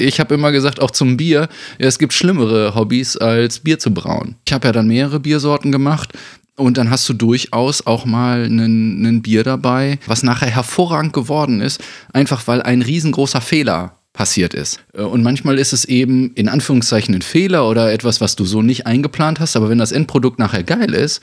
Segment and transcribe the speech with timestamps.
[0.00, 1.48] Ich habe immer gesagt, auch zum Bier,
[1.78, 4.36] es gibt schlimmere Hobbys als Bier zu brauen.
[4.46, 6.12] Ich habe ja dann mehrere Biersorten gemacht.
[6.56, 11.82] Und dann hast du durchaus auch mal ein Bier dabei, was nachher hervorragend geworden ist,
[12.12, 14.78] einfach weil ein riesengroßer Fehler passiert ist.
[14.92, 18.86] Und manchmal ist es eben in Anführungszeichen ein Fehler oder etwas, was du so nicht
[18.86, 21.20] eingeplant hast, aber wenn das Endprodukt nachher geil ist,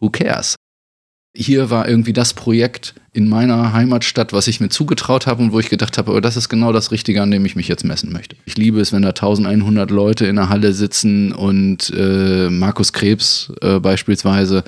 [0.00, 0.56] who cares?
[1.36, 5.60] Hier war irgendwie das Projekt in meiner Heimatstadt, was ich mir zugetraut habe und wo
[5.60, 8.12] ich gedacht habe, aber das ist genau das Richtige, an dem ich mich jetzt messen
[8.12, 8.36] möchte.
[8.44, 13.52] Ich liebe es, wenn da 1100 Leute in der Halle sitzen und äh, Markus Krebs
[13.62, 14.64] äh, beispielsweise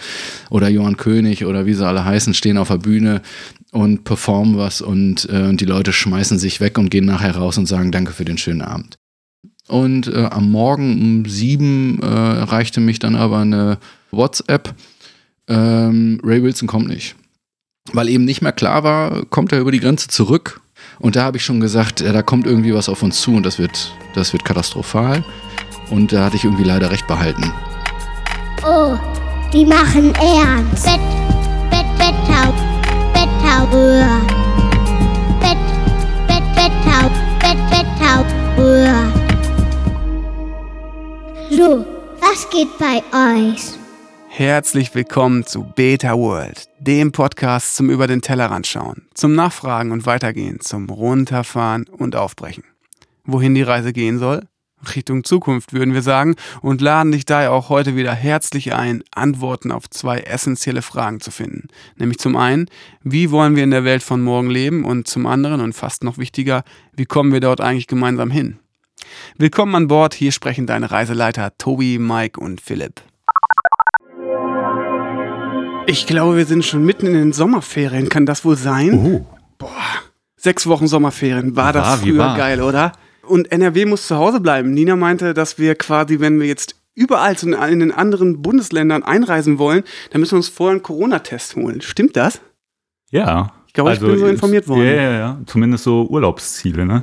[0.50, 3.22] oder Johann König oder wie sie alle heißen, stehen auf der Bühne
[3.70, 7.58] und performen was und, äh, und die Leute schmeißen sich weg und gehen nachher raus
[7.58, 8.96] und sagen Danke für den schönen Abend.
[9.68, 13.78] Und äh, am Morgen um sieben äh, erreichte mich dann aber eine
[14.12, 14.74] WhatsApp
[15.48, 17.16] ähm, Ray Wilson kommt nicht.
[17.92, 20.60] Weil eben nicht mehr klar war, kommt er über die Grenze zurück.
[20.98, 23.44] Und da habe ich schon gesagt, ja, da kommt irgendwie was auf uns zu und
[23.44, 25.24] das wird, das wird katastrophal.
[25.90, 27.52] Und da hatte ich irgendwie leider recht behalten.
[28.64, 28.96] Oh,
[29.52, 30.84] die machen ernst.
[30.84, 31.00] Bett,
[31.70, 32.52] Bett, Betttau,
[33.12, 33.66] Betttau,
[35.40, 35.56] Bett,
[36.26, 37.10] Bett, Betttau,
[37.40, 38.24] Bett, Betttau,
[41.50, 41.84] So,
[42.20, 43.85] was geht bei euch?
[44.38, 50.04] Herzlich willkommen zu Beta World, dem Podcast zum Über den Tellerrand schauen, zum Nachfragen und
[50.04, 52.62] Weitergehen, zum Runterfahren und Aufbrechen.
[53.24, 54.46] Wohin die Reise gehen soll?
[54.94, 59.72] Richtung Zukunft, würden wir sagen, und laden dich daher auch heute wieder herzlich ein, Antworten
[59.72, 61.68] auf zwei essentielle Fragen zu finden.
[61.96, 62.66] Nämlich zum einen,
[63.02, 64.84] wie wollen wir in der Welt von morgen leben?
[64.84, 66.62] Und zum anderen, und fast noch wichtiger,
[66.94, 68.58] wie kommen wir dort eigentlich gemeinsam hin?
[69.38, 73.00] Willkommen an Bord, hier sprechen deine Reiseleiter Tobi, Mike und Philipp.
[75.88, 78.08] Ich glaube, wir sind schon mitten in den Sommerferien.
[78.08, 78.92] Kann das wohl sein?
[78.94, 79.26] Oh.
[79.56, 79.70] Boah,
[80.36, 81.54] sechs Wochen Sommerferien.
[81.54, 82.36] War, war das früher war.
[82.36, 82.92] geil, oder?
[83.22, 84.72] Und NRW muss zu Hause bleiben.
[84.72, 87.36] Nina meinte, dass wir quasi, wenn wir jetzt überall
[87.70, 91.80] in den anderen Bundesländern einreisen wollen, dann müssen wir uns vorher einen Corona-Test holen.
[91.80, 92.40] Stimmt das?
[93.10, 93.52] Ja.
[93.68, 94.86] Ich glaube, also ich bin so informiert worden.
[94.86, 95.40] Ja, ja, ja.
[95.46, 97.02] Zumindest so Urlaubsziele, ne?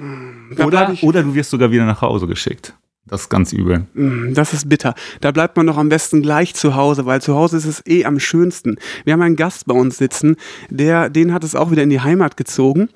[0.65, 2.73] Oder, oder du wirst sogar wieder nach Hause geschickt.
[3.05, 3.85] Das ist ganz übel.
[3.93, 4.95] Mm, das ist bitter.
[5.19, 8.05] Da bleibt man doch am besten gleich zu Hause, weil zu Hause ist es eh
[8.05, 8.77] am schönsten.
[9.03, 10.37] Wir haben einen Gast bei uns sitzen,
[10.69, 12.89] der, den hat es auch wieder in die Heimat gezogen.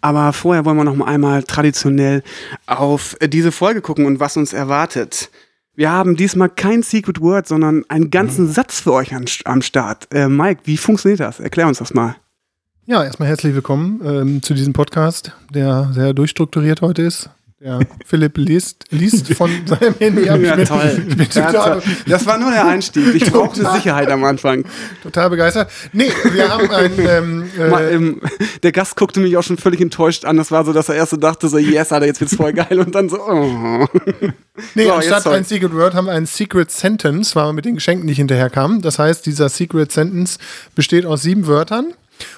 [0.00, 2.22] Aber vorher wollen wir noch mal einmal traditionell
[2.66, 5.30] auf diese Folge gucken und was uns erwartet.
[5.74, 8.52] Wir haben diesmal kein Secret Word, sondern einen ganzen mhm.
[8.52, 10.08] Satz für euch an, am Start.
[10.12, 11.38] Äh, Mike, wie funktioniert das?
[11.38, 12.16] Erklär uns das mal.
[12.86, 17.30] Ja, erstmal herzlich willkommen ähm, zu diesem Podcast, der sehr durchstrukturiert heute ist.
[17.62, 20.40] Ja, Philipp liest, liest von seinem Handy ab.
[20.40, 21.04] Ja, bin, toll.
[21.28, 23.14] Total, das war nur der Einstieg.
[23.14, 24.64] Ich brauchte Sicherheit am Anfang.
[25.02, 25.70] Total begeistert.
[25.92, 26.92] Nee, wir haben ein.
[26.98, 28.22] Ähm, äh, ähm,
[28.62, 30.38] der Gast guckte mich auch schon völlig enttäuscht an.
[30.38, 32.80] Das war so, dass er erst so dachte, so, yes, Alter, jetzt wird's voll geil.
[32.80, 33.86] Und dann so, oh.
[34.74, 37.74] Nee, so, anstatt ein Secret Word haben wir ein Secret Sentence, weil wir mit den
[37.74, 38.80] Geschenken nicht hinterherkamen.
[38.80, 40.38] Das heißt, dieser Secret Sentence
[40.74, 41.92] besteht aus sieben Wörtern.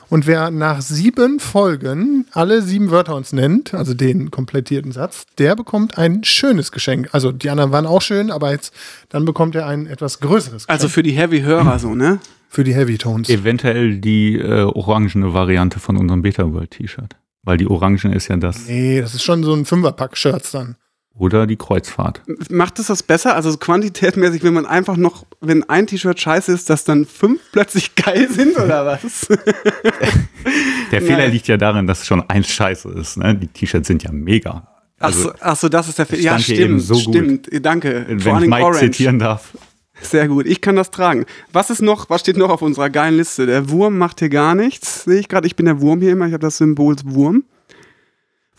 [0.09, 5.57] Und wer nach sieben Folgen alle sieben Wörter uns nennt, also den komplettierten Satz, der
[5.57, 7.09] bekommt ein schönes Geschenk.
[7.13, 8.75] Also die anderen waren auch schön, aber jetzt
[9.09, 10.71] dann bekommt er ein etwas größeres Geschenk.
[10.71, 12.21] Also für die Heavy-Hörer so, ne?
[12.49, 13.31] Für die Heavy-Tones.
[13.31, 17.17] Eventuell die äh, orangene Variante von unserem Beta-World-T-Shirt.
[17.45, 18.69] Weil die Orangen ist ja das.
[18.69, 20.77] Nee, das ist schon so ein Fünferpack-Shirts dann.
[21.15, 22.23] Oder die Kreuzfahrt.
[22.49, 23.35] Macht es das besser?
[23.37, 27.95] Also quantitätmäßig, wenn man einfach noch, wenn ein T-Shirt scheiße ist, dass dann fünf plötzlich
[27.95, 29.29] geil sind oder was?
[30.91, 33.19] der Fehler liegt ja darin, dass schon eins scheiße ist.
[33.19, 33.35] Ne?
[33.35, 34.67] Die T-Shirts sind ja mega.
[34.99, 36.23] Also, ach, so, ach so, das ist der Fehler.
[36.23, 37.49] Ja, stimmt, so stimmt.
[37.61, 38.07] Danke.
[38.09, 38.81] Wenn Vor ich Mike Orange.
[38.81, 39.53] zitieren darf.
[40.01, 41.27] Sehr gut, ich kann das tragen.
[41.53, 43.47] Was ist noch, was steht noch auf unserer geilen Liste?
[43.47, 45.47] Der Wurm macht hier gar nichts, sehe ich gerade.
[45.47, 47.45] Ich bin der Wurm hier immer, ich habe das Symbol Wurm.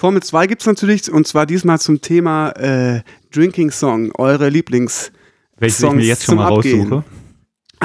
[0.04, 5.14] Formel 2 gibt es natürlich, und zwar diesmal zum Thema äh, Drinking Song, eure Lieblings.
[5.58, 6.92] Welches ich mir jetzt schon mal Abgehen.
[6.92, 7.06] raussuche?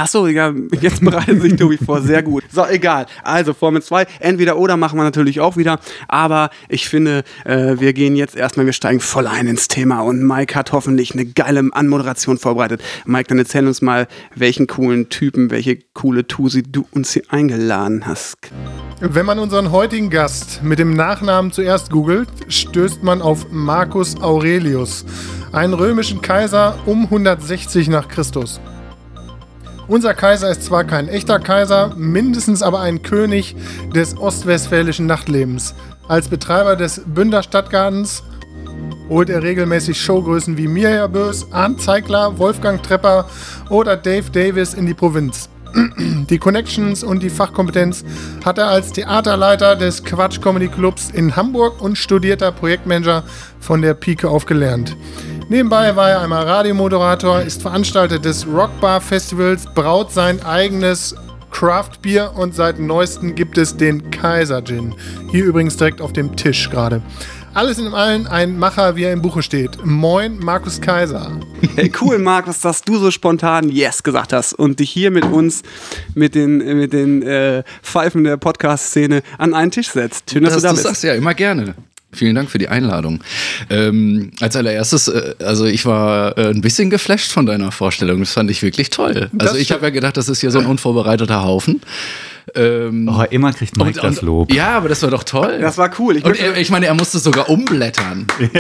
[0.01, 2.45] Ach so, ja, jetzt bereitet sich Tobi vor, sehr gut.
[2.53, 3.07] So, egal.
[3.25, 7.93] Also Formel 2, entweder oder machen wir natürlich auch wieder, aber ich finde, äh, wir
[7.93, 11.69] gehen jetzt erstmal, wir steigen voll ein ins Thema und Mike hat hoffentlich eine geile
[11.73, 12.81] Anmoderation vorbereitet.
[13.07, 14.07] Mike, dann erzähl uns mal,
[14.37, 18.37] welchen coolen Typen, welche coole Tusi du uns hier eingeladen hast.
[19.01, 25.05] Wenn man unseren heutigen Gast mit dem Nachnamen zuerst googelt, stößt man auf Marcus Aurelius,
[25.51, 28.61] einen römischen Kaiser um 160 nach Christus.
[29.89, 33.57] Unser Kaiser ist zwar kein echter Kaiser, mindestens aber ein König
[33.95, 35.75] des ostwestfälischen Nachtlebens.
[36.07, 38.23] Als Betreiber des Bünder Stadtgartens
[39.09, 43.31] holt er regelmäßig Showgrößen wie Mirja Bös, Arndt Zeigler, Wolfgang Trepper
[43.71, 45.49] oder Dave Davis in die Provinz.
[46.29, 48.05] Die Connections und die Fachkompetenz
[48.45, 53.25] hat er als Theaterleiter des Quatsch Comedy Clubs in Hamburg und studierter Projektmanager
[53.59, 54.97] von der Pike auf gelernt.
[55.51, 61.15] Nebenbei war er einmal Radiomoderator, ist Veranstalter des Rockbar Festivals, braut sein eigenes
[61.51, 64.95] Craft Bier und seit neuestem gibt es den Kaiser Gin.
[65.31, 67.01] Hier übrigens direkt auf dem Tisch gerade.
[67.55, 69.83] Alles in allem ein Macher, wie er im Buche steht.
[69.87, 71.33] Moin, Markus Kaiser.
[71.77, 75.63] Hey, cool, Markus, dass du so spontan Yes gesagt hast und dich hier mit uns,
[76.15, 80.31] mit den, mit den äh, Pfeifen der Podcast-Szene an einen Tisch setzt.
[80.31, 80.87] Schön, dass das, du da du bist.
[80.87, 81.75] sagst ja immer gerne.
[82.11, 83.21] Vielen Dank für die Einladung.
[83.69, 88.21] Ähm, als allererstes, äh, also ich war äh, ein bisschen geflasht von deiner Vorstellung.
[88.21, 89.29] Das fand ich wirklich toll.
[89.33, 91.83] Das Also ich habe ja gedacht, das ist hier so ein unvorbereiteter Haufen.
[92.55, 94.51] Ähm, Oh, immer kriegt Mike das Lob.
[94.55, 95.59] Ja, aber das war doch toll.
[95.61, 96.17] Das war cool.
[96.17, 98.27] Ich und er, ich meine, er musste sogar umblättern.
[98.39, 98.51] nein,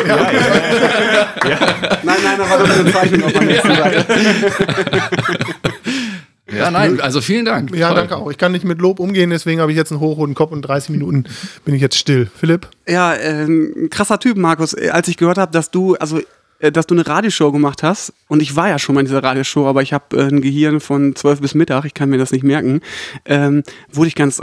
[2.04, 4.06] nein, da war doch eine Zeichnung auf der nächsten Seite.
[6.56, 7.74] Ja, nein, also vielen Dank.
[7.74, 7.96] Ja, Toll.
[7.96, 8.30] danke auch.
[8.30, 10.90] Ich kann nicht mit Lob umgehen, deswegen habe ich jetzt einen hochroten Kopf und 30
[10.90, 11.24] Minuten
[11.64, 12.28] bin ich jetzt still.
[12.34, 12.68] Philipp?
[12.86, 14.72] Ja, ähm, krasser Typ, Markus.
[14.72, 16.20] Äh, Als ich gehört habe, dass du, also
[16.60, 19.66] dass du eine Radioshow gemacht hast, und ich war ja schon mal in dieser Radioshow,
[19.66, 22.44] aber ich habe äh, ein Gehirn von 12 bis Mittag, ich kann mir das nicht
[22.44, 22.80] merken,
[23.24, 24.42] ähm, wurde ich ganz, äh,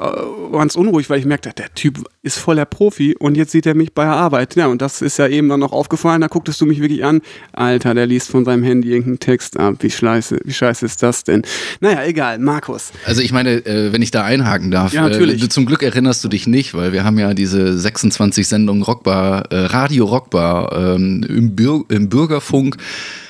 [0.52, 3.76] ganz unruhig, weil ich merkte, der Typ ist voll der Profi und jetzt sieht er
[3.76, 4.56] mich bei der Arbeit.
[4.56, 7.22] Ja, und das ist ja eben dann noch aufgefallen, da gucktest du mich wirklich an.
[7.54, 9.76] Alter, der liest von seinem Handy irgendeinen Text ab.
[9.80, 11.44] Wie scheiße, wie scheiße ist das denn?
[11.82, 12.92] Naja, egal, Markus.
[13.06, 15.44] Also ich meine, äh, wenn ich da einhaken darf, Ja, natürlich.
[15.44, 19.52] Äh, zum Glück erinnerst du dich nicht, weil wir haben ja diese 26 Sendungen Rockbar,
[19.52, 22.78] äh, Radio Rockbar ähm, im, Bür im Bürgerfunk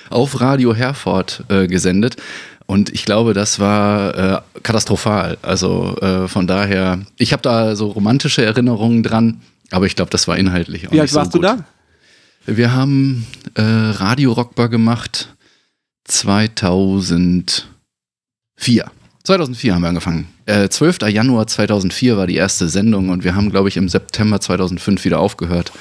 [0.09, 2.17] auf Radio Herford äh, gesendet.
[2.67, 5.37] Und ich glaube, das war äh, katastrophal.
[5.41, 9.41] Also äh, von daher, ich habe da so romantische Erinnerungen dran,
[9.71, 11.43] aber ich glaube, das war inhaltlich auch Wie nicht so warst gut.
[11.43, 11.63] du da?
[12.47, 13.25] Wir haben
[13.55, 15.29] äh, Radio Rockbar gemacht
[16.05, 17.65] 2004.
[19.23, 20.27] 2004 haben wir angefangen.
[20.45, 20.99] Äh, 12.
[21.09, 25.19] Januar 2004 war die erste Sendung und wir haben, glaube ich, im September 2005 wieder
[25.19, 25.71] aufgehört.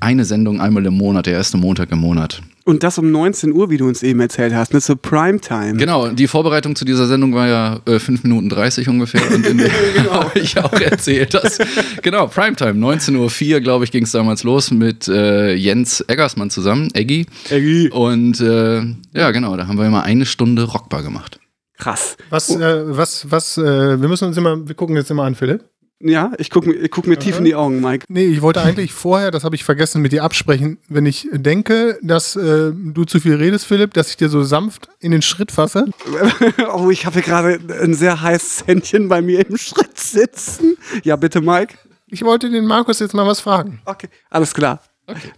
[0.00, 2.42] Eine Sendung einmal im Monat, der erste Montag im Monat.
[2.64, 5.74] Und das um 19 Uhr, wie du uns eben erzählt hast, ne, zur Primetime.
[5.74, 9.22] Genau, die Vorbereitung zu dieser Sendung war ja äh, 5 Minuten 30 ungefähr.
[9.34, 9.70] Und in der
[10.10, 11.58] habe ich auch erzählt, dass,
[12.02, 16.90] genau, Primetime, 19.04 Uhr, glaube ich, ging es damals los mit äh, Jens Eggersmann zusammen,
[16.92, 17.26] Eggy.
[17.48, 17.88] Eggy.
[17.90, 18.82] Und äh,
[19.14, 21.40] ja, genau, da haben wir immer eine Stunde Rockbar gemacht.
[21.78, 22.18] Krass.
[22.28, 25.64] Was, äh, was, was, äh, wir müssen uns immer, wir gucken jetzt immer an, Philipp.
[26.02, 28.06] Ja, ich gucke ich guck mir tief in die Augen, Mike.
[28.08, 31.98] Nee, ich wollte eigentlich vorher, das habe ich vergessen, mit dir absprechen, wenn ich denke,
[32.02, 35.52] dass äh, du zu viel redest, Philipp, dass ich dir so sanft in den Schritt
[35.52, 35.86] fasse.
[36.74, 40.78] oh, ich habe hier gerade ein sehr heißes Händchen bei mir im Schritt sitzen.
[41.04, 41.74] Ja, bitte, Mike.
[42.08, 43.82] Ich wollte den Markus jetzt mal was fragen.
[43.84, 44.80] Okay, alles klar.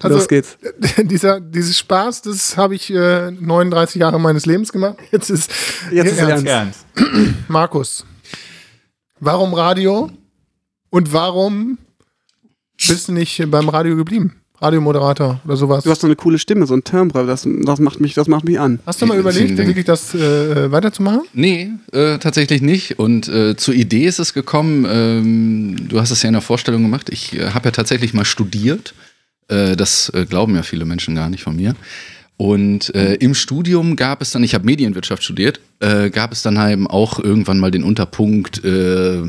[0.01, 0.59] Also, Los geht's.
[0.99, 4.99] dieser, dieses Spaß, das habe ich äh, 39 Jahre meines Lebens gemacht.
[5.11, 5.51] Jetzt ist,
[5.91, 6.47] Jetzt ist ernst.
[6.47, 6.87] Ernst.
[7.49, 8.07] Markus,
[9.19, 10.11] warum Radio
[10.93, 11.79] und warum
[12.87, 14.35] bist du nicht beim Radio geblieben?
[14.61, 15.83] Radiomoderator oder sowas.
[15.83, 18.45] Du hast so eine coole Stimme, so ein Timbre, das, das, macht, mich, das macht
[18.45, 18.79] mich an.
[18.87, 21.23] Hast du mal Vielen überlegt, wirklich das äh, weiterzumachen?
[21.33, 23.01] Nee, äh, tatsächlich nicht.
[23.01, 26.83] Und äh, zur Idee ist es gekommen, ähm, du hast es ja in der Vorstellung
[26.83, 28.95] gemacht, ich äh, habe ja tatsächlich mal studiert.
[29.49, 31.75] Äh, das äh, glauben ja viele Menschen gar nicht von mir.
[32.37, 36.57] Und äh, im Studium gab es dann, ich habe Medienwirtschaft studiert, äh, gab es dann
[36.71, 39.23] eben auch irgendwann mal den Unterpunkt äh,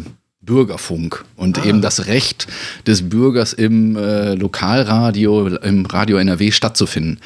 [0.46, 2.48] Bürgerfunk und eben das Recht
[2.86, 7.20] des Bürgers im äh, Lokalradio, im Radio NRW stattzufinden.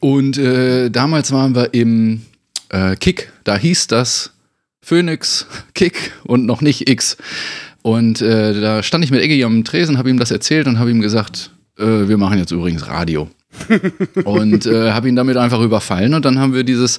[0.00, 2.22] Und äh, damals waren wir im
[2.68, 4.32] äh, Kick, da hieß das
[4.80, 7.16] Phoenix Kick und noch nicht X.
[7.82, 10.90] Und äh, da stand ich mit Eggy am Tresen, habe ihm das erzählt und habe
[10.90, 13.28] ihm gesagt, äh, wir machen jetzt übrigens Radio.
[14.24, 16.98] Und äh, habe ihn damit einfach überfallen und dann haben wir dieses,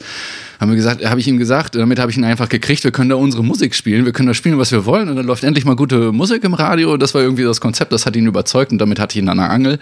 [0.59, 3.09] haben wir gesagt, habe ich ihm gesagt, damit habe ich ihn einfach gekriegt, wir können
[3.09, 5.65] da unsere Musik spielen, wir können da spielen, was wir wollen und dann läuft endlich
[5.65, 6.97] mal gute Musik im Radio.
[6.97, 9.37] Das war irgendwie das Konzept, das hat ihn überzeugt und damit hatte ich ihn an
[9.37, 9.79] der Angel.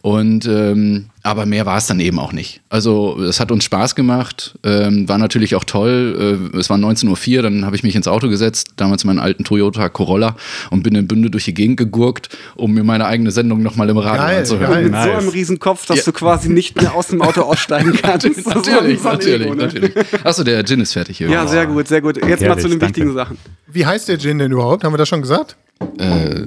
[0.00, 2.60] Und ähm, aber mehr war es dann eben auch nicht.
[2.68, 6.48] Also es hat uns Spaß gemacht, ähm, war natürlich auch toll.
[6.54, 9.42] Äh, es war 19.04 Uhr, dann habe ich mich ins Auto gesetzt, damals meinen alten
[9.42, 10.36] Toyota Corolla
[10.70, 13.98] und bin in Bünde durch die Gegend gegurkt, um mir meine eigene Sendung nochmal im
[13.98, 14.72] Radio Geil, anzuhören.
[14.72, 14.82] geil.
[14.84, 15.18] Mit so Nice.
[15.18, 16.04] einem riesen Kopf, dass Ja.
[16.04, 18.24] du quasi nicht mehr aus dem Auto aussteigen kannst.
[18.24, 19.62] Ist so Natürlich, natürlich, Ego, ne?
[19.64, 19.92] natürlich.
[20.24, 21.28] Achso, der Gin ist fertig hier.
[21.28, 22.16] Ja, sehr gut, sehr gut.
[22.16, 22.96] Jetzt mal Herrlich, zu den danke.
[22.96, 23.36] wichtigen Sachen.
[23.66, 24.84] Wie heißt der Gin denn überhaupt?
[24.84, 25.56] Haben wir das schon gesagt?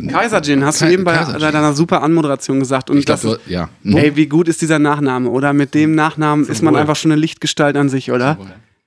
[0.09, 1.39] Kaiser Gin, hast du Kai- eben bei Gin.
[1.39, 2.89] deiner super Anmoderation gesagt.
[2.89, 3.69] Und Ich glaube, das, du, ja.
[3.83, 3.97] Hm.
[3.97, 5.29] ey, wie gut ist dieser Nachname?
[5.29, 6.81] Oder mit dem Nachnamen ist man Wohl.
[6.81, 8.37] einfach schon eine Lichtgestalt an sich, oder?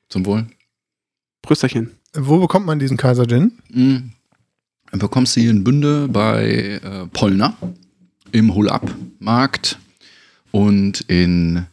[0.09, 0.47] Zum Wohl.
[1.43, 1.91] Prösterchen.
[2.15, 3.53] Wo bekommt man diesen Kaiser Gin?
[3.71, 4.13] Mhm.
[4.91, 7.57] Dann bekommst du hier in Bünde bei äh, Pollner
[8.33, 9.79] im Hol-Up-Markt
[10.53, 11.67] und in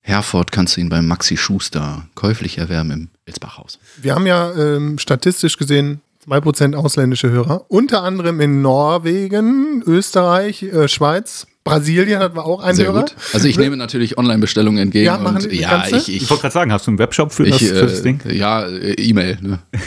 [0.00, 3.78] Herford kannst du ihn beim Maxi Schuster käuflich erwerben im Elsbachhaus.
[4.02, 7.64] Wir haben ja ähm, statistisch gesehen 2% ausländische Hörer.
[7.68, 13.00] Unter anderem in Norwegen, Österreich, äh, Schweiz, Brasilien hatten wir auch einen Sehr Hörer.
[13.00, 13.14] gut.
[13.32, 15.06] Also ich nehme natürlich Online-Bestellungen entgegen.
[15.06, 17.32] Ja, machen und, die- ja, ich, Ich ich, wollte gerade sagen, hast du einen Webshop
[17.32, 18.20] für, das, ich für das äh, Ding?
[18.30, 19.38] ja, äh, E-Mail.
[19.40, 19.58] Ne?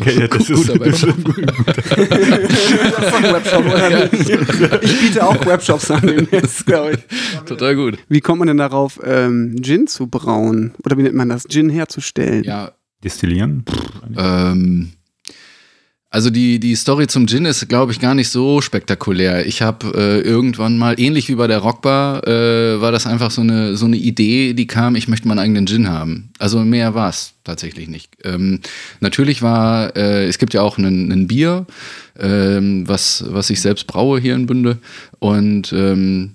[0.00, 1.14] Okay, ja, das ist- Webshop.
[3.32, 4.30] Webshop oder nicht?
[4.82, 7.00] Ich biete auch Webshops an demnächst, glaube ich.
[7.44, 7.98] Total gut.
[8.08, 10.72] Wie kommt man denn darauf, ähm, Gin zu brauen?
[10.84, 11.44] Oder wie nennt man das?
[11.48, 12.44] Gin herzustellen?
[12.44, 12.72] Ja,
[13.04, 13.64] Destillieren?
[14.16, 14.92] Ähm,
[16.12, 19.46] also die, die Story zum Gin ist, glaube ich, gar nicht so spektakulär.
[19.46, 23.42] Ich habe äh, irgendwann mal, ähnlich wie bei der Rockbar, äh, war das einfach so
[23.42, 26.30] eine, so eine Idee, die kam, ich möchte meinen eigenen Gin haben.
[26.40, 28.10] Also mehr war es tatsächlich nicht.
[28.24, 28.58] Ähm,
[28.98, 31.66] natürlich war, äh, es gibt ja auch einen Bier,
[32.18, 34.78] ähm, was, was ich selbst braue hier in Bünde.
[35.20, 36.32] Und ähm,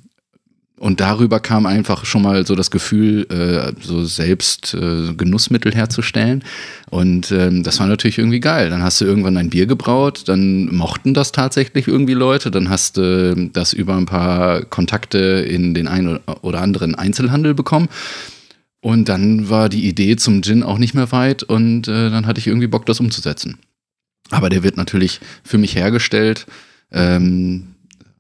[0.86, 6.44] und darüber kam einfach schon mal so das Gefühl, äh, so selbst äh, Genussmittel herzustellen.
[6.92, 8.70] Und ähm, das war natürlich irgendwie geil.
[8.70, 12.98] Dann hast du irgendwann ein Bier gebraut, dann mochten das tatsächlich irgendwie Leute, dann hast
[12.98, 17.90] du äh, das über ein paar Kontakte in den einen oder anderen Einzelhandel bekommen.
[18.80, 22.40] Und dann war die Idee zum Gin auch nicht mehr weit und äh, dann hatte
[22.40, 23.58] ich irgendwie Bock, das umzusetzen.
[24.30, 26.46] Aber der wird natürlich für mich hergestellt.
[26.92, 27.75] Ähm,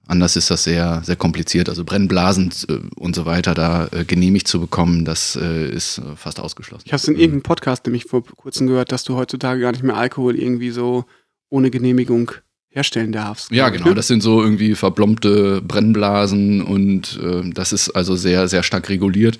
[0.07, 1.69] Anders ist das sehr, sehr kompliziert.
[1.69, 6.39] Also Brennblasen äh, und so weiter da äh, genehmigt zu bekommen, das äh, ist fast
[6.39, 6.83] ausgeschlossen.
[6.85, 9.83] Ich habe es in irgendeinem Podcast nämlich vor kurzem gehört, dass du heutzutage gar nicht
[9.83, 11.05] mehr Alkohol irgendwie so
[11.49, 12.31] ohne Genehmigung
[12.69, 13.51] herstellen darfst.
[13.51, 13.87] Ja, genau.
[13.87, 13.95] ne?
[13.95, 19.39] Das sind so irgendwie verblombte Brennblasen und äh, das ist also sehr, sehr stark reguliert.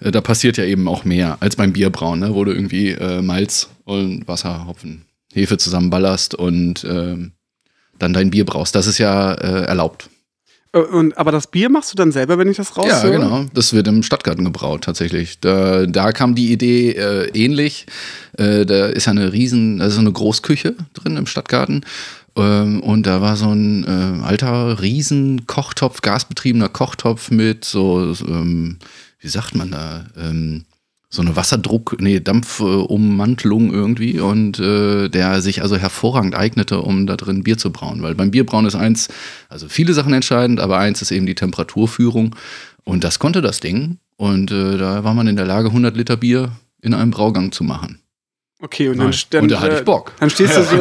[0.00, 2.34] Äh, da passiert ja eben auch mehr als beim Bierbrauen, ne?
[2.34, 5.02] wo du irgendwie äh, Malz und Wasser, Hopfen,
[5.32, 7.32] Hefe zusammenballerst und ähm,
[8.00, 8.74] dann dein Bier brauchst.
[8.74, 10.10] Das ist ja äh, erlaubt.
[10.72, 13.12] Äh, Und, aber das Bier machst du dann selber, wenn ich das Ja, raushöre?
[13.12, 13.44] genau.
[13.54, 15.40] Das wird im Stadtgarten gebraut, tatsächlich.
[15.40, 17.86] Da, da kam die Idee äh, ähnlich.
[18.38, 21.84] Äh, da ist ja eine riesen, also eine Großküche drin im Stadtgarten.
[22.36, 28.26] Ähm, und da war so ein äh, alter riesen Kochtopf, gasbetriebener Kochtopf mit so, so,
[28.26, 28.78] ähm,
[29.18, 30.64] wie sagt man da, ähm,
[31.12, 37.16] so eine Wasserdruck, nee, Dampfummantelung irgendwie und äh, der sich also hervorragend eignete, um da
[37.16, 38.00] drin Bier zu brauen.
[38.00, 39.08] Weil beim Bierbrauen ist eins,
[39.48, 42.36] also viele Sachen entscheidend, aber eins ist eben die Temperaturführung.
[42.84, 43.98] Und das konnte das Ding.
[44.16, 47.64] Und äh, da war man in der Lage, 100 Liter Bier in einem Braugang zu
[47.64, 48.00] machen.
[48.62, 49.26] Okay, und dann, Nice.
[49.30, 50.12] dann, Und da hatte ich äh, Bock.
[50.20, 50.76] Dann stehst, du so,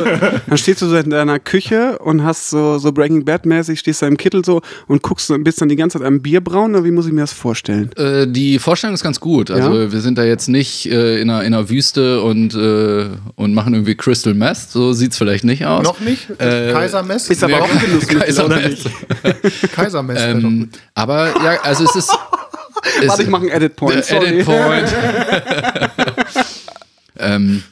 [0.48, 4.08] dann stehst du so in deiner Küche und hast so, so Breaking Bad-mäßig, stehst da
[4.08, 6.84] im Kittel so und guckst so, bist dann die ganze Zeit am Bier brauen oder
[6.84, 7.90] wie muss ich mir das vorstellen?
[7.96, 9.50] Äh, die Vorstellung ist ganz gut.
[9.50, 9.92] Also Ja?
[9.94, 13.74] wir sind da jetzt nicht äh, in, einer, in einer Wüste und, äh, und machen
[13.74, 14.58] irgendwie Crystal Meth.
[14.70, 15.84] So sieht's vielleicht nicht aus.
[15.86, 16.30] Noch nicht?
[16.38, 17.30] Äh, Kaisermess?
[17.30, 18.70] Ist aber auch ein Genussmittel, Kaiser oder Meth.
[18.72, 19.72] nicht?
[19.74, 20.18] Kaisermess.
[20.20, 22.12] wär doch Ähm, aber ja, also es ist.
[23.06, 24.28] Warte, ich mache einen Edit-Point, Der sorry.
[24.28, 24.96] Edit Point.
[27.20, 27.64] Ähm,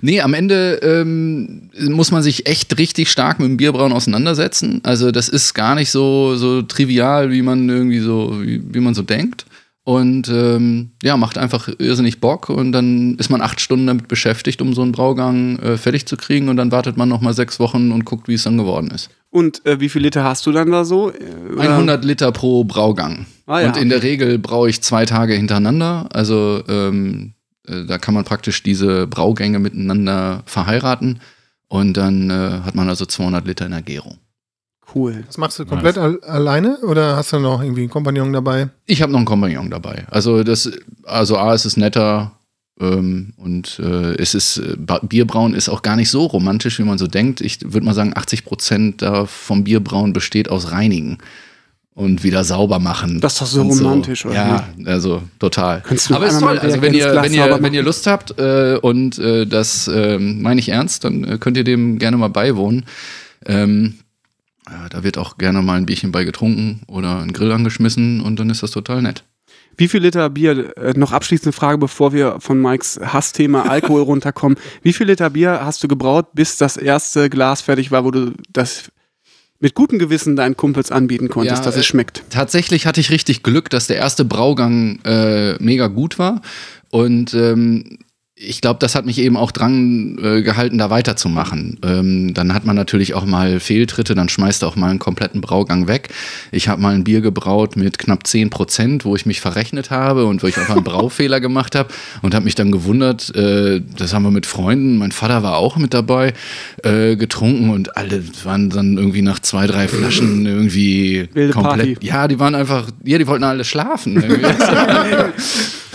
[0.00, 4.80] nee, am Ende ähm, muss man sich echt richtig stark mit dem Bierbrauen auseinandersetzen.
[4.84, 8.94] Also das ist gar nicht so, so trivial, wie man irgendwie so, wie, wie man
[8.94, 9.46] so denkt.
[9.84, 14.60] Und ähm, ja, macht einfach irrsinnig Bock und dann ist man acht Stunden damit beschäftigt,
[14.60, 17.92] um so einen Braugang äh, fertig zu kriegen und dann wartet man nochmal sechs Wochen
[17.92, 19.10] und guckt, wie es dann geworden ist.
[19.30, 21.12] Und äh, wie viel Liter hast du dann da so?
[21.12, 23.26] Äh, oder- 100 Liter pro Braugang.
[23.46, 26.08] Ah, ja, und in der Regel brauche ich zwei Tage hintereinander.
[26.12, 31.20] Also ähm, äh, da kann man praktisch diese Braugänge miteinander verheiraten.
[31.68, 34.18] Und dann äh, hat man also 200 Liter in der Gärung.
[34.94, 35.24] Cool.
[35.26, 38.68] Das machst du komplett al alleine oder hast du noch irgendwie einen Kompagnon dabei?
[38.86, 40.06] Ich habe noch einen Kompagnon dabei.
[40.10, 40.70] Also das,
[41.02, 42.32] also A, es ist netter
[42.78, 46.98] ähm, und äh, es ist, äh, Bierbrauen ist auch gar nicht so romantisch, wie man
[46.98, 47.40] so denkt.
[47.40, 51.18] Ich würde mal sagen, 80 Prozent vom Bierbrauen besteht aus Reinigen
[51.96, 53.22] und wieder sauber machen.
[53.22, 55.80] Das ist doch so romantisch, oder Ja, also total.
[55.80, 56.58] Kannst du Aber ist toll.
[56.58, 60.60] Also wenn ihr, wenn ihr, wenn ihr Lust habt äh, und äh, das ähm, meine
[60.60, 62.84] ich ernst, dann äh, könnt ihr dem gerne mal beiwohnen.
[63.46, 63.94] Ähm,
[64.70, 68.38] ja, da wird auch gerne mal ein Bierchen bei getrunken oder ein Grill angeschmissen und
[68.38, 69.24] dann ist das total nett.
[69.78, 74.58] Wie viel Liter Bier, äh, noch abschließende Frage, bevor wir von Mikes Hassthema Alkohol runterkommen.
[74.82, 78.32] Wie viel Liter Bier hast du gebraut, bis das erste Glas fertig war, wo du
[78.52, 78.90] das
[79.60, 82.22] mit gutem Gewissen deinen Kumpels anbieten konntest, Ja, dass äh, es schmeckt?
[82.30, 86.42] Tatsächlich hatte ich richtig Glück, dass der erste Braugang äh, mega gut war.
[86.90, 87.98] Und ähm,
[88.38, 91.78] ich glaube, das hat mich eben auch dran äh, gehalten, da weiterzumachen.
[91.82, 95.88] Ähm, dann hat man natürlich auch mal Fehltritte, dann schmeißt auch mal einen kompletten Braugang
[95.88, 96.10] weg.
[96.52, 100.26] Ich habe mal ein Bier gebraut mit knapp 10 Prozent, wo ich mich verrechnet habe
[100.26, 101.88] und wo ich einfach einen Braufehler gemacht habe
[102.20, 105.78] und habe mich dann gewundert, äh, das haben wir mit Freunden, mein Vater war auch
[105.78, 106.34] mit dabei,
[106.82, 111.94] äh, getrunken und alle waren dann irgendwie nach zwei, drei Flaschen irgendwie Wilde komplett.
[111.94, 112.06] Party.
[112.06, 114.22] Ja, die waren einfach, ja, die wollten alle schlafen.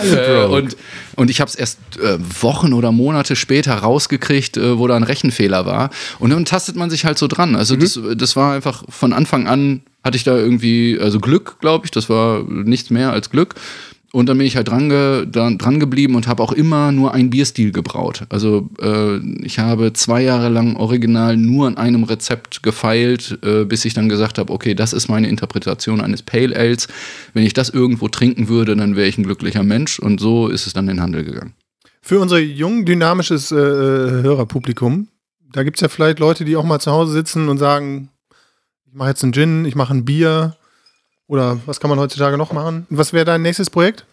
[0.01, 0.75] Äh, und,
[1.22, 5.04] und ich habe es erst äh, Wochen oder Monate später rausgekriegt, äh, wo da ein
[5.04, 5.92] Rechenfehler war.
[6.18, 7.56] Und dann tastet man sich halt so dran.
[7.56, 11.86] Also das, das war einfach von Anfang an hatte ich da irgendwie, also Glück, glaube
[11.86, 13.54] ich, das war nichts mehr als Glück.
[14.13, 17.13] Und dann bin ich halt dran, ge, dran, dran geblieben und habe auch immer nur
[17.13, 18.24] einen Bierstil gebraut.
[18.27, 23.86] Also äh, ich habe zwei Jahre lang original nur an einem Rezept gefeilt, äh, bis
[23.86, 26.89] ich dann gesagt habe, okay, das ist meine Interpretation eines Pale Ales.
[27.34, 29.98] Wenn ich das irgendwo trinken würde, dann wäre ich ein glücklicher Mensch.
[29.98, 31.53] Und so ist es dann in den Handel gegangen.
[32.01, 35.08] Für unser jung, dynamisches äh, Hörerpublikum,
[35.53, 38.10] da gibt es ja vielleicht Leute, die auch mal zu Hause sitzen und sagen,
[38.88, 40.58] ich mache jetzt einen Gin, ich mache ein Bier.
[41.31, 42.85] Oder was kann man heutzutage noch machen?
[42.89, 44.05] Was wäre dein nächstes Projekt?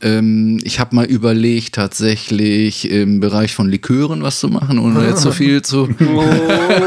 [0.00, 5.20] Ähm, ich habe mal überlegt, tatsächlich im Bereich von Likören was zu machen, ohne jetzt
[5.20, 5.86] so viel zu,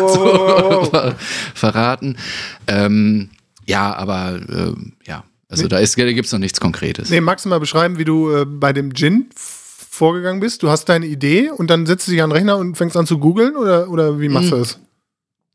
[0.10, 1.16] zu ver
[1.54, 2.18] verraten.
[2.66, 3.30] Ähm,
[3.68, 4.74] ja, aber äh,
[5.08, 5.70] ja, also Nee.
[5.70, 7.12] da, ist- da gibt es noch nichts Konkretes.
[7.12, 10.64] Nee, magst du mal beschreiben, wie du äh, bei dem Gin vorgegangen bist?
[10.64, 13.06] Du hast deine Idee und dann setzt du dich an den Rechner und fängst an
[13.06, 14.80] zu googeln oder, oder wie machst du das?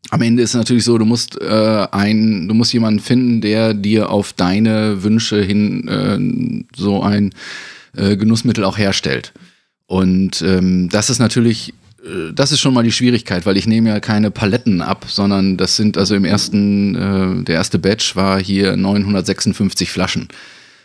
[0.08, 3.74] Am Ende ist es natürlich so, du musst äh, ein, du musst jemanden finden, der
[3.74, 7.32] dir auf deine Wünsche hin äh, so ein
[7.96, 9.32] äh, Genussmittel auch herstellt.
[9.86, 13.90] Und ähm, das ist natürlich, äh, das ist schon mal die Schwierigkeit, weil ich nehme
[13.90, 18.40] ja keine Paletten ab, sondern das sind also im ersten, äh, der erste Batch war
[18.40, 20.28] hier 956 Flaschen.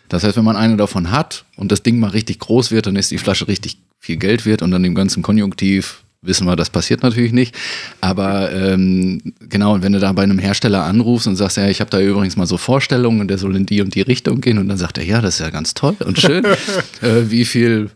[0.09, 2.95] Das heißt, wenn man eine davon hat und das Ding mal richtig groß wird, dann
[2.95, 6.69] ist die Flasche richtig viel Geld wert und dann im ganzen Konjunktiv wissen wir, das
[6.69, 7.55] passiert natürlich nicht.
[8.01, 11.81] Aber ähm, genau, und wenn du da bei einem Hersteller anrufst und sagst, ja, ich
[11.81, 14.57] habe da übrigens mal so Vorstellungen und der soll in die und die Richtung gehen
[14.57, 16.45] und dann sagt er, ja, das ist ja ganz toll und schön.
[17.01, 17.89] äh, wie viel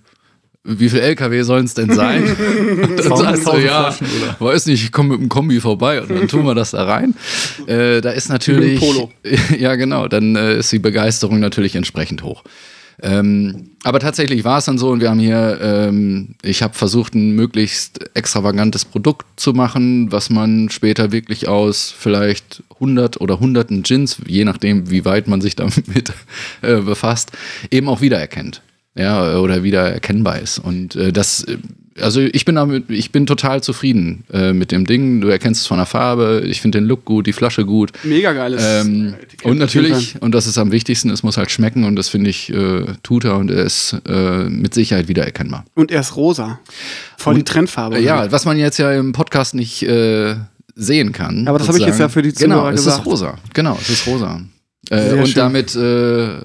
[0.64, 2.24] wie viel LKW sollen es denn sein?
[2.82, 3.96] Und dann sagst du, 1000 ja,
[4.40, 7.16] weiß nicht, ich komme mit dem Kombi vorbei und dann tun wir das da rein.
[7.66, 9.10] Äh, da ist natürlich, Polo.
[9.58, 12.44] ja genau, dann äh, ist die Begeisterung natürlich entsprechend hoch.
[13.02, 17.16] Ähm, aber tatsächlich war es dann so und wir haben hier, ähm, ich habe versucht,
[17.16, 23.84] ein möglichst extravagantes Produkt zu machen, was man später wirklich aus vielleicht 100 oder hunderten
[23.84, 25.84] Gins, je nachdem, wie weit man sich damit
[26.62, 27.32] äh, befasst,
[27.72, 28.62] eben auch wiedererkennt.
[28.96, 30.60] Ja, oder wieder erkennbar ist.
[30.60, 31.58] Und äh, das, äh,
[32.02, 35.22] also ich bin damit, ich bin total zufrieden äh, mit dem Ding.
[35.22, 37.92] Du erkennst es von der Farbe, ich finde den Look gut, die Flasche gut.
[38.04, 38.64] Mega geiles.
[38.66, 42.10] Ähm, Etikett und natürlich, und das ist am wichtigsten, es muss halt schmecken und das
[42.10, 45.66] finde ich, äh, tut er und er ist äh, mit Sicherheit wiedererkennbar.
[45.76, 46.60] Und er ist rosa.
[47.18, 47.98] Voll die Trendfarbe.
[47.98, 50.36] Äh, ja, was man jetzt ja im Podcast nicht äh,
[50.76, 51.48] sehen kann.
[51.48, 53.00] Aber das habe ich jetzt ja für die Genau, Zuhörer es gesagt.
[53.02, 53.38] ist rosa.
[53.54, 54.42] Genau, es ist rosa.
[54.90, 55.36] Äh, und schön.
[55.36, 56.36] damit, äh,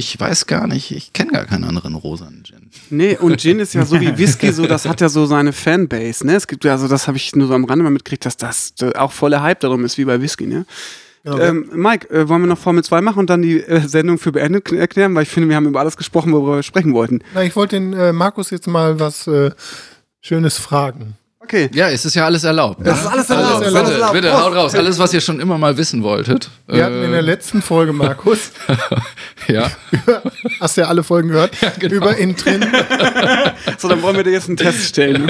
[0.00, 2.70] ich weiß gar nicht, ich kenne gar keinen anderen rosanen Gin.
[2.88, 6.26] Nee, und Gin ist ja so wie Whisky, so das hat ja so seine Fanbase,
[6.26, 6.36] ne?
[6.36, 8.72] Es gibt ja, also das habe ich nur so am Rande mal mitgekriegt, dass das
[8.80, 10.64] äh, auch voller Hype darum ist, wie bei Whisky, ne?
[11.22, 11.38] Genau.
[11.38, 14.32] Ähm, Mike, äh, wollen wir noch Formel 2 machen und dann die äh, Sendung für
[14.32, 15.14] beendet erklären?
[15.14, 17.20] Weil ich finde, wir haben über alles gesprochen, worüber wir sprechen wollten.
[17.34, 19.50] Na, ich wollte den äh, Markus jetzt mal was äh,
[20.22, 21.18] Schönes fragen.
[21.50, 21.68] Okay.
[21.74, 22.86] Ja, es ist ja alles erlaubt.
[22.86, 23.64] Das ist alles erlaubt.
[23.64, 23.92] Alles Also, erlaubt.
[23.92, 24.44] bitte, Alles bitte, erlaubt.
[24.46, 24.74] haut raus.
[24.76, 26.48] Alles, was ihr schon immer mal wissen wolltet.
[26.68, 28.52] Wir hatten in der Äh, letzten Folge, Markus,
[29.48, 29.68] ja.
[30.60, 31.94] hast du ja alle Folgen gehört, genau.
[31.96, 32.64] über Intrin
[33.78, 35.26] So, dann wollen wir dir jetzt einen Test stellen.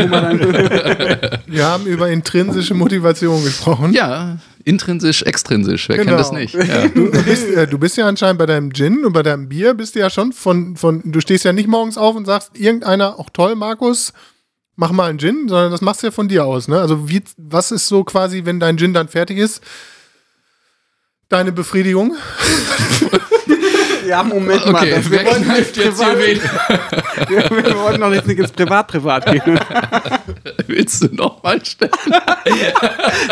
[1.47, 3.93] Wir haben über intrinsische Motivation gesprochen.
[3.95, 5.89] ja, intrinsisch, extrinsisch.
[5.89, 6.09] Wer Genau.
[6.11, 6.53] kennt das nicht?
[6.55, 6.87] Ja.
[6.89, 9.95] Du, bist, äh, du bist ja anscheinend bei deinem Gin und bei deinem Bier bist
[9.95, 13.31] du ja schon von, von, du stehst ja nicht morgens auf und sagst, irgendeiner, auch
[13.33, 14.13] toll, Markus,
[14.81, 16.81] mach mal einen Gin, sondern das machst du ja von dir aus, ne?
[16.81, 19.63] Also wie, was ist so quasi, wenn dein Gin dann fertig ist,
[21.29, 22.17] deine Befriedigung?
[24.09, 24.77] ja, Moment mal.
[24.77, 29.61] Okay, wir, kneift nicht privat, wir, wir wollten noch nicht ins Privat-Privat gehen.
[30.67, 31.93] Willst du noch mal stellen?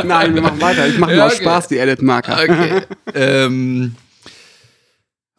[0.05, 0.87] Nein, wir machen weiter.
[0.87, 1.45] Ich mache Ja, nur aus okay.
[1.45, 2.41] Spaß die Edit-Marker.
[2.43, 2.83] Okay.
[3.15, 3.97] ähm,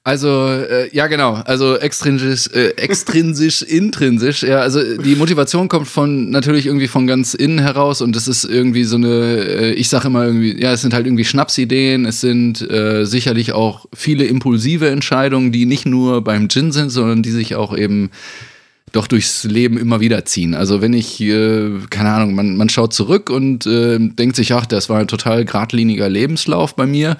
[0.09, 1.35] also, äh, ja, genau.
[1.45, 4.41] Also extrinsisch, äh, extrinsisch, intrinsisch.
[4.41, 8.43] Ja, also die Motivation kommt von natürlich irgendwie von ganz innen heraus und das ist
[8.43, 12.21] irgendwie so eine, äh, ich sage immer irgendwie, ja, es sind halt irgendwie Schnapsideen, es
[12.21, 17.29] sind äh, sicherlich auch viele impulsive Entscheidungen, die nicht nur beim Gin sind, sondern die
[17.29, 18.09] sich auch eben
[18.91, 20.55] doch durchs Leben immer wieder ziehen.
[20.55, 24.65] Also wenn ich, äh, keine Ahnung, man, man schaut zurück und äh, denkt sich, ach,
[24.65, 27.17] das war ein total geradliniger Lebenslauf bei mir.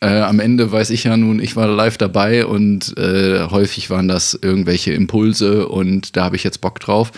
[0.00, 4.08] Äh, am Ende weiß ich ja nun, ich war live dabei und äh, häufig waren
[4.08, 7.12] das irgendwelche Impulse und da habe ich jetzt Bock drauf.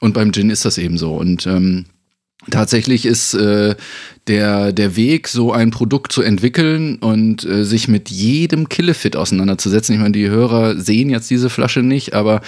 [0.00, 1.14] Und beim Gin ist das eben so.
[1.14, 1.86] Und ähm,
[2.50, 3.76] Tatsächlich ist äh,
[4.26, 9.94] der, der Weg, so ein Produkt zu entwickeln und äh, sich mit jedem Killefit auseinanderzusetzen.
[9.94, 12.40] Ich meine, die Hörer sehen jetzt diese Flasche nicht, aber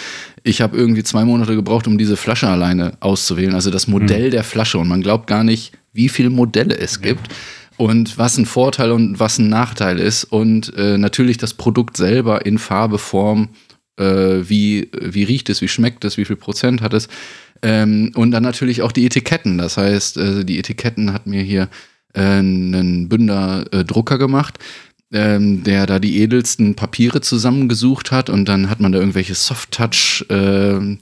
[0.42, 3.54] ich habe irgendwie zwei Monate gebraucht, um diese Flasche alleine auszuwählen.
[3.54, 4.78] Also das Modell der Flasche.
[4.78, 7.28] Und man glaubt gar nicht, wie viele Modelle es gibt
[7.76, 10.24] und was ein Vorteil und was ein Nachteil ist.
[10.24, 13.50] Und äh, natürlich das Produkt selber in Farbe, Form
[13.96, 14.04] äh,
[14.48, 17.08] wie, wie riecht es, wie schmeckt es, wie viel Prozent hat es.
[17.62, 19.58] Ähm, und dann natürlich auch die Etiketten.
[19.58, 21.68] Das heißt, äh, die Etiketten hat mir hier
[22.12, 24.58] äh, einen Bünder äh, Drucker gemacht,
[25.12, 30.26] ähm, der da die edelsten Papiere zusammengesucht hat und dann hat man da irgendwelche Soft-Touch
[30.28, 30.98] ähm,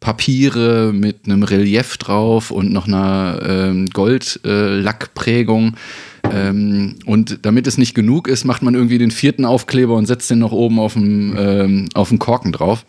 [0.00, 5.76] Papiere mit einem Relief drauf und noch einer ähm, Goldlackprägung.
[6.30, 10.30] Ähm, und damit es nicht genug ist, macht man irgendwie den vierten Aufkleber und setzt
[10.30, 12.84] den noch oben auf dem, ähm, auf dem Korken drauf.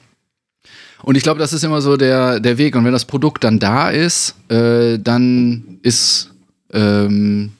[1.01, 2.75] Und ich glaube, das ist immer so der, der Weg.
[2.75, 6.31] Und wenn das Produkt dann da ist, äh, dann ist
[6.71, 7.53] ähm,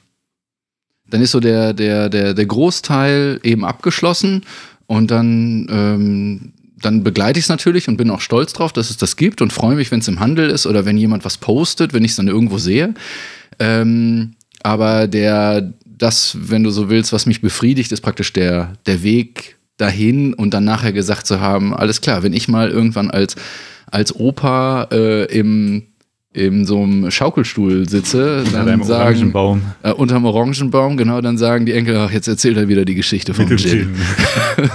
[1.10, 4.42] dann ist so der, der, der, der Großteil eben abgeschlossen
[4.86, 8.96] und dann, ähm, dann begleite ich es natürlich und bin auch stolz drauf, dass es
[8.96, 11.92] das gibt und freue mich, wenn es im Handel ist oder wenn jemand was postet,
[11.92, 12.94] wenn ich es dann irgendwo sehe.
[13.58, 19.02] Ähm, aber der, das, wenn du so willst, was mich befriedigt, ist praktisch der, der
[19.02, 23.36] Weg dahin und dann nachher gesagt zu haben, alles klar, wenn ich mal irgendwann als,
[23.90, 25.89] als Opa äh, im
[26.32, 29.62] in so einem Schaukelstuhl sitze, dann Unter einem sagen, Orangenbaum.
[29.82, 33.34] Äh, unterm Orangenbaum, genau, dann sagen die Enkel, ach, jetzt erzählt er wieder die Geschichte
[33.34, 33.58] vom Gin.
[33.58, 33.94] Gin.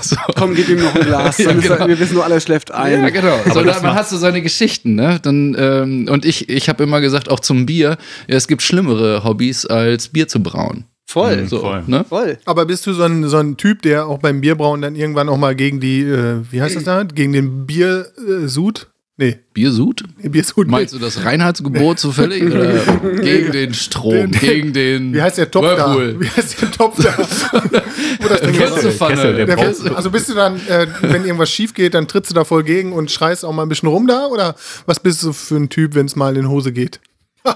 [0.01, 0.17] so.
[0.37, 1.37] Komm, gib ihm noch ein Glas.
[1.45, 1.87] Ja, Dann ist er, genau.
[1.87, 3.01] wir wissen nur, alles schläft ein.
[3.03, 3.37] Ja, genau.
[3.53, 5.17] So, das da, man macht- hat so seine Geschichten, ne?
[5.21, 9.23] Dann, ähm, und ich, ich habe immer gesagt, auch zum Bier, ja, es gibt schlimmere
[9.23, 10.83] Hobbys, als Bier zu brauen.
[11.07, 11.47] Voll.
[11.47, 11.83] So, Voll.
[11.87, 12.03] ne?
[12.07, 12.37] Voll.
[12.45, 15.37] Aber bist du so ein, so ein Typ, der auch beim Bierbrauen dann irgendwann auch
[15.37, 17.03] mal gegen die, äh, wie heißt das da?
[17.03, 18.87] Gegen den Biersud?
[19.17, 20.03] Nee, Biersud?
[20.21, 20.67] den Biersud.
[20.67, 22.43] Meinst du das Reinheitsgebot zufällig?
[22.43, 22.81] Oder
[23.21, 25.95] gegen den Strom, Den- gegen den Wie heißt der Topf da?
[26.19, 27.17] Wie heißt der Topf da?
[28.19, 28.55] Wo das Ding?
[28.91, 29.15] Pfanne?
[29.15, 32.31] Kessel, der Der Fest- also bist du dann, äh, wenn irgendwas schief geht, dann trittst
[32.31, 34.25] du da voll gegen und schreist auch mal ein bisschen rum da?
[34.25, 36.99] Oder was bist du für ein Typ, wenn es mal in die Hose geht?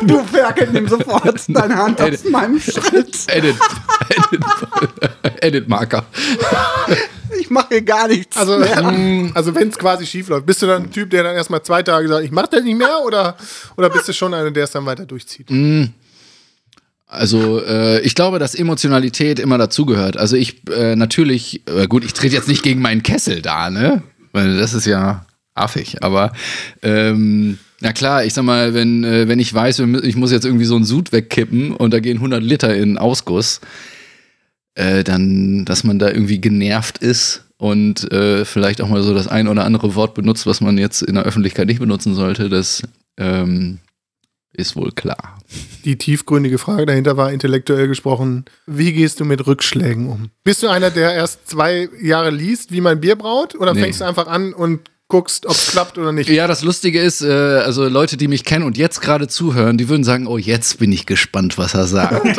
[0.00, 3.16] Du, du Ferkel, nimm sofort deine Hand aus meinem Schritt.
[3.28, 3.54] Edit,
[4.08, 6.04] Edit, Edit-Marker.
[7.50, 8.36] Ich mache hier gar nichts.
[8.36, 9.32] Also, mehr.
[9.34, 11.82] also wenn es quasi schief läuft, bist du dann ein Typ, der dann erstmal zwei
[11.82, 13.00] Tage sagt, ich mach das nicht mehr?
[13.04, 13.36] Oder,
[13.76, 15.50] oder bist du schon einer, der es dann weiter durchzieht?
[17.08, 20.16] Also äh, ich glaube, dass Emotionalität immer dazugehört.
[20.16, 24.04] Also ich äh, natürlich, äh, gut, ich trete jetzt nicht gegen meinen Kessel da, ne?
[24.30, 26.04] Weil das ist ja affig.
[26.04, 26.32] Aber
[26.82, 30.66] ähm, na klar, ich sag mal, wenn, äh, wenn ich weiß, ich muss jetzt irgendwie
[30.66, 33.60] so einen Sud wegkippen und da gehen 100 Liter in Ausguss,
[34.74, 39.28] äh, dann, dass man da irgendwie genervt ist und äh, vielleicht auch mal so das
[39.28, 42.82] ein oder andere Wort benutzt, was man jetzt in der Öffentlichkeit nicht benutzen sollte, das
[43.18, 43.78] ähm,
[44.52, 45.38] ist wohl klar.
[45.84, 50.30] Die tiefgründige Frage dahinter war intellektuell gesprochen, wie gehst du mit Rückschlägen um?
[50.44, 53.54] Bist du einer, der erst zwei Jahre liest, wie man Bier braut?
[53.54, 53.82] Oder Nee.
[53.82, 56.30] fängst du einfach an und guckst, ob es klappt oder nicht?
[56.30, 59.90] Ja, das Lustige ist, äh, also Leute, die mich kennen und jetzt gerade zuhören, die
[59.90, 62.38] würden sagen, oh, jetzt bin ich gespannt, was er sagt.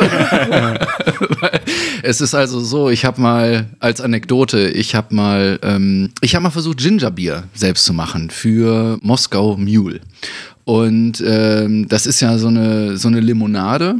[2.04, 6.42] Es ist also so, ich habe mal als Anekdote, ich habe mal, ähm, ich habe
[6.42, 10.00] mal versucht, Gingerbier selbst zu machen für Moskau Mule.
[10.64, 13.96] Und ähm, das ist ja so eine, so eine Limonade.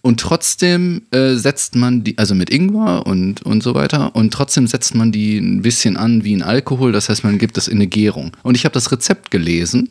[0.00, 4.66] Und trotzdem äh, setzt man die, also mit Ingwer und, und so weiter, und trotzdem
[4.66, 6.92] setzt man die ein bisschen an wie ein Alkohol.
[6.92, 8.32] Das heißt, man gibt das in eine Gärung.
[8.42, 9.90] Und ich habe das Rezept gelesen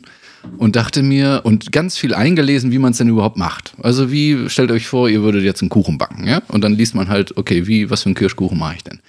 [0.58, 3.74] und dachte mir, und ganz viel eingelesen, wie man es denn überhaupt macht.
[3.82, 6.42] Also wie, stellt euch vor, ihr würdet jetzt einen Kuchen backen, ja?
[6.48, 9.00] Und dann liest man halt, okay, wie, was für einen Kirschkuchen mache ich denn?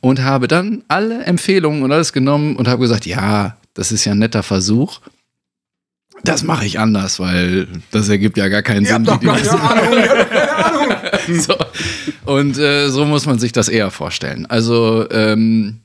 [0.00, 4.12] Und habe dann alle Empfehlungen und alles genommen und habe gesagt, ja, das ist ja
[4.12, 5.00] ein netter Versuch.
[6.24, 9.06] Das mache ich anders, weil das ergibt ja gar keinen Ihr Sinn.
[9.08, 9.92] habt doch wie die keine Ahnung.
[9.92, 11.40] Ihr habt keine Ahnung.
[11.40, 11.54] so.
[12.24, 14.46] Und äh, so muss man sich das eher vorstellen.
[14.46, 15.80] Also, ähm,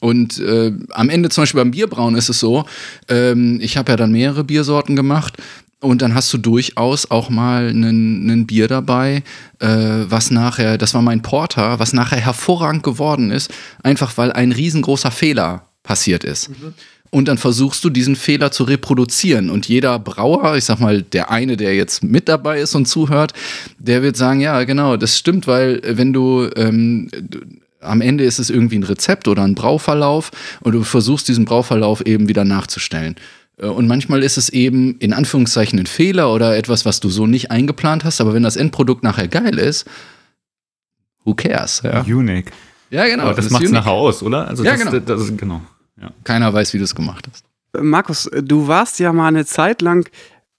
[0.00, 2.64] und äh, am Ende zum Beispiel beim Bierbrauen ist es so,
[3.08, 5.34] ähm, ich habe ja dann mehrere Biersorten gemacht.
[5.80, 9.22] Und dann hast du durchaus auch mal ein Bier dabei,
[9.60, 9.68] äh,
[10.08, 13.52] was nachher, das war mein Porter, was nachher hervorragend geworden ist,
[13.84, 16.50] einfach weil ein riesengroßer Fehler passiert ist.
[17.10, 19.50] Und dann versuchst du diesen Fehler zu reproduzieren.
[19.50, 23.32] Und jeder Brauer, ich sag mal, der eine, der jetzt mit dabei ist und zuhört,
[23.78, 27.08] der wird sagen, ja, genau, das stimmt, weil äh, wenn du ähm,
[27.80, 32.04] am Ende ist es irgendwie ein Rezept oder ein Brauverlauf und du versuchst diesen Brauverlauf
[32.06, 33.16] eben wieder nachzustellen.
[33.56, 37.26] Äh, Und manchmal ist es eben in Anführungszeichen ein Fehler oder etwas, was du so
[37.26, 39.86] nicht eingeplant hast, aber wenn das Endprodukt nachher geil ist,
[41.24, 41.82] who cares?
[41.84, 42.50] Ja, Unique.
[42.90, 43.24] ja genau.
[43.24, 44.48] Aber das ist macht es nachher aus, oder?
[44.48, 44.98] Also Ja, das, genau.
[44.98, 45.60] Das, genau.
[46.00, 46.12] Ja.
[46.24, 47.44] Keiner weiß, wie du es gemacht hast.
[47.80, 50.08] Markus, du warst ja mal eine Zeit lang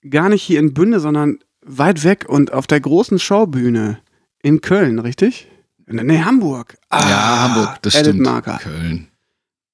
[0.08, 4.00] gar nicht hier in Bünde, sondern weit weg und auf der großen Schaubühne
[4.42, 5.48] in Köln, richtig?
[5.88, 6.78] Nee, Hamburg.
[6.90, 8.26] Ah, ja, Hamburg, das Edit stimmt.
[8.26, 8.60] Marker.
[8.62, 9.08] Köln.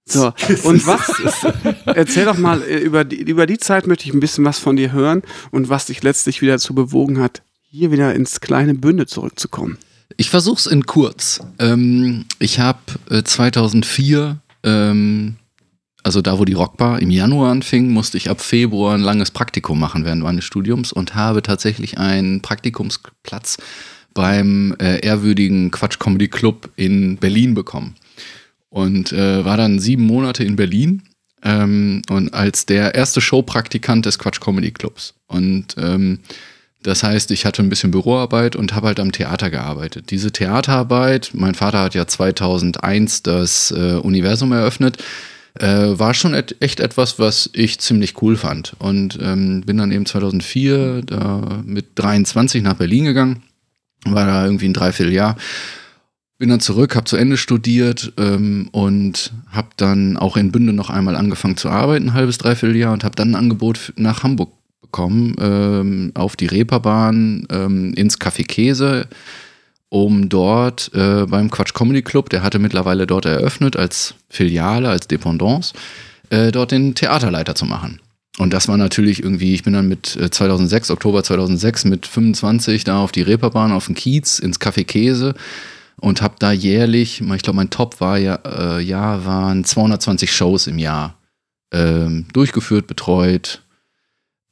[0.08, 0.28] So,
[0.64, 1.12] und was,
[1.86, 4.76] erzähl doch mal, äh, über die, über die Zeit möchte ich ein bisschen was von
[4.76, 9.08] dir hören und was dich letztlich wieder dazu bewogen hat, hier wieder ins kleine Bünde
[9.08, 9.80] zurückzukommen.
[10.18, 11.42] Ich versuch's in kurz.
[11.58, 15.38] Ähm, ich habe äh, 2004 ähm,
[16.06, 19.80] also da, wo die Rockbar im Januar anfing, musste ich ab Februar ein langes Praktikum
[19.80, 23.58] machen während meines Studiums und habe tatsächlich einen Praktikumsplatz
[24.14, 27.96] beim äh, ehrwürdigen Quatsch Comedy Club in Berlin bekommen.
[28.70, 31.02] Und äh, war dann sieben Monate in Berlin
[31.42, 35.16] ähm, und als der erste Showpraktikant des Quatsch Comedy Clubs.
[35.26, 36.20] Und ähm,
[36.84, 40.12] das heißt, ich hatte ein bisschen Büroarbeit und habe halt am Theater gearbeitet.
[40.12, 45.00] Diese Theaterarbeit, mein Vater hat ja 2001 das äh, Universum eröffnet,
[45.60, 48.76] äh, war schon et echt etwas, was ich ziemlich cool fand.
[48.80, 53.44] Und ähm, bin dann eben 2004 da mit 23 nach Berlin gegangen,
[54.06, 55.38] war da irgendwie ein Dreivierteljahr.
[56.38, 60.90] Bin dann zurück, habe zu Ende studiert ähm, und habe dann auch in Bünde noch
[60.90, 65.36] einmal angefangen zu arbeiten, ein halbes, dreiviertel und habe dann ein Angebot nach Hamburg bekommen,
[65.40, 69.08] ähm, auf die Reeperbahn ähm, ins Café Käse
[69.90, 75.08] um dort äh, beim Quatsch Comedy Club, der hatte mittlerweile dort eröffnet als Filiale, als
[75.08, 75.74] Dependance,
[76.30, 78.02] äh, dort den Theaterleiter zu machen.
[78.38, 82.84] Und das war natürlich irgendwie, ich bin dann mit 2006, äh, Oktober 2006, mit 25
[82.84, 85.36] da auf die Reeperbahn, auf den Kiez, ins Café Käse
[85.98, 90.68] und habe da jährlich, ich glaube, mein Top war ja, äh, Jahr waren 220 Shows
[90.68, 91.18] im Jahr
[91.72, 93.62] ähm, durchgeführt, betreut.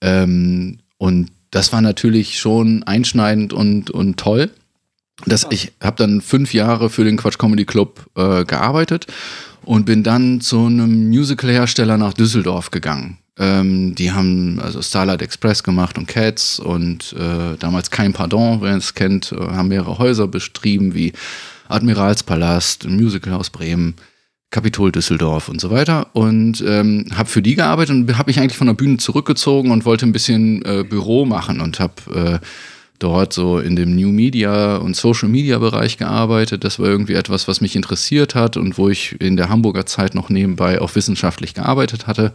[0.02, 4.52] Ähm, und das war natürlich schon einschneidend und, und toll.
[5.26, 9.08] Das, ich habe dann fünf Jahre für den Quatsch Comedy Club äh, gearbeitet
[9.64, 13.18] und bin dann zu einem Musical-Hersteller nach Düsseldorf gegangen.
[13.40, 18.76] Ähm, die haben also Starlight Express gemacht und Cats und äh, damals Kein Pardon, wer
[18.76, 21.14] es kennt, äh, haben mehrere Häuser bestrieben wie
[21.68, 23.96] Admiralspalast, ein Musical aus Bremen,
[24.52, 28.58] Kapitol Düsseldorf und so weiter und ähm, habe für die gearbeitet und habe mich eigentlich
[28.58, 32.46] von der Bühne zurückgezogen und wollte ein bisschen äh, Büro machen und habe äh,
[33.04, 36.64] dort so in dem New Media und Social Media Bereich gearbeitet.
[36.64, 40.16] Das war irgendwie etwas, was mich interessiert hat und wo ich in der Hamburger Zeit
[40.16, 42.34] noch nebenbei auch wissenschaftlich gearbeitet hatte.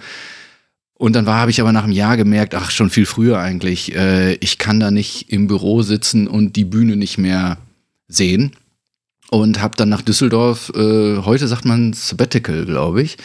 [0.94, 4.34] Und dann habe ich aber nach einem Jahr gemerkt, ach, schon viel früher eigentlich, äh,
[4.34, 7.58] ich kann da nicht im Büro sitzen und die Bühne nicht mehr
[8.08, 8.52] sehen.
[9.30, 13.16] Und habe dann nach Düsseldorf, äh, heute sagt man Sabbatical, glaube ich,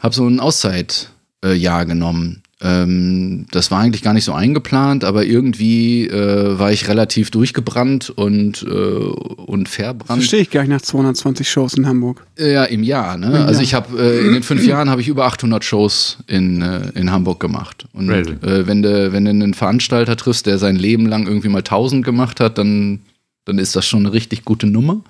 [0.00, 5.24] habe so ein Auszeitjahr äh, genommen ähm, das war eigentlich gar nicht so eingeplant, aber
[5.24, 10.20] irgendwie äh, war ich relativ durchgebrannt und, äh, und verbrannt.
[10.20, 12.24] Verstehe ich gar nicht nach 220 Shows in Hamburg.
[12.38, 13.16] Ja, im Jahr.
[13.16, 13.26] Ne?
[13.26, 13.62] Im also Jahr.
[13.62, 17.10] ich habe äh, in den fünf Jahren habe ich über 800 Shows in, äh, in
[17.10, 17.86] Hamburg gemacht.
[17.92, 21.58] Und äh, wenn du wenn du einen Veranstalter triffst, der sein Leben lang irgendwie mal
[21.58, 23.00] 1000 gemacht hat, dann
[23.44, 25.02] dann ist das schon eine richtig gute Nummer.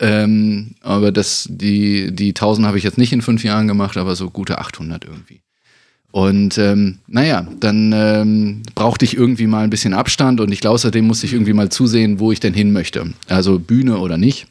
[0.00, 4.16] Ähm, aber das, die, die 1000 habe ich jetzt nicht in fünf Jahren gemacht, aber
[4.16, 5.40] so gute 800 irgendwie.
[6.14, 10.74] Und ähm, naja, dann ähm, brauchte ich irgendwie mal ein bisschen Abstand und ich glaube,
[10.74, 13.12] außerdem musste ich irgendwie mal zusehen, wo ich denn hin möchte.
[13.26, 14.46] Also Bühne oder nicht.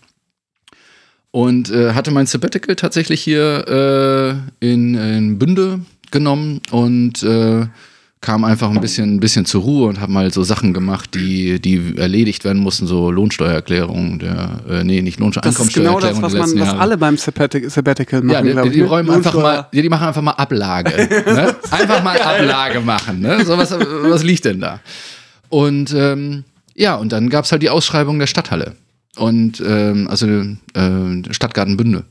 [1.32, 5.80] Und äh, hatte mein Sabbatical tatsächlich hier äh, in, in Bünde
[6.12, 7.68] genommen und äh,
[8.24, 11.60] kam einfach ein bisschen, ein bisschen zur Ruhe und habe mal so Sachen gemacht, die,
[11.60, 15.68] die erledigt werden mussten, so Lohnsteuererklärung, der, äh, nee, nicht Lohnsteuererklärung.
[15.68, 18.76] Das ist genau das, was, man, was alle beim Sabbatical, Sabbatical machen, ja, die, die,
[18.78, 20.92] die räumen einfach mal, die, die machen einfach mal Ablage.
[21.10, 21.54] ne?
[21.70, 23.20] Einfach mal Ablage machen.
[23.20, 23.44] Ne?
[23.46, 24.80] So was, was liegt denn da?
[25.50, 28.78] Und ähm, ja, und dann gab es halt die Ausschreibung der Stadthalle.
[29.18, 30.54] Und ähm, also äh,
[31.30, 32.06] Stadtgarten Bünde.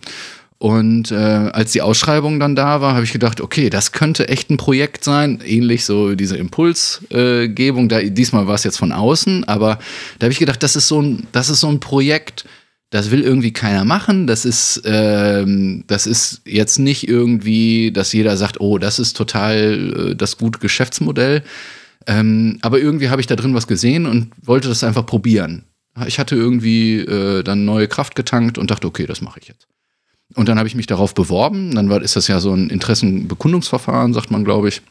[0.62, 4.48] Und äh, als die Ausschreibung dann da war, habe ich gedacht, okay, das könnte echt
[4.48, 7.90] ein Projekt sein, ähnlich so diese Impulsgebung.
[7.90, 9.81] Äh, diesmal war es jetzt von außen, aber
[10.20, 12.44] da habe ich gedacht, das ist so ein, das ist so ein Projekt,
[12.90, 14.29] das will irgendwie keiner machen.
[14.29, 20.11] Das ist, ähm, das ist jetzt nicht irgendwie, dass jeder sagt, oh, das ist total
[20.11, 21.42] äh, das gute Geschäftsmodell.
[22.07, 25.64] Ähm, aber irgendwie habe ich da drin was gesehen und wollte das einfach probieren.
[26.07, 29.66] Ich hatte irgendwie äh, dann neue Kraft getankt und dachte, okay, das mache ich jetzt.
[30.34, 31.74] Und dann habe ich mich darauf beworben.
[31.74, 34.82] Dann war, ist das ja so ein Interessenbekundungsverfahren, sagt man, glaube ich,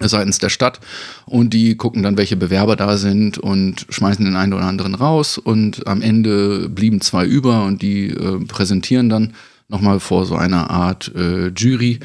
[0.00, 0.80] seitens der Stadt.
[1.26, 5.38] Und die gucken dann, welche Bewerber da sind und schmeißen den einen oder anderen raus.
[5.38, 9.34] Und am Ende blieben zwei über und die äh, präsentieren dann
[9.68, 12.00] nochmal vor so einer Art äh, Jury.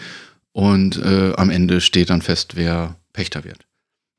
[0.51, 3.59] Und äh, am Ende steht dann fest, wer Pächter wird.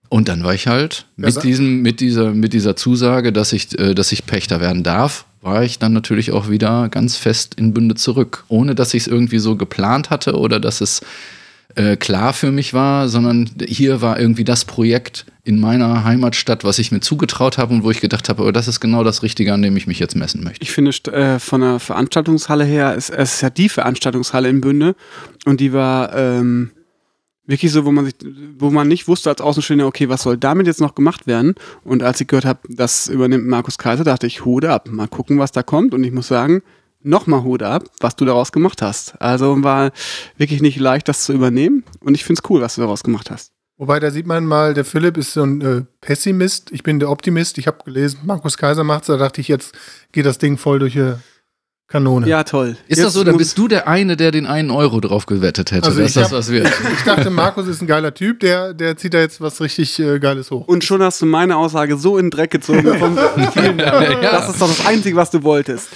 [0.09, 3.95] Und dann war ich halt mit, diesem, mit, dieser, mit dieser Zusage, dass ich, äh,
[3.95, 7.95] dass ich Pächter werden darf, war ich dann natürlich auch wieder ganz fest in Bünde
[7.95, 8.45] zurück.
[8.49, 11.01] Ohne dass ich es irgendwie so geplant hatte oder dass es
[11.77, 16.79] äh, klar für mich war, sondern hier war irgendwie das Projekt in meiner Heimatstadt, was
[16.79, 19.55] ich mir zugetraut habe und wo ich gedacht habe, oh, das ist genau das Richtige,
[19.55, 20.63] an dem ich mich jetzt messen möchte.
[20.63, 24.95] Ich finde, äh, von der Veranstaltungshalle her, es, es ist ja die Veranstaltungshalle in Bünde
[25.47, 26.15] und die war.
[26.17, 26.73] Ähm
[27.51, 28.15] wirklich so, wo man sich,
[28.59, 31.55] wo man nicht wusste als Außenstehender, okay, was soll damit jetzt noch gemacht werden?
[31.85, 35.39] Und als ich gehört habe, das übernimmt Markus Kaiser, dachte ich, Hude ab, mal gucken,
[35.39, 35.93] was da kommt.
[35.93, 36.63] Und ich muss sagen,
[37.03, 39.21] nochmal Hut ab, was du daraus gemacht hast.
[39.21, 39.93] Also war
[40.37, 41.85] wirklich nicht leicht, das zu übernehmen.
[42.01, 43.53] Und ich finde es cool, was du daraus gemacht hast.
[43.77, 46.71] Wobei, da sieht man mal, der Philipp ist so ein äh, Pessimist.
[46.71, 47.57] Ich bin der Optimist.
[47.57, 49.07] Ich habe gelesen, Markus Kaiser macht's.
[49.07, 49.75] Da dachte ich, jetzt
[50.13, 51.15] geht das Ding voll durch die
[51.91, 52.27] Kanone.
[52.29, 52.77] Ja, toll.
[52.87, 55.73] Ist Jetzt das so, dann bist du der eine, der den einen Euro drauf gewettet
[55.73, 56.67] hätte, Also dass ich das hab- was wird.
[56.97, 58.41] Ich dachte, Markus ist ein geiler Typ.
[58.41, 60.69] Der, der zieht da jetzt was richtig äh, Geiles hoch.
[60.69, 62.83] Und schon hast du meine Aussage so in den Dreck gezogen.
[63.53, 64.21] Vielen Dank.
[64.23, 65.89] Das ist doch das Einzige, was du wolltest.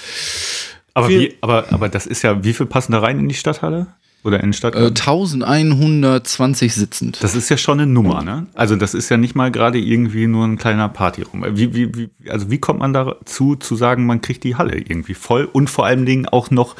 [0.93, 3.35] Aber, Viel- wie, aber, aber das ist ja, wie viel passen da rein in die
[3.35, 3.87] Stadthalle?
[4.25, 4.95] Oder in den Äh, Stadtgarten?
[5.43, 7.23] 1120 sitzend.
[7.23, 8.47] das ist ja schon eine Nummer, ne?
[8.55, 11.45] Also das ist ja nicht mal gerade irgendwie nur ein kleiner Partyraum.
[11.51, 15.13] Wie, wie, wie, also wie kommt man dazu, zu sagen, man kriegt die Halle irgendwie
[15.13, 16.75] voll und vor allen Dingen auch noch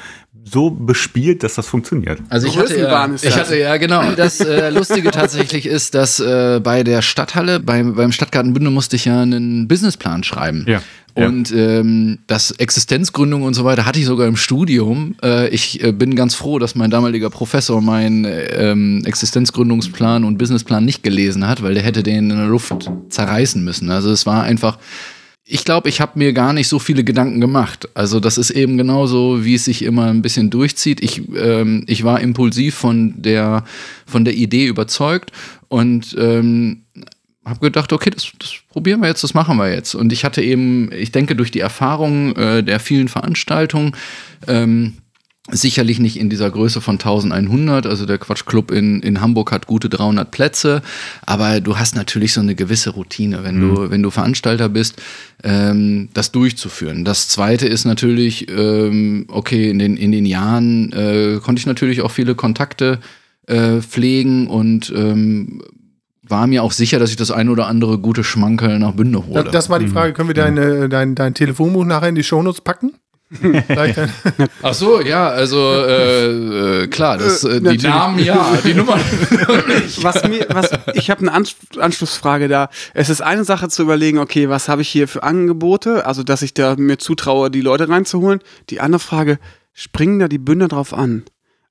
[0.46, 2.20] so bespielt, dass das funktioniert?
[2.30, 3.36] Also ich hatte, ja, ich das.
[3.36, 4.04] hatte ja genau.
[4.16, 8.96] Das äh, Lustige tatsächlich ist, dass äh, bei der Stadthalle, beim, beim Stadtgarten Bünde musste
[8.96, 10.66] ich ja einen Businessplan schreiben.
[10.68, 10.82] Ja,
[11.18, 11.28] ja.
[11.28, 15.16] Und ähm, das Existenzgründung und so weiter hatte ich sogar im Studium.
[15.24, 20.38] Äh, ich äh, bin ganz froh, dass mein damaliger Professor meinen äh, ähm, Existenzgründungsplan und
[20.38, 23.90] Businessplan nicht gelesen hat, weil der hätte den in der Luft zerreißen müssen.
[23.90, 24.78] Also es war einfach
[25.48, 27.88] ich glaube, ich habe mir gar nicht so viele Gedanken gemacht.
[27.94, 31.02] Also das ist eben genauso, wie es sich immer ein bisschen durchzieht.
[31.04, 33.64] Ich, ähm, ich war impulsiv von der,
[34.08, 35.32] von der Idee überzeugt
[35.68, 36.82] und ähm,
[37.46, 39.94] habe gedacht, okay, das, das probieren wir jetzt, das machen wir jetzt.
[39.94, 43.96] Und ich hatte eben, ich denke, durch die Erfahrung äh, der vielen Veranstaltungen,
[44.48, 44.96] ähm,
[45.52, 49.90] Sicherlich nicht in dieser Größe von 1100, also der Quatschclub in, in Hamburg hat gute
[49.90, 50.82] 300 Plätze,
[51.24, 55.00] aber du hast natürlich so eine gewisse Routine, wenn du, wenn du Veranstalter bist,
[55.44, 57.06] ähm, das durchzuführen.
[57.06, 62.02] Das zweite ist natürlich, ähm, okay, in den, in den Jahren äh, konnte ich natürlich
[62.02, 63.00] auch viele Kontakte
[63.46, 65.62] äh, pflegen und ähm,
[66.28, 69.44] war mir auch sicher, dass ich das ein oder andere gute Schmankerl nach Bünde hole.
[69.44, 70.14] Das, das war die Frage.
[70.14, 72.94] Können wir deine, dein, dein Telefonbuch nachher in die Shownotes packen?
[74.62, 77.84] Ach so, ja, also äh, äh, klar, das, äh, die natürlich.
[77.84, 79.00] Namen ja, die Nummern.
[80.02, 82.70] Was mir, was, ich habe eine Ans Anschlussfrage da.
[82.94, 86.44] Es ist eine Sache zu überlegen, okay, was habe ich hier für Angebote, also dass
[86.44, 88.42] ich da mir zutraue, die Leute reinzuholen.
[88.70, 89.40] Die andere Frage,
[89.74, 91.24] springen da die Bünder drauf an?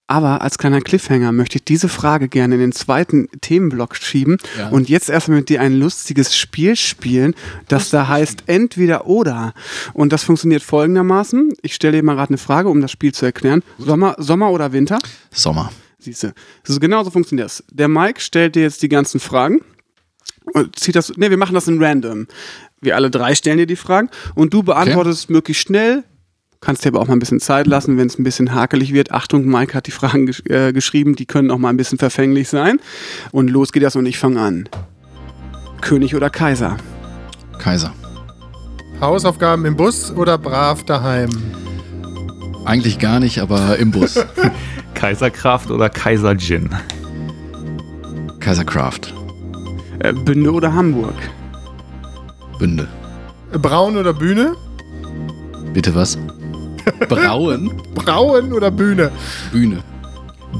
[0.07, 4.69] Aber als kleiner Cliffhanger möchte ich diese Frage gerne in den zweiten Themenblock schieben Ja.
[4.69, 7.35] und jetzt erstmal mit dir ein lustiges Spiel spielen,
[7.69, 9.55] das da heißt entweder oder.
[9.95, 11.55] Und das funktioniert folgendermaßen.
[11.63, 13.63] Ich stelle dir mal gerade eine Frage, um das Spiel zu erklären.
[13.79, 14.99] Sommer, Sommer oder Winter?
[15.31, 15.73] Sommer.
[15.99, 16.35] Siehste.
[16.65, 17.65] So, genau so funktioniert das.
[17.71, 19.61] Der Mike stellt dir jetzt die ganzen Fragen.
[20.53, 21.17] Und zieht das.
[21.17, 22.27] Ne, wir machen das in random.
[22.83, 26.05] Wir alle drei stellen dir die Fragen und du beantwortest möglichst schnell.
[26.65, 29.13] Kannst dir aber auch mal ein bisschen Zeit lassen, wenn es ein bisschen hakelig wird.
[29.13, 32.49] Achtung, Mike hat die Fragen gesch äh, geschrieben, die können auch mal ein bisschen verfänglich
[32.49, 32.81] sein.
[33.33, 34.69] Und los geht das und ich fange an.
[35.83, 36.79] König oder Kaiser?
[37.59, 37.93] Kaiser.
[38.99, 41.29] Hausaufgaben im Bus oder brav daheim?
[42.65, 44.19] Eigentlich gar nicht, aber im Bus.
[44.95, 46.71] Kaiserkraft oder Kaiser Gin?
[48.41, 49.13] Kaisercraft.
[49.99, 51.17] Äh, Bünde oder Hamburg?
[52.59, 52.89] Bünde.
[53.53, 54.55] Braun oder Bühne?
[55.75, 56.17] Bitte was?
[57.09, 57.71] Brauen?
[57.95, 59.11] Brauen oder Bühne?
[59.53, 59.83] Bühne.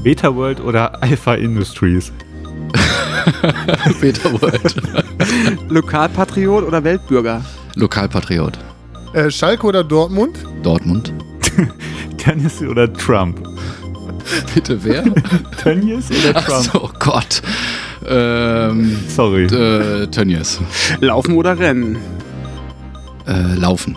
[0.03, 2.11] Beta World oder Alpha Industries?
[4.01, 4.75] Peter World.
[5.69, 7.41] Lokalpatriot oder Weltbürger?
[7.75, 8.57] Lokalpatriot.
[9.13, 10.37] Äh, Schalke oder Dortmund?
[10.63, 11.13] Dortmund.
[12.17, 13.39] Tennis oder Trump?
[14.53, 15.03] Bitte wer?
[15.63, 16.63] Tönnies oder Ach Trump?
[16.63, 17.41] so, oh Gott.
[18.07, 19.45] Ähm, Sorry.
[19.45, 20.59] äh, Tönnies.
[20.99, 21.97] Laufen oder Rennen?
[23.27, 23.95] Äh, Laufen.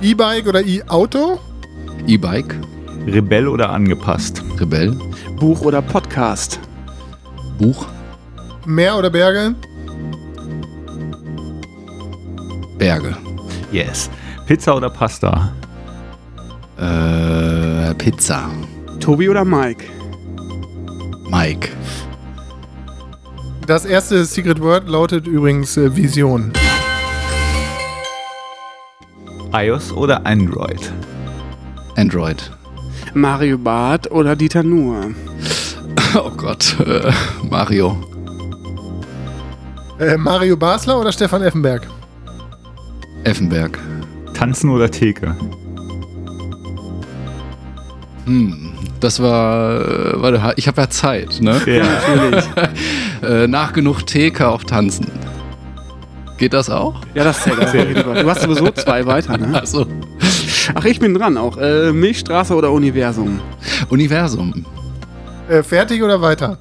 [0.00, 1.38] E-Bike oder E-Auto?
[2.06, 2.54] E-Bike.
[3.06, 4.42] Rebell oder angepasst?
[4.58, 4.96] Rebell.
[5.38, 6.60] Buch oder Podcast?
[7.58, 7.86] Buch.
[8.66, 9.54] Meer oder Berge?
[12.78, 13.16] Berge.
[13.72, 14.10] Yes.
[14.46, 15.52] Pizza oder Pasta?
[16.78, 18.50] Äh, Pizza.
[19.00, 19.84] Tobi oder Mike?
[21.30, 21.68] Mike.
[23.66, 26.52] Das erste Secret Word lautet übrigens äh, Vision.
[29.52, 30.92] iOS oder Android?
[31.98, 32.36] Android.
[33.12, 35.14] Mario Barth oder Dieter Nuhr?
[36.14, 36.76] Oh Gott.
[36.80, 37.10] Äh,
[37.50, 37.98] Mario.
[39.98, 41.86] Äh, Mario Basler oder Stefan Effenberg?
[43.24, 43.78] Effenberg.
[44.32, 45.36] Tanzen oder Theke?
[48.24, 48.72] Hm.
[49.00, 51.60] Das war, äh, warte, ich habe ja Zeit, ne?
[51.66, 51.84] Ja.
[51.84, 52.44] Natürlich.
[53.20, 55.10] Äh, nach genug Theke auch tanzen.
[56.38, 57.00] Geht das auch?
[57.14, 57.96] Ja, das zählt.
[58.06, 59.58] Du hast sowieso zwei weiter, ne?
[59.58, 59.88] Also,
[60.74, 61.56] Ach, ich bin dran auch.
[61.56, 63.40] Äh, Milchstraße oder Universum?
[63.88, 64.64] Universum.
[65.48, 66.58] Äh, fertig oder weiter?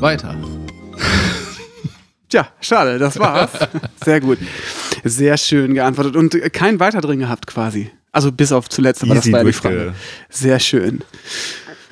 [0.00, 0.36] Weiter.
[2.28, 3.50] Tja, schade, das war's.
[4.04, 4.38] Sehr gut.
[5.04, 7.90] Sehr schön geantwortet und kein weiter drin gehabt quasi.
[8.10, 9.94] Also bis auf zuletzt, aber das war ja die Frage.
[10.28, 11.00] Sehr schön.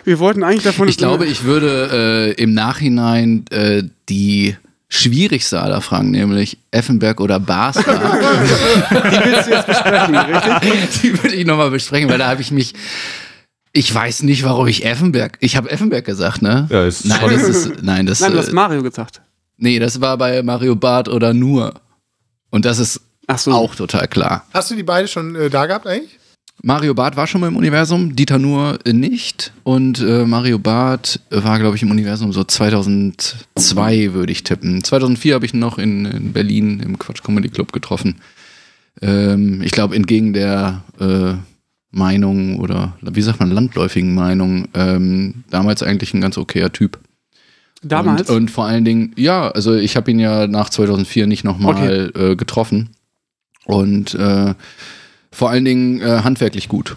[0.05, 0.89] Wir wollten eigentlich davon.
[0.89, 4.57] Ich glaube, ich würde äh, im Nachhinein äh, die
[4.93, 7.83] schwierigste aller Fragen, nämlich Effenberg oder Basler,
[8.91, 11.01] die willst du jetzt besprechen, richtig?
[11.03, 12.75] die würde ich nochmal besprechen, weil da habe ich mich.
[13.73, 15.39] Ich weiß nicht, warum ich Effenberg.
[15.41, 16.69] Ich habe Effenberg gesagt, ne?
[16.71, 17.83] Ja, ist nein, das ist.
[17.83, 19.23] Nein, das, Nein, du hast äh, Mario gesagt.
[19.57, 21.73] nee, das war bei Mario Barth oder nur.
[22.51, 23.53] Und das ist Ach so.
[23.53, 24.45] auch total klar.
[24.53, 26.19] Hast du die beide schon äh, da gehabt eigentlich?
[26.63, 29.53] Mario Barth war schon mal im Universum, Dieter Nuhr nicht.
[29.65, 34.85] Und äh, Mario Barth war, glaube ich, im Universum so 2002, würde ich tippen.
[34.85, 38.17] 2004 habe ich ihn noch in, in Berlin im Quatsch Comedy Club getroffen.
[39.01, 41.35] Ähm, ich glaube, entgegen der äh,
[41.91, 46.99] Meinung oder wie sagt man, landläufigen Meinung, ähm, damals eigentlich ein ganz okayer Typ.
[47.83, 48.31] Damals?
[48.31, 52.13] Und, und vor allen Dingen, ja, also ich habe ihn ja nach 2004 nicht nochmal
[52.15, 52.91] äh, getroffen.
[53.65, 54.55] Und äh,
[55.33, 56.97] vor allen Dingen äh, handwerklich gut.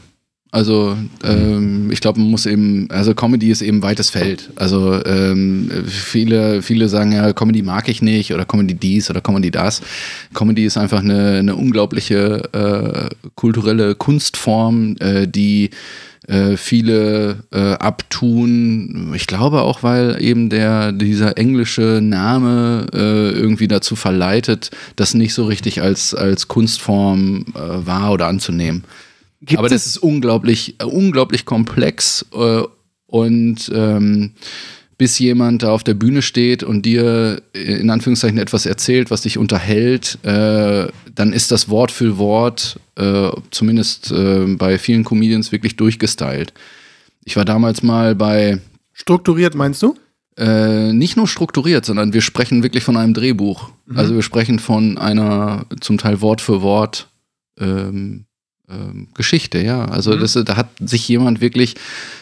[0.56, 0.96] Also
[1.26, 4.52] ähm, ich glaube, man muss eben, also Comedy ist eben weites Feld.
[4.56, 9.52] Also ähm, viele, viele sagen ja, Comedy mag ich nicht oder Comedy dies oder Comedy
[9.52, 9.82] das.
[10.34, 15.72] Comedy ist einfach eine, eine unglaubliche äh, kulturelle Kunstform, äh, die
[16.30, 19.12] äh, viele äh, abtun.
[19.14, 25.34] Ich glaube auch, weil eben der dieser englische Name äh, irgendwie dazu verleitet, das nicht
[25.34, 28.86] so richtig als als Kunstform äh, wahr oder anzunehmen.
[29.42, 32.64] Gibt Aber das ist unglaublich, äh, unglaublich komplex äh,
[33.08, 34.32] und ähm,
[34.98, 39.22] bis jemand da auf der Bühne steht und dir äh, in Anführungszeichen etwas erzählt, was
[39.22, 45.52] dich unterhält, äh, dann ist das Wort für Wort, äh, zumindest äh, bei vielen Comedians,
[45.52, 46.54] wirklich durchgestylt.
[47.24, 48.60] Ich war damals mal bei
[48.94, 49.96] Strukturiert meinst du?
[50.38, 53.70] äh, nicht nur strukturiert, sondern wir sprechen wirklich von einem Drehbuch.
[53.94, 57.08] Also wir sprechen von einer zum Teil Wort für Wort
[57.60, 58.25] ähm,
[59.14, 59.86] Geschichte, ja.
[59.86, 61.76] Also das, da hat sich jemand wirklich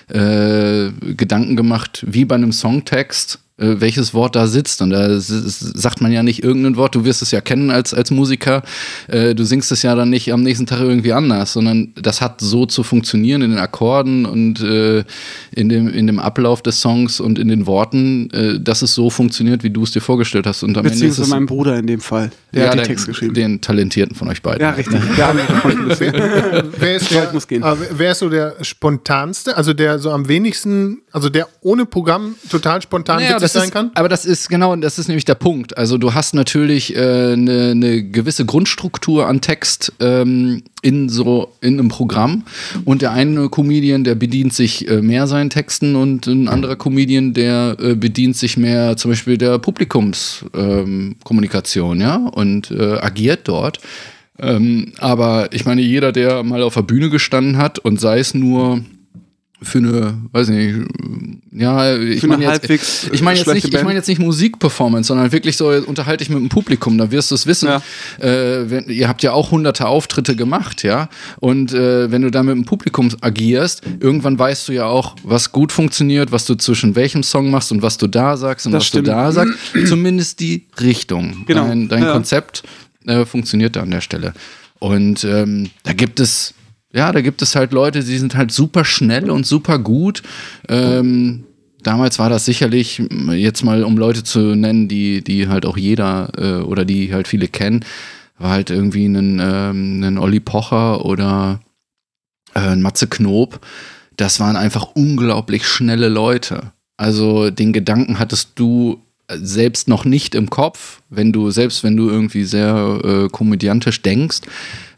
[0.09, 4.81] äh, Gedanken gemacht, wie bei einem Songtext, äh, welches Wort da sitzt.
[4.81, 8.09] Und da sagt man ja nicht irgendein Wort, du wirst es ja kennen als, als
[8.11, 8.63] Musiker,
[9.07, 12.41] äh, du singst es ja dann nicht am nächsten Tag irgendwie anders, sondern das hat
[12.41, 15.03] so zu funktionieren in den Akkorden und äh,
[15.55, 19.09] in, dem, in dem Ablauf des Songs und in den Worten, äh, dass es so
[19.09, 20.63] funktioniert, wie du es dir vorgestellt hast.
[20.63, 22.31] Und am Ende ist Beziehungsweise es mein Bruder in dem Fall.
[22.53, 23.33] Der ja, hat den der- Text geschrieben.
[23.33, 24.61] Den Talentierten von euch beiden.
[24.61, 24.99] ja, richtig.
[25.87, 26.13] Gesehen.
[26.77, 27.63] Wer ist, der, muss gehen.
[27.63, 32.35] äh, wer ist so der spontanste, also der so am wenigsten, also der ohne Programm
[32.49, 33.91] total spontan Naja, das sein ist, kann?
[33.95, 35.77] Aber das ist genau, das ist nämlich der Punkt.
[35.77, 41.53] Also du hast natürlich eine äh, ne- ne gewisse Grundstruktur an Text ähm, in so
[41.61, 42.43] in einem Programm
[42.85, 47.33] und der eine Comedian, der bedient sich äh, mehr seinen Texten und ein anderer Comedian,
[47.33, 53.79] der äh, bedient sich mehr zum Beispiel der Publikumskommunikation, ähm, ja, und äh, agiert dort.
[54.39, 58.33] Ähm, aber ich meine, jeder, der mal auf der Bühne gestanden hat und sei es
[58.33, 58.81] nur
[59.63, 60.87] für eine, weiß nicht,
[61.51, 62.69] ja, ich meine jetzt,
[63.11, 66.39] ich meine jetzt nicht, ich meine jetzt nicht Musikperformance, sondern wirklich so unterhalte ich mit
[66.39, 67.67] dem Publikum, da wirst du es wissen.
[67.67, 67.81] Ja.
[68.19, 71.09] Äh, wenn, ihr habt ja auch hunderte Auftritte gemacht, ja,
[71.39, 75.51] und äh, wenn du da mit dem Publikum agierst, irgendwann weißt du ja auch, was
[75.51, 78.81] gut funktioniert, was du zwischen welchem Song machst und was du da sagst und Das
[78.81, 79.07] was stimmt.
[79.07, 79.53] du da sagst,
[79.85, 81.45] zumindest die Richtung.
[81.45, 81.67] Genau.
[81.67, 82.13] Dein, dein Ja.
[82.13, 82.63] Konzept
[83.05, 84.33] äh, funktioniert da an der Stelle.
[84.79, 86.53] Und ähm, da gibt es,
[86.93, 90.21] ja, da gibt es halt Leute, die sind halt super schnell und super gut.
[90.69, 91.43] Ähm,
[91.81, 96.31] damals war das sicherlich, jetzt mal um Leute zu nennen, die, die halt auch jeder
[96.37, 97.83] äh, oder die halt viele kennen,
[98.37, 101.61] war halt irgendwie ein, ähm, ein Olli Pocher oder
[102.53, 103.59] äh, ein Matze Knob.
[104.15, 106.73] Das waren einfach unglaublich schnelle Leute.
[106.97, 109.01] Also den Gedanken hattest du
[109.41, 114.41] selbst noch nicht im Kopf, wenn du, selbst wenn du irgendwie sehr äh, komödiantisch denkst,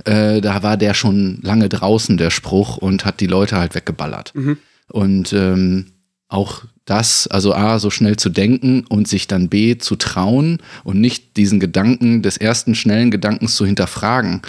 [0.06, 4.34] äh, da war der schon lange draußen, der Spruch, und hat die Leute halt weggeballert.
[4.90, 5.88] Und ähm,
[6.28, 11.02] auch das, also A, so schnell zu denken und sich dann B, zu trauen und
[11.02, 14.42] nicht diesen Gedanken des ersten schnellen Gedankens zu hinterfragen.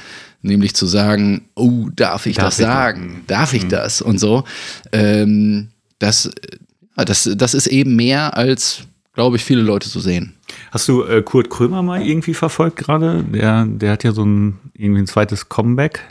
[0.42, 2.74] Nämlich zu sagen, oh, darf ich Darf das ich das?
[2.74, 3.24] sagen?
[3.26, 4.02] Darf ich das?
[4.02, 4.44] Und so.
[4.92, 5.68] Ähm,
[5.98, 6.30] das,
[6.96, 8.82] das, das ist eben mehr, als,
[9.16, 10.34] glaube ich, viele Leute so sehen.
[10.70, 13.24] Hast du äh, Kurt Krömer mal irgendwie verfolgt gerade?
[13.24, 16.02] Der, der hat ja so ein irgendwie ein zweites Comeback.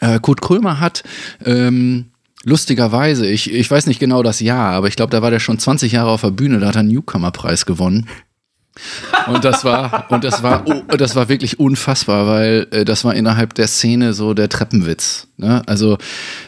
[0.00, 1.04] Äh, Kurt Krömer hat
[1.44, 2.06] ähm,
[2.42, 5.58] lustigerweise, ich, ich weiß nicht genau das Jahr, aber ich glaube, da war der schon
[5.58, 8.08] 20 Jahre auf der Bühne, da hat er einen Newcomer-Preis gewonnen.
[9.26, 13.14] Und das war, und das war, oh, das war wirklich unfassbar, weil äh, das war
[13.14, 15.28] innerhalb der Szene so der Treppenwitz.
[15.38, 15.62] Ne?
[15.66, 15.98] Also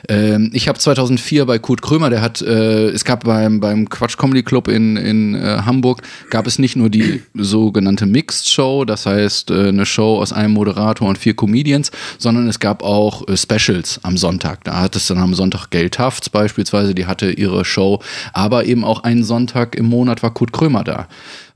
[0.08, 4.18] ähm, ich habe 2004 bei Kurt Krömer, der hat, äh, es gab beim, beim Quatsch
[4.18, 9.06] Comedy Club in, in äh, Hamburg, gab es nicht nur die sogenannte Mixed Show, das
[9.06, 13.36] heißt äh, eine Show aus einem Moderator und vier Comedians, sondern es gab auch äh,
[13.36, 14.64] Specials am Sonntag.
[14.64, 18.00] Da hat es dann am Sonntag Tufts beispielsweise, die hatte ihre Show,
[18.32, 21.06] aber eben auch einen Sonntag im Monat war Kurt Krömer da.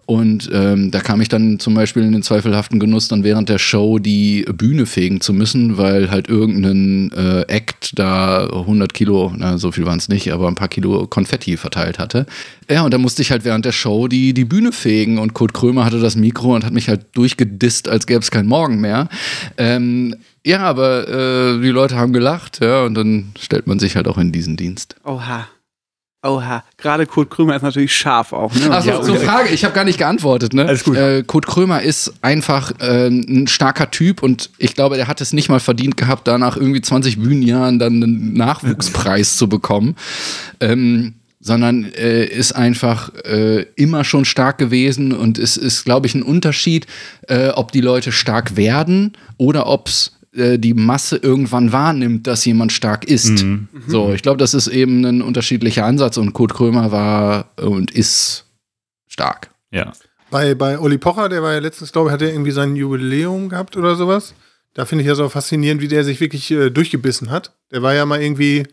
[0.06, 3.58] Und ähm, da kam ich dann zum Beispiel in den zweifelhaften Genuss, dann während der
[3.58, 9.56] Show die Bühne fegen zu müssen, weil halt irgendein äh, Act da 100 Kilo, na,
[9.56, 12.26] so viel waren es nicht, aber ein paar Kilo Konfetti verteilt hatte.
[12.70, 15.54] Ja, und da musste ich halt während der Show die, die Bühne fegen und Kurt
[15.54, 19.08] Krömer hatte das Mikro und hat mich halt durchgedisst, als gäbe es keinen Morgen mehr.
[19.56, 24.06] Ähm, ja, aber äh, die Leute haben gelacht, ja, und dann stellt man sich halt
[24.06, 24.96] auch in diesen Dienst.
[25.04, 25.48] Oha.
[26.24, 26.64] Oha.
[26.78, 28.54] Gerade Kurt Krömer ist natürlich scharf auch.
[28.54, 28.70] Ne?
[28.70, 30.54] Also Ja, zur Frage, ich habe gar nicht geantwortet.
[30.54, 30.64] Ne?
[30.66, 30.96] Alles gut.
[30.96, 35.34] Äh, Kurt Krömer ist einfach äh, ein starker Typ und ich glaube, der hat es
[35.34, 39.96] nicht mal verdient gehabt, danach irgendwie 20 Bühnenjahren dann einen Nachwuchspreis zu bekommen.
[40.60, 41.14] Ähm,
[41.44, 46.22] sondern äh, ist einfach äh, immer schon stark gewesen und es ist, glaube ich, ein
[46.22, 46.86] Unterschied,
[47.28, 52.44] äh, ob die Leute stark werden oder ob es äh, die Masse irgendwann wahrnimmt, dass
[52.44, 53.44] jemand stark ist.
[53.86, 58.46] So, ich glaube, das ist eben ein unterschiedlicher Ansatz und Kurt Krömer war und ist
[59.06, 59.50] stark.
[59.70, 59.92] Ja.
[60.30, 63.48] Bei, bei Olli Pocher, der war ja letztens, glaube ich, hat er irgendwie sein Jubiläum
[63.48, 64.34] gehabt oder sowas.
[64.72, 67.52] Da finde ich ja so faszinierend, wie der sich wirklich äh, durchgebissen hat.
[67.70, 68.64] Der war ja mal irgendwie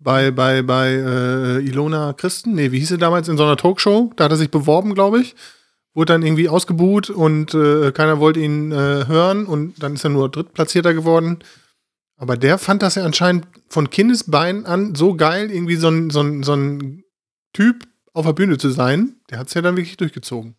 [0.00, 4.12] bei, bei, bei äh, Ilona Christen, nee, wie hieß sie damals in so einer Talkshow?
[4.16, 5.34] Da hat er sich beworben, glaube ich.
[5.98, 10.10] Wurde dann irgendwie ausgebuht und äh, keiner wollte ihn äh, hören und dann ist er
[10.10, 11.40] nur Drittplatzierter geworden.
[12.16, 16.20] Aber der fand das ja anscheinend von Kindesbein an so geil, irgendwie so ein, so
[16.20, 17.02] ein, so ein
[17.52, 19.16] Typ auf der Bühne zu sein.
[19.28, 20.54] Der hat es ja dann wirklich durchgezogen.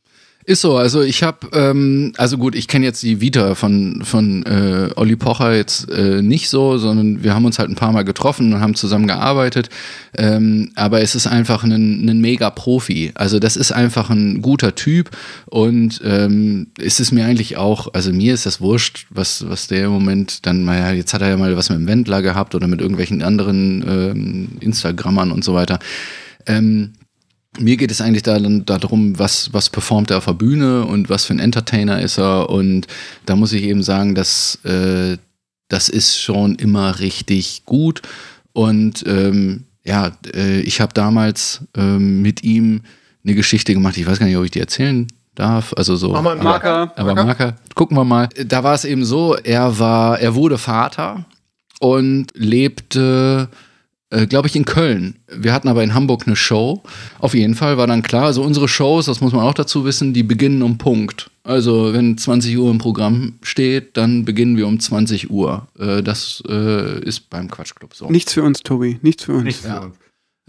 [0.50, 4.44] Ist so, also ich habe, ähm, also gut, ich kenne jetzt die Vita von, von
[4.48, 8.02] äh, Olli Pocher jetzt äh, nicht so, sondern wir haben uns halt ein paar Mal
[8.02, 9.70] getroffen und haben zusammen gearbeitet.
[10.18, 13.12] Ähm, aber es ist einfach ein, ein Mega-Profi.
[13.14, 15.12] Also das ist einfach ein guter Typ
[15.46, 19.86] und ähm, es ist mir eigentlich auch, also mir ist das wurscht, was, was der
[19.86, 22.56] im Moment dann mal, ja, jetzt hat er ja mal was mit dem Wendler gehabt
[22.56, 25.78] oder mit irgendwelchen anderen ähm, Instagrammern und so weiter.
[26.48, 26.94] Ähm,
[27.58, 31.10] mir geht es eigentlich da, dann darum, was, was performt er auf der Bühne und
[31.10, 32.50] was für ein Entertainer ist er.
[32.50, 32.88] Und
[33.26, 35.18] da muss ich eben sagen, dass äh,
[35.68, 38.02] das ist schon immer richtig gut.
[38.54, 42.82] Und ähm, ja, äh, ich habe damals ähm, mit ihm
[43.24, 43.98] eine Geschichte gemacht.
[43.98, 45.74] Ich weiß gar nicht, ob ich die erzählen darf.
[45.76, 46.12] Also so.
[46.12, 46.94] Mach mal einen aber- Marker.
[46.96, 47.26] aber Marker?
[47.26, 48.30] Marker, gucken wir mal.
[48.46, 51.26] Da war es eben so, er war, er wurde Vater
[51.80, 53.56] und lebte, äh,
[54.28, 55.20] glaube ich, in Köln.
[55.28, 56.82] Wir hatten aber in Hamburg eine Show.
[57.20, 60.14] Auf jeden Fall war dann klar, also unsere Shows, das muss man auch dazu wissen,
[60.14, 61.30] die beginnen um Punkt.
[61.44, 65.68] Also wenn 20 Uhr im Programm steht, dann beginnen wir um 20 Uhr.
[65.78, 68.10] Äh, das äh, ist beim Quatschclub so.
[68.10, 69.00] Nichts für uns, Tobi.
[69.02, 69.44] Nichts für uns.
[69.44, 69.92] Nicht Ja.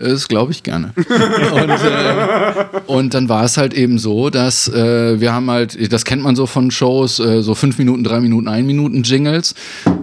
[0.00, 0.92] Das glaube ich gerne.
[0.96, 6.04] und, äh, und dann war es halt eben so, dass äh, wir haben halt, das
[6.04, 9.54] kennt man so von Shows, äh, so fünf Minuten, drei Minuten, ein Minuten Jingles.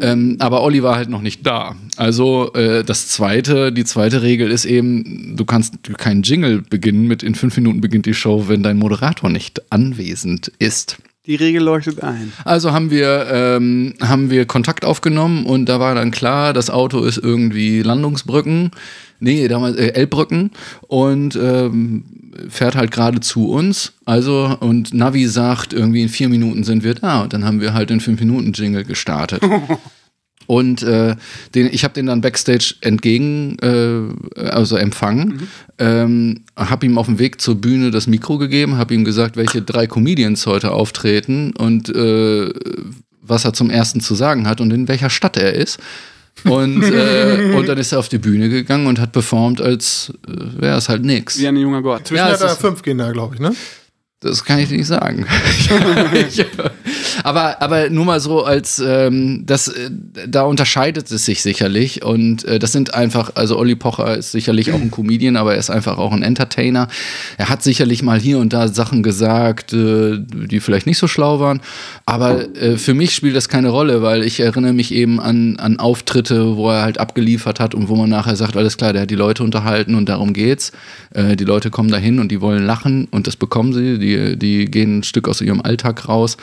[0.01, 1.75] Ähm, aber Olli war halt noch nicht da.
[1.95, 7.23] Also äh, das zweite, die zweite Regel ist eben, du kannst keinen Jingle beginnen mit
[7.23, 10.97] in fünf Minuten beginnt die Show, wenn dein Moderator nicht anwesend ist.
[11.27, 12.31] Die Regel leuchtet ein.
[12.45, 17.03] Also haben wir, ähm, haben wir Kontakt aufgenommen und da war dann klar, das Auto
[17.03, 18.71] ist irgendwie Landungsbrücken,
[19.19, 20.51] nee, damals äh, Elbbrücken
[20.87, 22.05] und ähm,
[22.49, 23.93] fährt halt gerade zu uns.
[24.05, 27.73] Also und Navi sagt, irgendwie in vier Minuten sind wir da und dann haben wir
[27.73, 29.41] halt den fünf Minuten Jingle gestartet.
[30.47, 31.15] Und äh,
[31.53, 37.19] den, ich habe den dann backstage entgegen, äh, also empfangen, ähm, habe ihm auf dem
[37.19, 41.89] Weg zur Bühne das Mikro gegeben, habe ihm gesagt, welche drei Comedians heute auftreten und
[41.89, 42.49] äh,
[43.21, 45.79] was er zum ersten zu sagen hat und in welcher Stadt er ist.
[46.43, 50.61] Und, äh, und dann ist er auf die Bühne gegangen und hat performt, als äh,
[50.61, 51.39] wäre es halt nix.
[51.39, 52.07] Wie ein junger Gott.
[52.07, 53.53] Zwischen Ja, hat er fünf Kinder, glaube ich, ne?
[54.19, 55.27] Das kann ich nicht sagen.
[57.23, 59.89] aber, aber nur mal so als ähm, das, äh,
[60.27, 62.03] da unterscheidet es sich sicherlich.
[62.03, 65.59] Und äh, das sind einfach, also Olli Pocher ist sicherlich auch ein Comedian, aber er
[65.59, 66.87] ist einfach auch ein Entertainer.
[67.37, 71.39] Er hat sicherlich mal hier und da Sachen gesagt, äh, die vielleicht nicht so schlau
[71.39, 71.61] waren.
[72.05, 75.79] Aber äh, für mich spielt das keine Rolle, weil ich erinnere mich eben an, an
[75.79, 79.11] Auftritte, wo er halt abgeliefert hat und wo man nachher sagt, alles klar, der hat
[79.11, 80.71] die Leute unterhalten und darum geht's.
[81.13, 83.99] Äh, die Leute kommen dahin und die wollen lachen und das bekommen sie.
[83.99, 86.37] Die, die gehen ein Stück aus ihrem Alltag raus.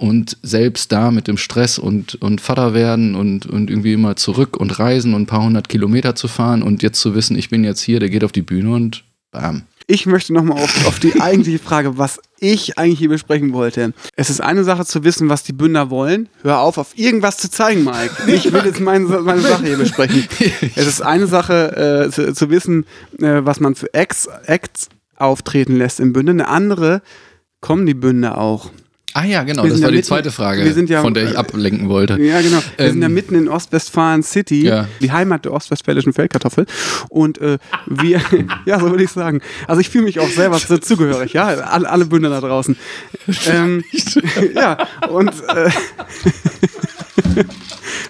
[0.00, 4.56] Und selbst da mit dem Stress und, und Vater werden und, und irgendwie immer zurück
[4.56, 7.64] und reisen und ein paar hundert Kilometer zu fahren und jetzt zu wissen, ich bin
[7.64, 9.64] jetzt hier, der geht auf die Bühne und bam.
[9.86, 13.92] ich möchte nochmal auf, auf die eigentliche Frage, was ich eigentlich hier besprechen wollte.
[14.16, 16.30] Es ist eine Sache zu wissen, was die Bünder wollen.
[16.40, 18.10] Hör auf, auf irgendwas zu zeigen, Mike.
[18.26, 20.26] Ich will jetzt meine, meine Sache hier besprechen.
[20.76, 22.86] Es ist eine Sache äh, zu, zu wissen,
[23.18, 26.32] äh, was man für Acts, Acts auftreten lässt im Bünde.
[26.32, 27.02] Eine andere,
[27.60, 28.70] kommen die Bünde auch?
[29.12, 31.14] Ah ja, genau, Wir das war ja die mitten- zweite Frage, wir sind ja- von
[31.14, 32.14] der ich ablenken wollte.
[32.20, 32.58] Ja, genau.
[32.76, 34.86] Wir sind ja Ähm, mitten in Ostwestfalen City, Ja.
[35.00, 36.66] die Heimat der ostwestfälischen Feldkartoffel.
[37.08, 38.20] Und äh, wir,
[38.66, 39.40] ja, so würde ich sagen.
[39.66, 42.76] Also ich fühle mich auch selber dazugehörig, ja, alle, alle Bündner da draußen.
[43.46, 43.84] Ähm,
[44.54, 44.76] ja,
[45.08, 45.70] und äh,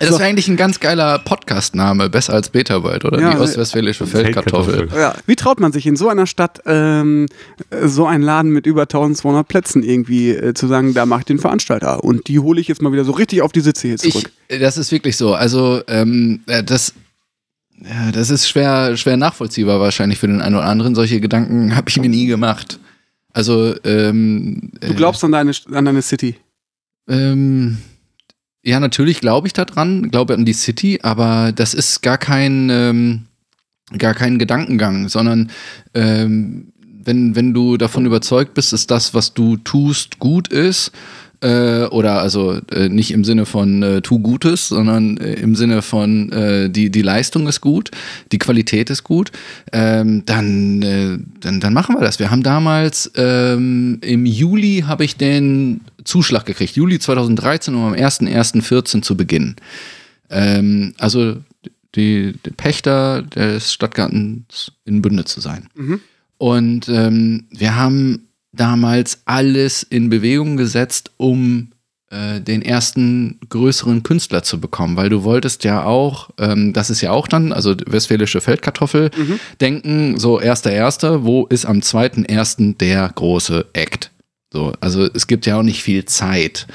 [0.09, 3.21] Das wäre eigentlich ein ganz geiler Podcast-Name, besser als Beta-Byte, oder?
[3.21, 4.75] Ja, die ostwestfälische Feldkartoffel.
[4.89, 5.01] Feldkartoffel.
[5.01, 7.27] ja, wie traut man sich in so einer Stadt ähm,
[7.71, 11.27] äh, so einen Laden mit über 1200 Plätzen irgendwie äh, zu sagen, da mache ich
[11.27, 13.97] den Veranstalter und die hole ich jetzt mal wieder so richtig auf die Sitze hier
[14.03, 14.31] Ich, zurück.
[14.49, 15.35] das ist wirklich so.
[15.35, 16.95] Also, ähm, äh, das,
[17.79, 20.95] ja, das ist schwer, schwer nachvollziehbar wahrscheinlich für den einen oder anderen.
[20.95, 22.79] Solche Gedanken habe ich mir nie gemacht.
[23.33, 26.37] Also, ähm, du glaubst an deine, an deine City.
[27.09, 27.79] Ähm,
[28.63, 33.27] ja, natürlich glaube ich daran, glaube an die City, aber das ist gar kein, ähm,
[33.97, 35.51] gar kein Gedankengang, sondern
[35.95, 40.93] ähm, wenn, wenn du davon überzeugt bist, dass das, was du tust, gut ist,
[41.43, 45.83] äh, oder also äh, nicht im Sinne von äh, tu Gutes, sondern äh, im Sinne
[45.83, 47.91] von äh, die, die Leistung ist gut,
[48.33, 49.33] die Qualität ist gut,
[49.73, 52.19] ähm, dann, äh, dann, dann machen wir das.
[52.19, 57.95] Wir haben damals ähm, im Juli habe ich den Zuschlag gekriegt, Juli 2013, um am
[57.95, 59.57] 1.1.14 zu beginnen.
[60.29, 61.37] Ähm, also
[61.95, 65.69] die, die Pächter des Stadtgartens in Bünde zu sein.
[66.39, 71.73] Und ähm, wir haben damals alles in Bewegung gesetzt, um
[72.11, 77.01] äh, den ersten größeren Künstler zu bekommen, weil du wolltest ja auch, ähm, das ist
[77.01, 79.11] ja auch dann, also westfälische Feldkartoffel,
[79.61, 84.11] denken, so erster erster, wo ist am zweiten ersten der große Act?
[84.53, 86.67] So, also es gibt ja auch nicht viel Zeit,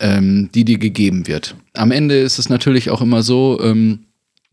[0.00, 1.56] ähm, die dir gegeben wird.
[1.74, 4.06] Am Ende ist es natürlich auch immer so, ähm,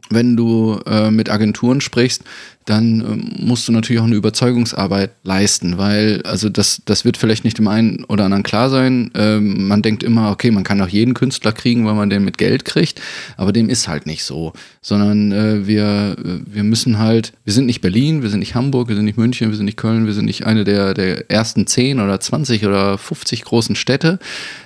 [0.09, 2.23] wenn du äh, mit Agenturen sprichst,
[2.65, 7.43] dann ähm, musst du natürlich auch eine Überzeugungsarbeit leisten, weil also das, das wird vielleicht
[7.43, 9.11] nicht dem einen oder anderen klar sein.
[9.15, 12.37] Ähm, man denkt immer, okay, man kann auch jeden Künstler kriegen, weil man den mit
[12.37, 13.01] Geld kriegt,
[13.37, 17.65] aber dem ist halt nicht so, sondern äh, wir, äh, wir müssen halt, wir sind
[17.65, 20.13] nicht Berlin, wir sind nicht Hamburg, wir sind nicht München, wir sind nicht Köln, wir
[20.13, 24.19] sind nicht eine der, der ersten 10 oder 20 oder 50 großen Städte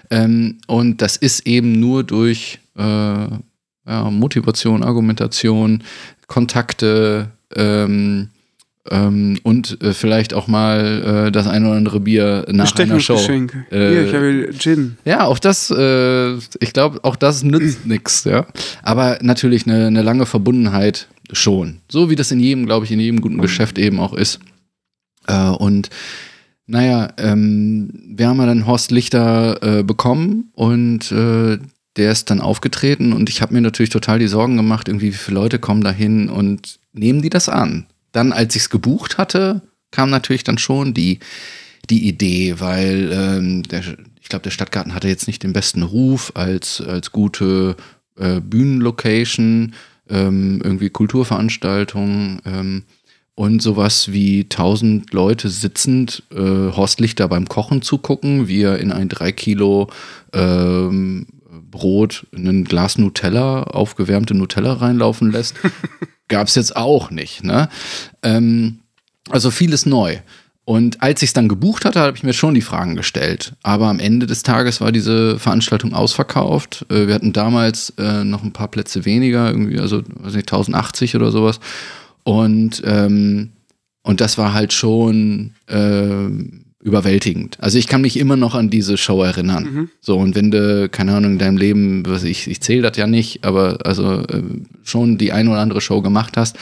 [0.09, 5.83] ähm, und das ist eben nur durch äh, ja, Motivation, Argumentation,
[6.27, 8.29] Kontakte ähm,
[8.89, 13.15] ähm, und äh, vielleicht auch mal äh, das ein oder andere Bier nach einer Show.
[13.15, 13.65] Bestechungsgeschenk.
[13.71, 14.97] Äh, Hier, ich habe Gin.
[15.05, 18.45] Ja, auch das, äh, ich glaube, auch das nützt nichts, ja.
[18.83, 21.79] Aber natürlich eine, eine lange Verbundenheit schon.
[21.89, 24.39] So wie das in jedem, glaube ich, in jedem guten Geschäft eben auch ist.
[25.27, 25.89] Äh, und
[26.65, 31.57] naja, ähm, wir haben ja dann Horst Lichter äh, bekommen und äh,
[31.97, 35.17] der ist dann aufgetreten und ich habe mir natürlich total die Sorgen gemacht, irgendwie, wie
[35.17, 37.87] viele Leute kommen da hin und nehmen die das an?
[38.11, 41.19] Dann, als ich es gebucht hatte, kam natürlich dann schon die,
[41.89, 43.83] die Idee, weil ähm, der,
[44.21, 47.75] ich glaube, der Stadtgarten hatte jetzt nicht den besten Ruf als, als gute
[48.17, 49.73] äh, Bühnenlocation,
[50.09, 52.83] ähm, irgendwie Kulturveranstaltungen ähm,
[53.35, 59.09] und sowas wie 1000 Leute sitzend äh, Horst beim Kochen zugucken, wie er in ein
[59.09, 59.89] 3 Kilo
[60.33, 61.27] ähm,
[61.61, 65.55] Brot ein Glas Nutella, aufgewärmte Nutella reinlaufen lässt,
[66.27, 67.43] gab es jetzt auch nicht.
[67.43, 67.69] Ne?
[68.23, 68.79] Ähm,
[69.29, 70.17] also vieles neu.
[70.65, 73.53] Und als ich es dann gebucht hatte, habe ich mir schon die Fragen gestellt.
[73.63, 76.85] Aber am Ende des Tages war diese Veranstaltung ausverkauft.
[76.89, 81.15] Äh, Wir hatten damals äh, noch ein paar Plätze weniger, irgendwie, also weiß nicht, 1080
[81.15, 81.61] oder sowas.
[82.23, 83.53] Und, ähm,
[84.03, 87.57] und das war halt schon ähm, überwältigend.
[87.59, 89.89] Also ich kann mich immer noch an diese Show erinnern.
[89.99, 93.05] So, und wenn du, keine Ahnung, in deinem Leben, was ich, ich zähle das ja
[93.05, 94.41] nicht, aber also äh,
[94.83, 96.57] schon die ein oder andere Show gemacht hast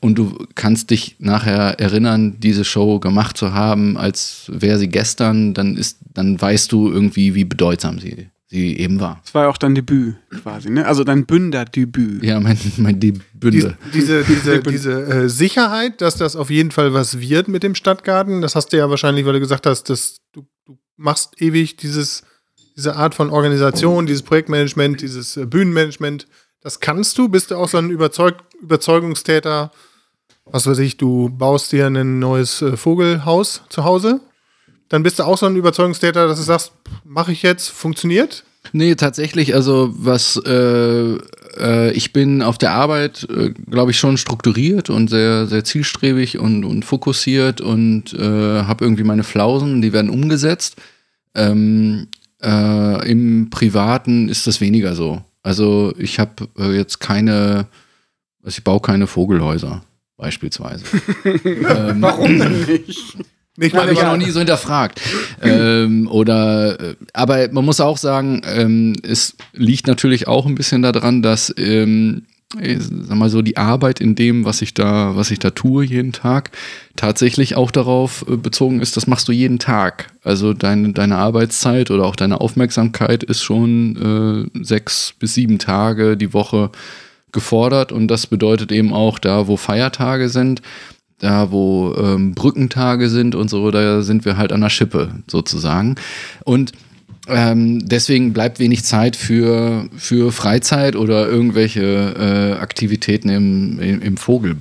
[0.00, 5.52] und du kannst dich nachher erinnern, diese Show gemacht zu haben, als wäre sie gestern,
[5.52, 9.20] dann ist, dann weißt du irgendwie, wie bedeutsam sie, sie eben war.
[9.24, 10.86] Das war ja auch dein Debüt quasi, ne?
[10.86, 12.22] Also dein Bünderdebüt.
[12.24, 13.78] Ja, mein, mein die Die, Bünde.
[13.94, 18.40] diese diese, diese äh, Sicherheit, dass das auf jeden Fall was wird mit dem Stadtgarten,
[18.40, 22.24] das hast du ja wahrscheinlich, weil du gesagt hast, dass du, du machst ewig dieses,
[22.76, 26.26] diese Art von Organisation, dieses Projektmanagement, dieses äh, Bühnenmanagement.
[26.60, 27.28] Das kannst du?
[27.28, 29.70] Bist du auch so ein Überzeug Überzeugungstäter?
[30.46, 34.20] Was weiß ich, du baust dir ein neues äh, Vogelhaus zu Hause?
[34.88, 36.72] Dann bist du auch so ein Überzeugungstäter, dass du sagst,
[37.04, 38.44] mache ich jetzt, funktioniert?
[38.72, 41.16] Nee, tatsächlich, also was, äh,
[41.58, 46.38] äh, ich bin auf der Arbeit, äh, glaube ich, schon strukturiert und sehr, sehr zielstrebig
[46.38, 50.76] und, und fokussiert und äh, habe irgendwie meine Flausen, die werden umgesetzt.
[51.34, 52.08] Ähm,
[52.42, 55.22] äh, Im Privaten ist das weniger so.
[55.42, 57.68] Also ich habe äh, jetzt keine,
[58.42, 59.82] also ich baue keine Vogelhäuser
[60.16, 60.84] beispielsweise.
[61.24, 63.16] ähm, Warum denn nicht?
[63.60, 65.00] Habe mal ich noch nie so hinterfragt.
[65.42, 70.82] ähm, oder, äh, aber man muss auch sagen, ähm, es liegt natürlich auch ein bisschen
[70.82, 72.22] daran, dass, ähm,
[72.60, 75.84] ich sag mal so, die Arbeit in dem, was ich da, was ich da tue
[75.84, 76.50] jeden Tag,
[76.96, 80.12] tatsächlich auch darauf äh, bezogen ist, das machst du jeden Tag.
[80.22, 86.16] Also deine, deine Arbeitszeit oder auch deine Aufmerksamkeit ist schon äh, sechs bis sieben Tage
[86.16, 86.70] die Woche
[87.32, 90.62] gefordert und das bedeutet eben auch da, wo Feiertage sind,
[91.18, 95.96] da wo ähm, Brückentage sind und so, da sind wir halt an der Schippe sozusagen.
[96.44, 96.72] Und
[97.28, 104.16] ähm, deswegen bleibt wenig Zeit für, für Freizeit oder irgendwelche äh, Aktivitäten im, im, im
[104.16, 104.56] Vogel.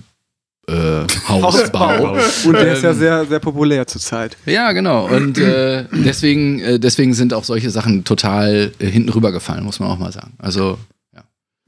[0.67, 0.73] Äh,
[1.29, 2.17] Hausbau.
[2.45, 4.35] Und der ist ja sehr, sehr populär zurzeit.
[4.45, 5.07] Ja, genau.
[5.07, 9.89] Und äh, deswegen, äh, deswegen sind auch solche Sachen total äh, hinten rübergefallen, muss man
[9.89, 10.33] auch mal sagen.
[10.39, 10.77] Also,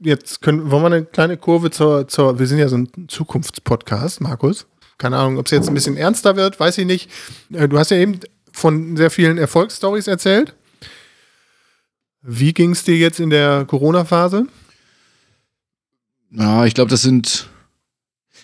[0.02, 4.22] Jetzt können, wollen wir eine kleine Kurve zur, zur, wir sind ja so ein Zukunftspodcast,
[4.22, 4.66] Markus.
[5.00, 7.10] Keine Ahnung, ob es jetzt ein bisschen ernster wird, weiß ich nicht.
[7.52, 8.20] Äh, Du hast ja eben
[8.52, 10.52] von sehr vielen Erfolgsstories erzählt.
[12.22, 14.46] Wie ging es dir jetzt in der Corona-Phase?
[16.32, 17.48] Ja, ich glaube, das sind.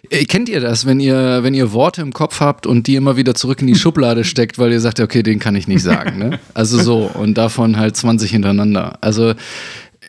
[0.09, 3.19] Äh, Kennt ihr das, wenn ihr, wenn ihr Worte im Kopf habt und die immer
[3.19, 6.19] wieder zurück in die Schublade steckt, weil ihr sagt, okay, den kann ich nicht sagen,
[6.19, 6.41] ne?
[6.55, 8.97] Also so, und davon halt 20 hintereinander.
[9.03, 9.35] Also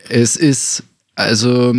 [0.07, 0.83] es ist,
[1.15, 1.73] also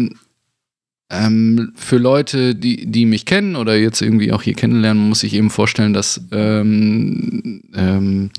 [1.10, 5.34] ähm, für Leute, die, die mich kennen oder jetzt irgendwie auch hier kennenlernen, muss ich
[5.34, 8.30] eben vorstellen, dass ähm, ähm,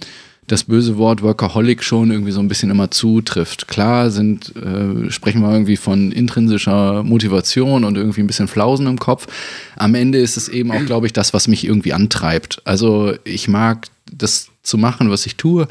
[0.46, 3.68] das böse Wort Workaholic schon irgendwie so ein bisschen immer zutrifft.
[3.68, 9.00] Klar sind, äh, sprechen wir irgendwie von intrinsischer Motivation und irgendwie ein bisschen Flausen im
[9.00, 9.28] Kopf.
[9.76, 12.62] Am Ende ist es eben auch, glaube ich, das, was mich irgendwie antreibt.
[12.66, 15.68] Also ich mag das zu machen, was ich tue.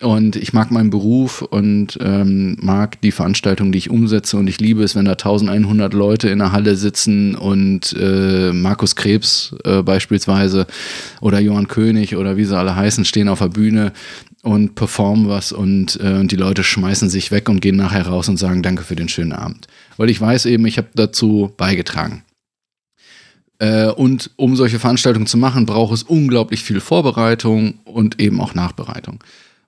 [0.00, 4.38] Und ich mag meinen Beruf und ähm, mag die Veranstaltung, die ich umsetze.
[4.38, 8.96] Und ich liebe es, wenn da 1100 Leute in der Halle sitzen und äh, Markus
[8.96, 10.66] Krebs äh, beispielsweise
[11.20, 13.92] oder Johann König oder wie sie alle heißen, stehen auf der Bühne
[14.42, 18.30] und performen was und, äh, und die Leute schmeißen sich weg und gehen nachher raus
[18.30, 19.66] und sagen Danke für den schönen Abend.
[19.98, 22.22] Weil ich weiß eben, ich habe dazu beigetragen.
[23.58, 28.54] Äh, und um solche Veranstaltungen zu machen, braucht es unglaublich viel Vorbereitung und eben auch
[28.54, 29.22] Nachbereitung.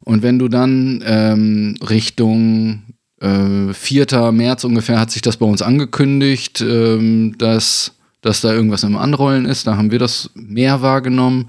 [0.04, 2.82] Und wenn du dann ähm, Richtung
[3.20, 4.32] äh, 4.
[4.32, 9.46] März ungefähr hat sich das bei uns angekündigt, ähm, dass, dass da irgendwas im Anrollen
[9.46, 11.48] ist, da haben wir das mehr wahrgenommen.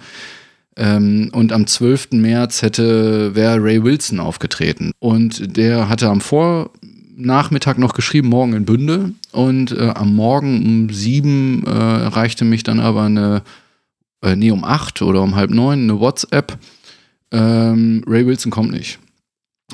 [0.76, 2.14] Ähm, und am 12.
[2.14, 4.91] März hätte wäre Ray Wilson aufgetreten.
[4.99, 9.12] Und der hatte am Vornachmittag noch geschrieben, morgen in Bünde.
[9.32, 13.43] Und äh, am Morgen um sieben äh, erreichte mich dann aber eine,
[14.22, 16.58] äh, nee, um acht oder um halb neun eine WhatsApp
[17.34, 18.99] ähm, Ray Wilson kommt nicht.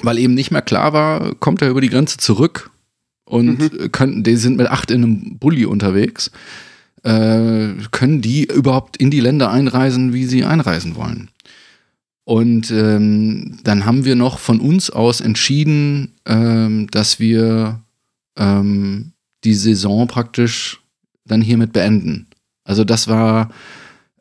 [0.02, 2.72] Weil eben nicht mehr klar war, kommt er über die Grenze zurück
[3.26, 3.92] und Mhm.
[3.92, 6.32] können, die sind mit acht in einem Bulli unterwegs.
[7.04, 11.30] Äh, können die überhaupt in die Länder einreisen, wie sie einreisen wollen?
[12.26, 17.82] Und ähm, dann haben wir noch von uns aus entschieden, ähm, dass wir
[18.38, 20.80] ähm, die Saison praktisch
[21.26, 22.28] dann hiermit beenden.
[22.66, 23.50] Also das war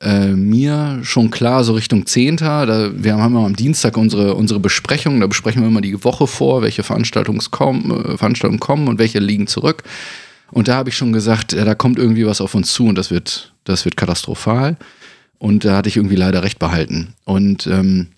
[0.01, 2.37] äh, mir schon klar, so Richtung 10.
[2.37, 6.27] Da, wir haben immer am Dienstag unsere, unsere Besprechung, da besprechen wir immer die Woche
[6.27, 9.83] vor, welche Veranstaltungen kommen, äh, Veranstaltungen kommen und welche liegen zurück.
[10.51, 12.97] Und da habe ich schon gesagt, ja, da kommt irgendwie was auf uns zu und
[12.97, 14.77] das wird, das wird katastrophal.
[15.39, 17.15] Und da hatte ich irgendwie leider recht behalten.
[17.25, 18.09] Und ähm,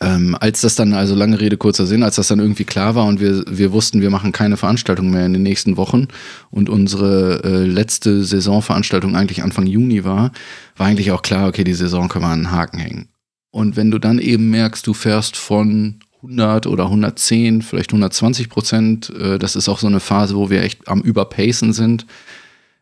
[0.00, 3.06] ähm, als das dann, also lange Rede, kurzer Sinn, als das dann irgendwie klar war
[3.06, 6.08] und wir, wir wussten, wir machen keine Veranstaltung mehr in den nächsten Wochen
[6.50, 10.32] und unsere äh, letzte Saisonveranstaltung eigentlich Anfang Juni war,
[10.76, 13.08] war eigentlich auch klar, okay, die Saison können wir an den Haken hängen.
[13.50, 19.10] Und wenn du dann eben merkst, du fährst von 100 oder 110, vielleicht 120 Prozent,
[19.18, 22.04] äh, das ist auch so eine Phase, wo wir echt am Überpacen sind,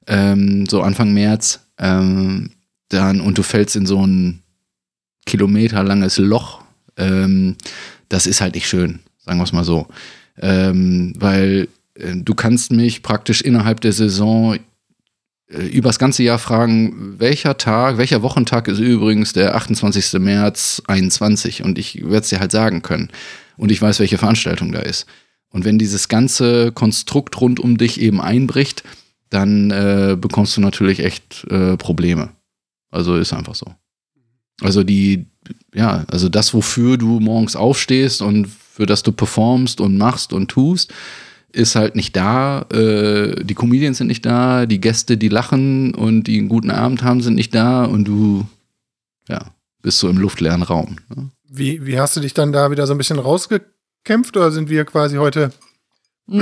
[0.09, 2.51] ähm, so Anfang März, ähm,
[2.89, 4.43] dann, und du fällst in so ein
[5.27, 6.64] kilometerlanges Loch,
[6.97, 7.57] ähm,
[8.09, 9.87] das ist halt nicht schön, sagen wir es mal so.
[10.41, 14.59] Ähm, weil äh, du kannst mich praktisch innerhalb der Saison
[15.49, 20.15] äh, übers ganze Jahr fragen, welcher Tag, welcher Wochentag ist übrigens der 28.
[20.21, 23.11] März 21 und ich werde es dir halt sagen können.
[23.57, 25.07] Und ich weiß, welche Veranstaltung da ist.
[25.49, 28.83] Und wenn dieses ganze Konstrukt rund um dich eben einbricht,
[29.31, 32.31] dann äh, bekommst du natürlich echt äh, Probleme.
[32.91, 33.67] Also ist einfach so.
[34.61, 35.27] Also die,
[35.75, 40.49] ja, also das, wofür du morgens aufstehst und für das du performst und machst und
[40.49, 40.93] tust,
[41.53, 46.25] ist halt nicht da, äh, die Comedians sind nicht da, die Gäste, die lachen und
[46.25, 48.47] die einen guten Abend haben, sind nicht da und du,
[49.29, 50.97] ja, bist so im luftleeren Raum.
[51.15, 51.31] Ne?
[51.49, 54.85] Wie, wie hast du dich dann da wieder so ein bisschen rausgekämpft oder sind wir
[54.85, 55.53] quasi heute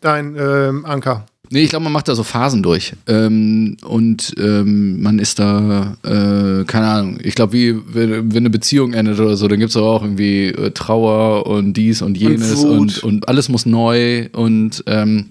[0.00, 1.26] dein ähm, Anker?
[1.52, 2.92] Nee, ich glaube, man macht da so Phasen durch.
[3.08, 8.50] Ähm, und ähm, man ist da, äh, keine Ahnung, ich glaube, wie wenn, wenn eine
[8.50, 12.58] Beziehung endet oder so, dann gibt es auch irgendwie äh, Trauer und dies und jenes
[12.58, 12.78] Wut.
[12.78, 14.28] und, und, alles muss neu.
[14.30, 15.30] Und ähm,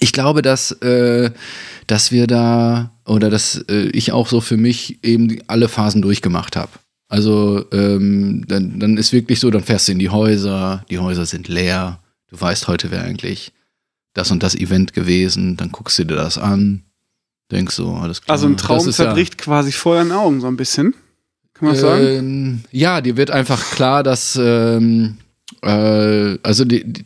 [0.00, 1.30] ich glaube, dass, äh,
[1.86, 6.56] dass wir da oder dass äh, ich auch so für mich eben alle Phasen durchgemacht
[6.56, 6.72] habe.
[7.08, 11.24] Also ähm, dann, dann ist wirklich so, dann fährst du in die Häuser, die Häuser
[11.24, 13.53] sind leer, du weißt, heute wäre eigentlich
[14.14, 16.82] das und das Event gewesen, dann guckst du dir das an,
[17.52, 18.34] denkst so, alles klar.
[18.34, 20.94] Also ein Traum ist ja- zerbricht quasi vor deinen Augen so ein bisschen.
[21.52, 22.04] Kann man sagen?
[22.06, 25.18] ähm, ja, dir wird einfach klar, dass ähm,
[25.62, 27.04] äh, also die, die,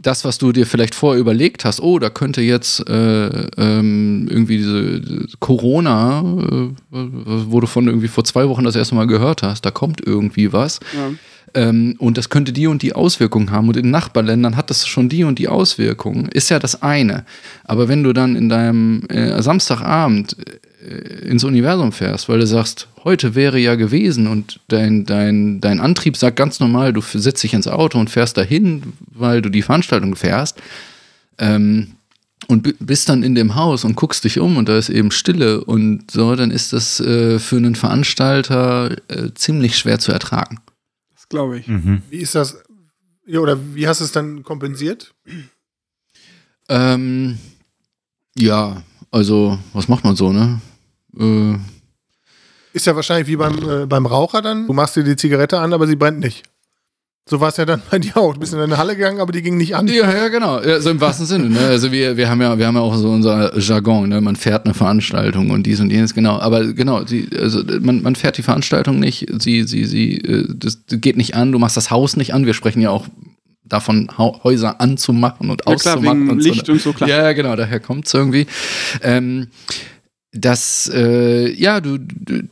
[0.00, 4.58] das, was du dir vielleicht vorher überlegt hast, oh, da könnte jetzt äh, ähm, irgendwie
[4.58, 9.42] diese diese Corona, äh, wo du von irgendwie vor zwei Wochen das erste Mal gehört
[9.42, 10.78] hast, da kommt irgendwie was.
[10.94, 11.10] Ja.
[11.54, 13.68] Ähm, und das könnte die und die Auswirkungen haben.
[13.68, 16.28] Und in Nachbarländern hat das schon die und die Auswirkungen.
[16.28, 17.24] Ist ja das eine.
[17.64, 20.36] Aber wenn du dann in deinem äh, Samstagabend
[20.86, 25.80] äh, ins Universum fährst, weil du sagst, heute wäre ja gewesen und dein, dein, dein
[25.80, 29.62] Antrieb sagt ganz normal, du setzt dich ins Auto und fährst dahin, weil du die
[29.62, 30.58] Veranstaltung fährst.
[31.38, 31.92] Ähm,
[32.46, 35.10] und bi- bist dann in dem Haus und guckst dich um und da ist eben
[35.10, 40.58] Stille und so, dann ist das äh, für einen Veranstalter äh, ziemlich schwer zu ertragen.
[41.28, 41.68] Das glaube ich.
[41.68, 42.02] Mhm.
[42.08, 42.62] Wie ist das?
[43.26, 45.14] Ja, oder wie hast du es dann kompensiert?
[46.70, 47.38] Ähm,
[48.34, 50.60] ja, also, was macht man so, ne?
[51.18, 51.58] Äh,
[52.72, 54.66] Ist ja wahrscheinlich wie beim, äh, beim Raucher dann.
[54.66, 56.44] Du machst dir die Zigarette an, aber sie brennt nicht.
[57.28, 58.32] So war es ja dann bei dir auch.
[58.32, 59.86] Du bist in eine Halle gegangen, aber die ging nicht an.
[59.86, 60.62] ja, ja, genau.
[60.62, 61.50] Ja, so im wahrsten Sinne.
[61.50, 61.58] Ne?
[61.60, 64.20] Also wir, wir haben ja, wir haben ja auch so unser Jargon, ne?
[64.20, 66.38] Man fährt eine Veranstaltung und dies und jenes, genau.
[66.38, 70.78] Aber genau, sie, also man, man fährt die Veranstaltung nicht, sie, sie, sie, äh, das
[70.88, 72.46] geht nicht an, du machst das Haus nicht an.
[72.46, 73.06] Wir sprechen ja auch
[73.64, 76.20] davon, Häuser anzumachen und Ja, klar, auszumachen.
[76.22, 76.48] wegen und so.
[76.48, 77.10] Licht und so, klar.
[77.10, 78.46] Ja, ja, genau, daher kommt es irgendwie.
[79.02, 79.48] Ähm,
[80.32, 82.44] das, äh, ja, du, du,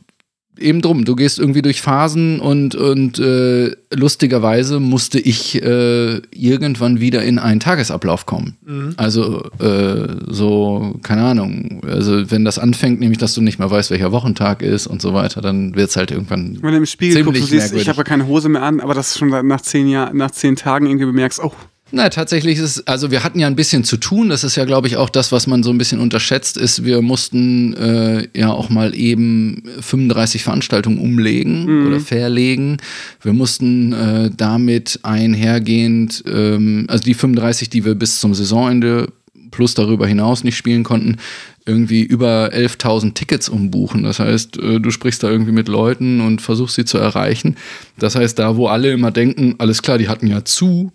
[0.59, 6.99] eben drum, du gehst irgendwie durch Phasen und, und äh, lustigerweise musste ich äh, irgendwann
[6.99, 8.57] wieder in einen Tagesablauf kommen.
[8.65, 8.93] Mhm.
[8.97, 13.91] Also äh, so, keine Ahnung, also wenn das anfängt, nämlich dass du nicht mehr weißt,
[13.91, 17.23] welcher Wochentag ist und so weiter, dann wird es halt irgendwann Wenn du im Spiegel
[17.23, 19.87] guckst, du siehst, ich habe ja keine Hose mehr an, aber das schon nach zehn
[19.87, 21.53] Jahren, nach zehn Tagen irgendwie bemerkst, oh,
[21.89, 24.27] Na, tatsächlich ist es, also wir hatten ja ein bisschen zu tun.
[24.27, 27.01] Das ist ja, glaube ich, auch das, was man so ein bisschen unterschätzt, ist, wir
[27.01, 32.77] mussten äh, ja auch mal eben 35 Veranstaltungen umlegen oder verlegen.
[33.21, 39.07] Wir mussten äh, damit einhergehend, ähm, also die 35, die wir bis zum Saisonende
[39.51, 41.17] plus darüber hinaus nicht spielen konnten,
[41.65, 44.03] irgendwie über 11.000 Tickets umbuchen.
[44.03, 47.55] Das heißt, äh, du sprichst da irgendwie mit Leuten und versuchst sie zu erreichen.
[47.97, 50.91] Das heißt, da, wo alle immer denken, alles klar, die hatten ja zu,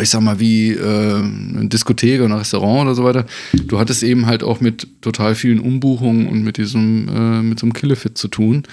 [0.00, 3.26] ich sag mal, wie äh, eine Diskothek oder ein Restaurant oder so weiter.
[3.66, 7.66] Du hattest eben halt auch mit total vielen Umbuchungen und mit diesem, äh, mit so
[7.66, 8.64] einem Killefit zu tun.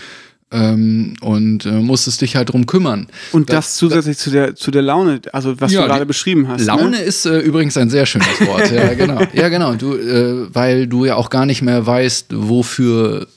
[0.49, 3.07] Ähm, und äh, musstest dich halt drum kümmern.
[3.33, 6.47] Und Da- das zusätzlich zu der, zu der Laune, also was Ja, du gerade beschrieben
[6.47, 6.63] hast.
[6.65, 6.97] Laune Ne?
[6.99, 8.71] ist äh, übrigens ein sehr schönes Wort.
[8.71, 9.19] ja, genau.
[9.33, 9.73] Ja, genau.
[9.75, 13.27] Du, äh, weil du ja auch gar nicht mehr weißt, wofür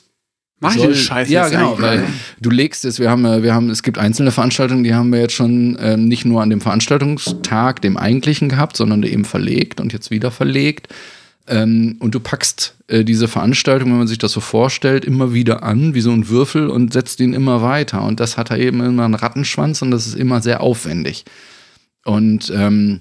[0.61, 2.05] Mach ich soll- den Scheiß Ja, genau, weil
[2.39, 5.19] du legst es, wir haben, äh, wir haben, es gibt einzelne Veranstaltungen, die haben wir
[5.19, 9.91] jetzt schon ähm, nicht nur an dem Veranstaltungstag, dem eigentlichen gehabt, sondern eben verlegt und
[9.91, 10.87] jetzt wieder verlegt.
[11.47, 15.63] Ähm, und du packst äh, diese Veranstaltung, wenn man sich das so vorstellt, immer wieder
[15.63, 18.03] an, wie so ein Würfel und setzt ihn immer weiter.
[18.03, 21.25] Und das hat er eben immer einen Rattenschwanz und das ist immer sehr aufwendig.
[22.05, 22.99] Und, ähm,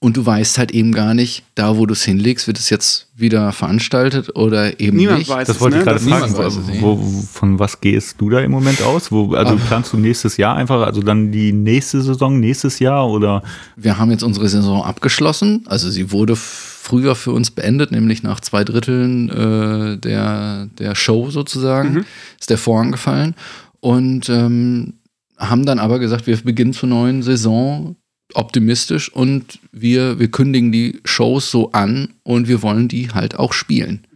[0.00, 3.08] und du weißt halt eben gar nicht, da wo du es hinlegst, wird es jetzt
[3.16, 5.28] wieder veranstaltet oder eben Niemand nicht.
[5.28, 5.82] weiß Das es, wollte ne?
[5.82, 6.36] ich gerade fragen.
[6.38, 6.82] weiß es nicht.
[6.82, 9.10] Wo, wo, von was gehst du da im Moment aus?
[9.10, 13.42] Wo, also planst du nächstes Jahr einfach, also dann die nächste Saison, nächstes Jahr oder?
[13.74, 15.64] Wir haben jetzt unsere Saison abgeschlossen.
[15.66, 21.30] Also sie wurde früher für uns beendet, nämlich nach zwei Dritteln äh, der, der Show
[21.30, 22.04] sozusagen.
[22.38, 23.34] Ist der Vorhang gefallen.
[23.80, 24.94] Und ähm,
[25.36, 27.96] haben dann aber gesagt, wir beginnen zur neuen Saison
[28.34, 33.52] optimistisch und wir, wir kündigen die Shows so an und wir wollen die halt auch
[33.52, 34.06] spielen.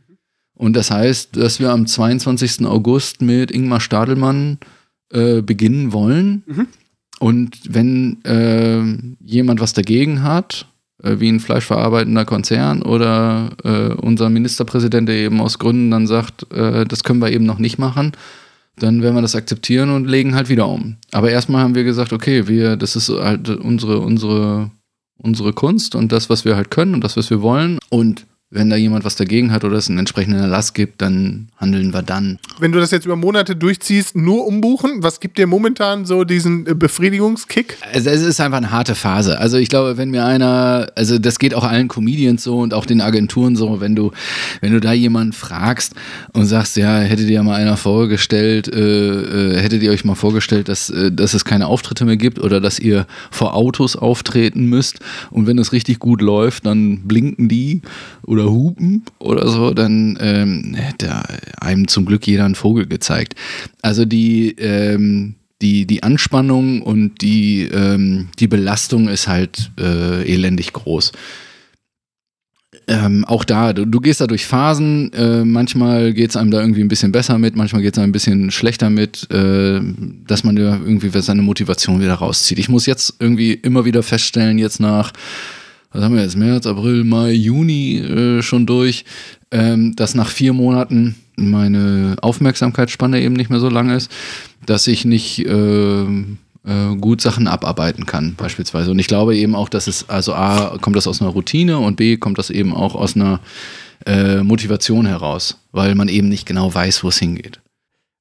[0.54, 2.66] Und das heißt, dass wir am 22.
[2.66, 4.58] August mit Ingmar Stadelmann
[5.12, 6.44] äh, beginnen wollen.
[7.18, 8.82] Und wenn äh,
[9.24, 10.66] jemand was dagegen hat,
[11.02, 16.50] äh, wie ein fleischverarbeitender Konzern oder äh, unser Ministerpräsident, der eben aus Gründen dann sagt,
[16.52, 18.12] äh, das können wir eben noch nicht machen,
[18.76, 20.96] dann werden wir das akzeptieren und legen halt wieder um.
[21.10, 24.70] Aber erstmal haben wir gesagt, okay, wir, das ist halt unsere, unsere,
[25.18, 27.78] unsere Kunst und das, was wir halt können und das, was wir wollen.
[27.90, 31.94] Und wenn da jemand was dagegen hat oder es einen entsprechenden Erlass gibt, dann handeln
[31.94, 32.38] wir dann.
[32.60, 36.66] Wenn du das jetzt über Monate durchziehst, nur umbuchen, was gibt dir momentan so diesen
[36.66, 37.78] äh, Befriedigungskick?
[37.94, 39.38] Also es ist einfach eine harte Phase.
[39.38, 42.84] Also ich glaube, wenn mir einer, also das geht auch allen Comedians so und auch
[42.84, 44.12] den Agenturen so, wenn du,
[44.60, 45.94] wenn du da jemanden fragst
[46.34, 50.68] und sagst, ja, hättet ihr mal einer vorgestellt, äh, äh, hättet ihr euch mal vorgestellt,
[50.68, 54.98] dass, äh, dass es keine Auftritte mehr gibt oder dass ihr vor Autos auftreten müsst
[55.30, 57.80] und wenn es richtig gut läuft, dann blinken die
[58.26, 61.22] oder hupen oder so, dann ähm, hätte
[61.60, 63.34] einem zum Glück jeder einen Vogel gezeigt.
[63.82, 70.72] Also die, ähm, die, die Anspannung und die, ähm, die Belastung ist halt äh, elendig
[70.72, 71.12] groß.
[72.88, 76.60] Ähm, auch da, du, du, gehst da durch Phasen, äh, manchmal geht es einem da
[76.60, 79.80] irgendwie ein bisschen besser mit, manchmal geht es einem ein bisschen schlechter mit, äh,
[80.26, 82.58] dass man da irgendwie seine Motivation wieder rauszieht.
[82.58, 85.12] Ich muss jetzt irgendwie immer wieder feststellen, jetzt nach
[85.92, 89.04] was haben wir jetzt, März, April, Mai, Juni äh, schon durch,
[89.50, 94.10] ähm, dass nach vier Monaten meine Aufmerksamkeitsspanne eben nicht mehr so lang ist,
[94.66, 98.90] dass ich nicht äh, äh, gut Sachen abarbeiten kann, beispielsweise.
[98.90, 101.96] Und ich glaube eben auch, dass es, also A, kommt das aus einer Routine und
[101.96, 103.40] B, kommt das eben auch aus einer
[104.06, 107.60] äh, Motivation heraus, weil man eben nicht genau weiß, wo es hingeht.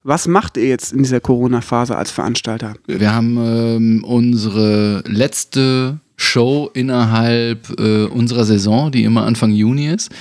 [0.03, 2.73] Was macht ihr jetzt in dieser Corona-Phase als Veranstalter?
[2.87, 10.11] Wir haben ähm, unsere letzte Show innerhalb äh, unserer Saison, die immer Anfang Juni ist.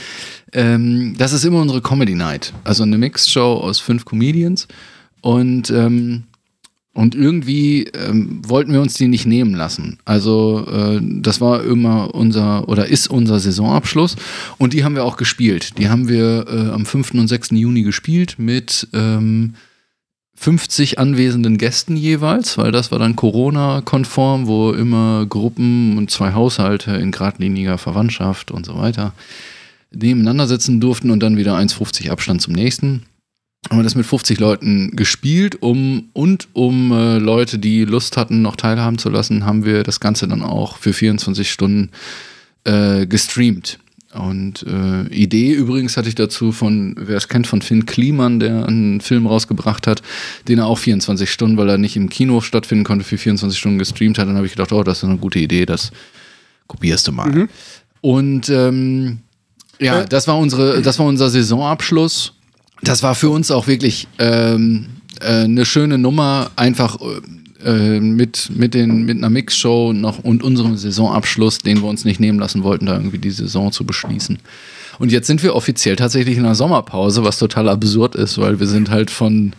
[0.53, 4.66] Ähm, das ist immer unsere Comedy Night, also eine Mixed Show aus fünf Comedians.
[5.20, 6.24] Und, ähm,
[6.92, 9.98] und irgendwie ähm, wollten wir uns die nicht nehmen lassen.
[10.05, 14.16] Also äh, das war immer unser oder ist unser Saisonabschluss.
[14.59, 15.78] Und die haben wir auch gespielt.
[15.78, 17.14] Die haben wir äh, am 5.
[17.14, 17.51] und 6.
[17.53, 19.55] Juni gespielt mit ähm,
[20.41, 26.93] 50 anwesenden Gästen jeweils, weil das war dann Corona-konform, wo immer Gruppen und zwei Haushalte
[26.93, 29.12] in geradliniger Verwandtschaft und so weiter
[29.91, 33.03] nebeneinander sitzen durften und dann wieder 1,50 Abstand zum nächsten.
[33.68, 38.41] Haben wir das mit 50 Leuten gespielt, um und um äh, Leute, die Lust hatten,
[38.41, 41.91] noch teilhaben zu lassen, haben wir das Ganze dann auch für 24 Stunden
[42.64, 43.78] äh, gestreamt.
[44.12, 48.66] Und äh, Idee übrigens hatte ich dazu von, wer es kennt, von Finn Kliman, der
[48.66, 50.02] einen Film rausgebracht hat,
[50.48, 53.78] den er auch 24 Stunden, weil er nicht im Kino stattfinden konnte, für 24 Stunden
[53.78, 54.26] gestreamt hat.
[54.26, 55.92] Dann habe ich gedacht, oh, das ist eine gute Idee, das
[56.66, 57.30] kopierst du mal.
[57.30, 57.48] Mhm.
[58.00, 59.18] Und ähm,
[59.78, 62.32] ja, das war unsere, das war unser Saisonabschluss.
[62.82, 64.86] Das war für uns auch wirklich ähm,
[65.20, 66.98] äh, eine schöne Nummer, einfach
[67.64, 72.20] äh, mit, mit, den, mit einer Mixshow noch und unserem Saisonabschluss, den wir uns nicht
[72.20, 74.38] nehmen lassen wollten, da irgendwie die Saison zu beschließen.
[74.98, 78.66] Und jetzt sind wir offiziell tatsächlich in einer Sommerpause, was total absurd ist, weil wir
[78.66, 79.54] sind halt von.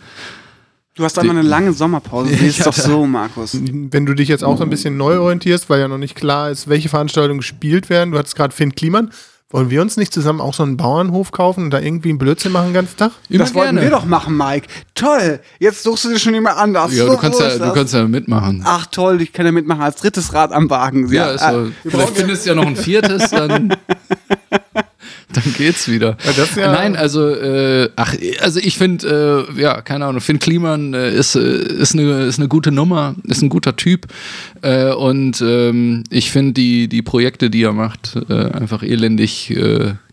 [0.94, 2.30] Du hast einmal eine lange Sommerpause.
[2.32, 3.58] Das ist doch so, Markus.
[3.60, 6.50] Wenn du dich jetzt auch so ein bisschen neu orientierst, weil ja noch nicht klar
[6.50, 8.12] ist, welche Veranstaltungen gespielt werden.
[8.12, 9.10] Du hattest gerade Finn Kliman.
[9.52, 12.52] Wollen wir uns nicht zusammen auch so einen Bauernhof kaufen und da irgendwie einen Blödsinn
[12.52, 13.12] machen den ganzen Tag?
[13.28, 13.82] Immer das wollten gerne.
[13.82, 14.66] wir doch machen, Mike.
[14.94, 15.40] Toll.
[15.58, 16.94] Jetzt suchst du dir schon jemand anders.
[16.94, 18.62] Ja, so du, kannst ja du kannst ja mitmachen.
[18.64, 21.06] Ach toll, ich kann ja mitmachen als drittes Rad am Wagen.
[21.12, 21.70] Ja, ja ist so.
[21.88, 23.76] Vielleicht findest du ja noch ein viertes, dann.
[25.44, 26.16] dann geht's wieder.
[26.56, 31.14] Ja, Nein, also, äh, ach, also ich finde, äh, ja, keine Ahnung, Finn Kliman äh,
[31.14, 34.06] ist, äh, ist, eine, ist eine gute Nummer, ist ein guter Typ.
[34.62, 39.50] Äh, und ähm, ich finde die, die Projekte, die er macht, äh, einfach elendig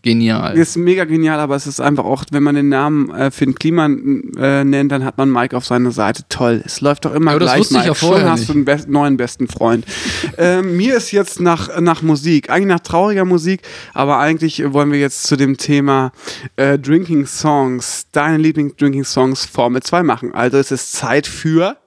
[0.02, 0.58] genial.
[0.58, 4.34] Ist mega genial, aber es ist einfach auch, wenn man den Namen äh, Finn Kliman
[4.38, 6.24] äh, nennt, dann hat man Mike auf seiner Seite.
[6.30, 6.62] Toll.
[6.66, 7.52] Es läuft doch immer aber gleich.
[7.52, 7.84] Das wusste Mike.
[7.84, 8.50] ich ja vorher Schon hast nicht.
[8.50, 9.86] du einen best neuen besten Freund.
[10.38, 13.62] äh, mir ist jetzt nach, nach Musik, eigentlich nach trauriger Musik,
[13.94, 16.12] aber eigentlich wollen wir jetzt zu dem Thema
[16.56, 20.34] äh, Drinking Songs, deine Lieblings-Drinking Songs Formel 2 machen.
[20.34, 21.78] Also es ist Zeit für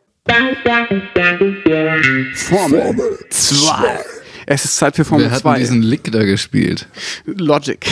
[2.35, 4.22] Formel 2.
[4.53, 5.45] Es ist Zeit für Formel Wer 2.
[5.45, 6.87] Wer hat diesen Lick da gespielt?
[7.25, 7.83] Logic.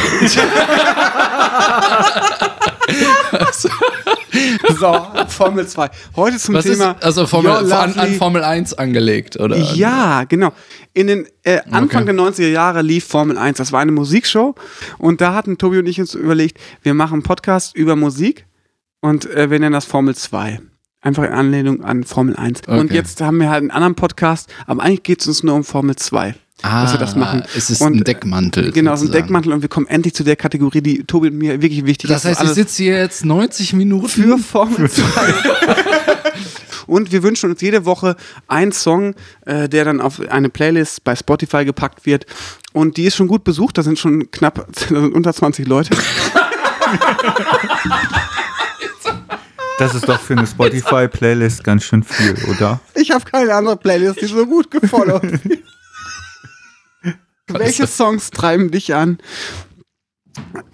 [4.78, 5.90] so, Formel 2.
[6.16, 6.90] Heute zum Was Thema.
[6.90, 9.56] Ist, also Formel, an, an, Formel 1 angelegt, oder?
[9.56, 10.52] Ja, genau.
[10.92, 12.14] In den äh, Anfang okay.
[12.14, 13.56] der 90er Jahre lief Formel 1.
[13.56, 14.54] Das war eine Musikshow.
[14.98, 18.44] Und da hatten Tobi und ich uns überlegt, wir machen einen Podcast über Musik
[19.00, 20.60] und äh, wir nennen das Formel 2.
[21.00, 22.64] Einfach in Anlehnung an Formel 1.
[22.66, 22.78] Okay.
[22.78, 25.64] Und jetzt haben wir halt einen anderen Podcast, aber eigentlich geht es uns nur um
[25.64, 26.34] Formel 2.
[26.62, 27.42] Ah, dass wir das machen.
[27.56, 28.72] Es ist und, ein Deckmantel.
[28.72, 31.38] Genau, es ist ein Deckmantel und wir kommen endlich zu der Kategorie, die Tobi und
[31.38, 32.24] mir wirklich wichtig ist.
[32.24, 35.02] Das heißt, ich sitze hier jetzt 90 Minuten für Formel 2.
[36.86, 38.16] und wir wünschen uns jede Woche
[38.48, 39.14] einen Song,
[39.46, 42.26] äh, der dann auf eine Playlist bei Spotify gepackt wird.
[42.72, 45.96] Und die ist schon gut besucht, da sind schon knapp sind unter 20 Leute.
[49.78, 52.80] Das ist doch für eine Spotify-Playlist ganz schön viel, oder?
[52.94, 55.22] Ich habe keine andere Playlist, die so gut gefollowt
[57.58, 59.18] Welche Songs treiben dich an,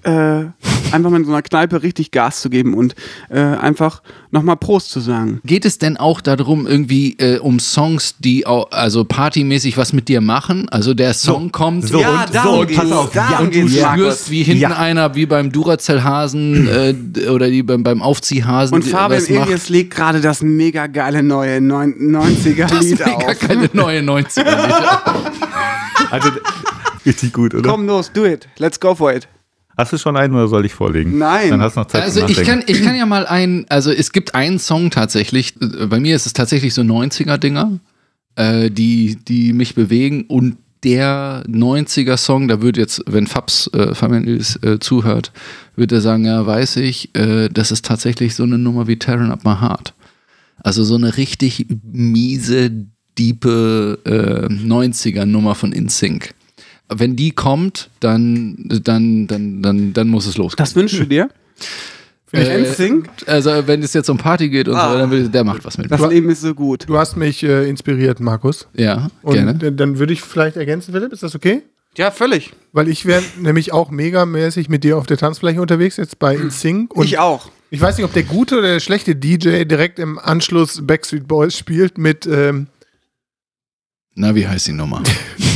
[0.02, 0.44] äh,
[0.92, 2.94] einfach mal in so einer Kneipe richtig Gas zu geben und
[3.30, 5.40] äh, einfach nochmal Prost zu sagen?
[5.44, 10.08] Geht es denn auch darum, irgendwie äh, um Songs, die auch, also partymäßig was mit
[10.08, 10.68] dir machen?
[10.68, 13.80] Also der Song kommt so, Ja, und, so, und pass auf, ja, und du Markus.
[13.94, 14.76] spürst, wie hinten Ja.
[14.76, 19.24] einer, wie beim Duracell-Hasen äh, oder die beim, beim Aufziehhasen Und Fabian.
[19.24, 23.38] Elias legt gerade das mega geile neue 90er-Lied mega auf.
[23.40, 24.44] keine neue 90er.
[26.10, 26.28] Also,
[27.04, 27.68] richtig gut, oder?
[27.68, 28.46] Komm los, do it.
[28.58, 29.26] Let's go for it.
[29.76, 31.18] Hast du schon einen oder soll ich vorlegen?
[31.18, 31.50] Nein.
[31.50, 34.12] Dann hast du noch Zeit Also ich kann, ich kann ja mal ein, also es
[34.12, 37.78] gibt einen Song tatsächlich, äh, bei mir ist es tatsächlich so 90er-Dinger,
[38.36, 44.56] äh, die, die mich bewegen und der 90er-Song, da wird jetzt, wenn Fabs äh, Families
[44.62, 45.32] äh, zuhört,
[45.74, 49.30] wird er sagen, ja, weiß ich, äh, das ist tatsächlich so eine Nummer wie Tearing
[49.30, 49.94] Up My Heart.
[50.62, 52.70] Also so eine richtig miese,
[53.18, 56.34] diepe äh, 90er-Nummer von InSync.
[56.88, 60.58] Wenn die kommt, dann, dann, dann, dann, dann muss es losgehen.
[60.64, 61.28] Das wünschst du dir?
[62.32, 63.08] Äh, NSYNC?
[63.26, 64.92] Also wenn es jetzt um Party geht und Ah.
[64.92, 65.90] so, dann will der macht was mit.
[65.90, 66.86] Das Leben ist so gut.
[66.88, 68.66] Du hast mich äh, inspiriert, Markus.
[68.74, 69.54] Ja, Und gerne.
[69.72, 71.62] dann würde ich vielleicht ergänzen, Philipp, ist das okay?
[71.96, 72.52] Ja, völlig.
[72.72, 76.92] Weil ich wäre nämlich auch megamäßig mit dir auf der Tanzfläche unterwegs, jetzt bei InSync.
[76.94, 77.48] Und ich auch.
[77.70, 81.56] Ich weiß nicht, ob der gute oder der schlechte DJ direkt im Anschluss Backstreet Boys
[81.56, 82.66] spielt mit ähm,
[84.16, 85.00] Na, wie heißt die Nummer?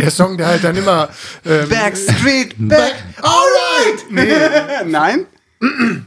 [0.00, 1.08] der Song, der halt dann immer.
[1.44, 2.94] Ähm, Backstreet Back.
[3.20, 4.04] Alright!
[4.10, 4.32] Nee,
[4.86, 5.26] Nein?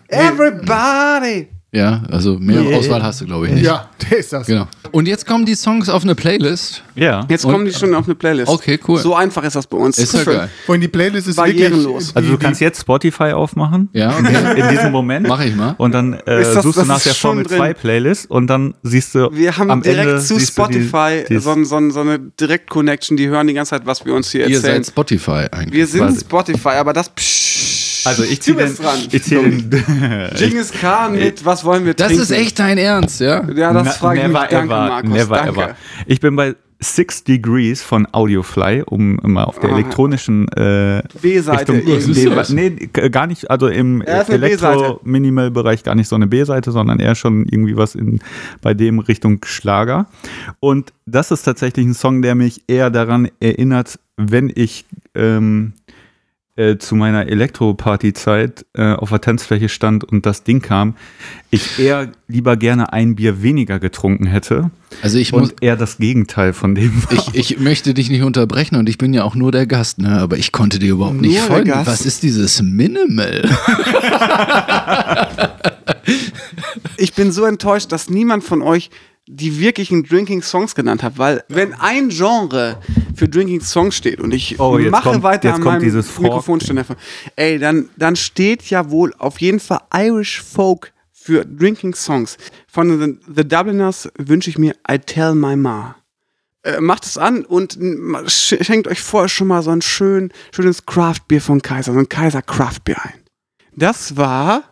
[0.08, 1.50] Everybody.
[1.74, 2.78] Ja, also mehr Yeah.
[2.78, 3.65] Auswahl hast du, glaube ich, nicht.
[3.65, 4.45] ja, der ist das.
[4.47, 4.67] Genau.
[4.91, 6.84] Und jetzt kommen die Songs auf eine Playlist.
[6.95, 7.26] Ja.
[7.30, 8.49] Jetzt Und- kommen die schon auf eine Playlist.
[8.51, 8.99] Okay, cool.
[8.99, 9.97] So einfach ist das bei uns.
[9.97, 10.49] Ist ja geil.
[10.65, 12.13] Vorhin die Playlist ist Barrierenlos.
[12.13, 13.88] Also du kannst jetzt Spotify aufmachen.
[13.93, 14.59] Ja, okay.
[14.59, 15.28] In diesem Moment.
[15.30, 15.76] Mach ich mal.
[15.78, 17.57] Und dann äh, das- suchst du nach der Formel drin.
[17.57, 21.38] 2 Playlist und dann siehst du Wir haben am direkt Ende zu die- Spotify die-
[21.39, 24.57] so, so, so eine Direkt-Connection, die hören die ganze Zeit, was wir uns hier Ihr
[24.57, 24.84] erzählen.
[24.84, 25.72] seid Spotify eigentlich.
[25.72, 26.19] wir sind quasi.
[26.19, 27.70] Spotify, aber das psch,
[28.06, 28.99] Also ich ziehe den, dran.
[29.12, 29.70] ich zieh den
[30.38, 32.24] Genghis Khan mit Was wollen wir das trinken?
[32.24, 33.43] ist echt dein Ernst, ja?
[33.52, 34.34] Ja, das Na- frage ich mich.
[34.34, 35.10] never Danke, ever, Markus.
[35.12, 35.62] never danke.
[35.62, 35.76] ever.
[36.08, 39.74] Ich bin bei Six Degrees von Audiofly, um immer auf der Ah.
[39.78, 42.22] elektronischen äh, B-Seite Richtung- irgendwie.
[42.24, 42.49] ist das?
[42.49, 42.72] nee,
[43.12, 44.28] gar nicht, also im Er.
[44.28, 48.20] Elektro-Minimal-Bereich gar nicht so eine B-Seite, sondern eher schon irgendwie was in,
[48.62, 50.08] bei dem Richtung Schlager.
[50.60, 54.86] Und das ist tatsächlich ein Song, der mich eher daran erinnert, wenn ich
[55.16, 55.74] ähm,
[56.62, 60.95] äh, zu meiner Elektro-Party-Zeit äh, auf der Tanzfläche stand und das Ding kam,
[61.49, 64.70] ich eher lieber gerne ein Bier weniger getrunken hätte
[65.01, 67.34] Also ich muss, und eher das Gegenteil von dem war.
[67.34, 70.20] ich, ich möchte dich nicht unterbrechen und ich bin ja auch nur der Gast, ne?
[70.20, 71.72] Aber ich konnte dir überhaupt Nur nicht der folgen.
[71.72, 71.88] Gast?
[71.88, 73.41] Was ist dieses Minimal?
[76.97, 78.89] Ich bin so enttäuscht, dass niemand von euch
[79.34, 82.78] die wirklichen Drinking Songs genannt hat, weil wenn ein Genre
[83.16, 86.04] für Drinking Songs steht und ich Oh, jetzt mache kommt- weiter jetzt an meinem.
[86.20, 86.84] Mikrofonständer,
[87.38, 92.36] ey, dann, dann steht ja wohl auf jeden Fall Irish Folk für Drinking Songs.
[92.68, 95.96] Von The, The Dubliners wünsche ich mir I Tell My Ma.
[96.64, 100.86] Äh, macht es an und sch- schenkt euch vorher schon mal so ein schön, schönes
[100.86, 103.14] Craftbier von Kaiser, so ein Kaiser Craftbier ein.
[103.76, 104.64] Das war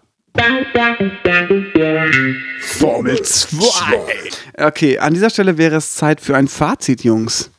[2.61, 4.65] Formel 2.
[4.65, 7.51] Okay, an dieser Stelle wäre es Zeit für ein Fazit, Jungs.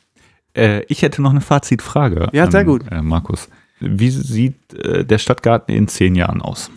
[0.55, 2.29] Äh, ich hätte noch eine Fazitfrage.
[2.33, 2.83] Ja, sehr gut.
[2.91, 3.49] Äh, Markus.
[3.79, 6.71] Wie sieht äh, der Stadtgarten in zehn Jahren aus?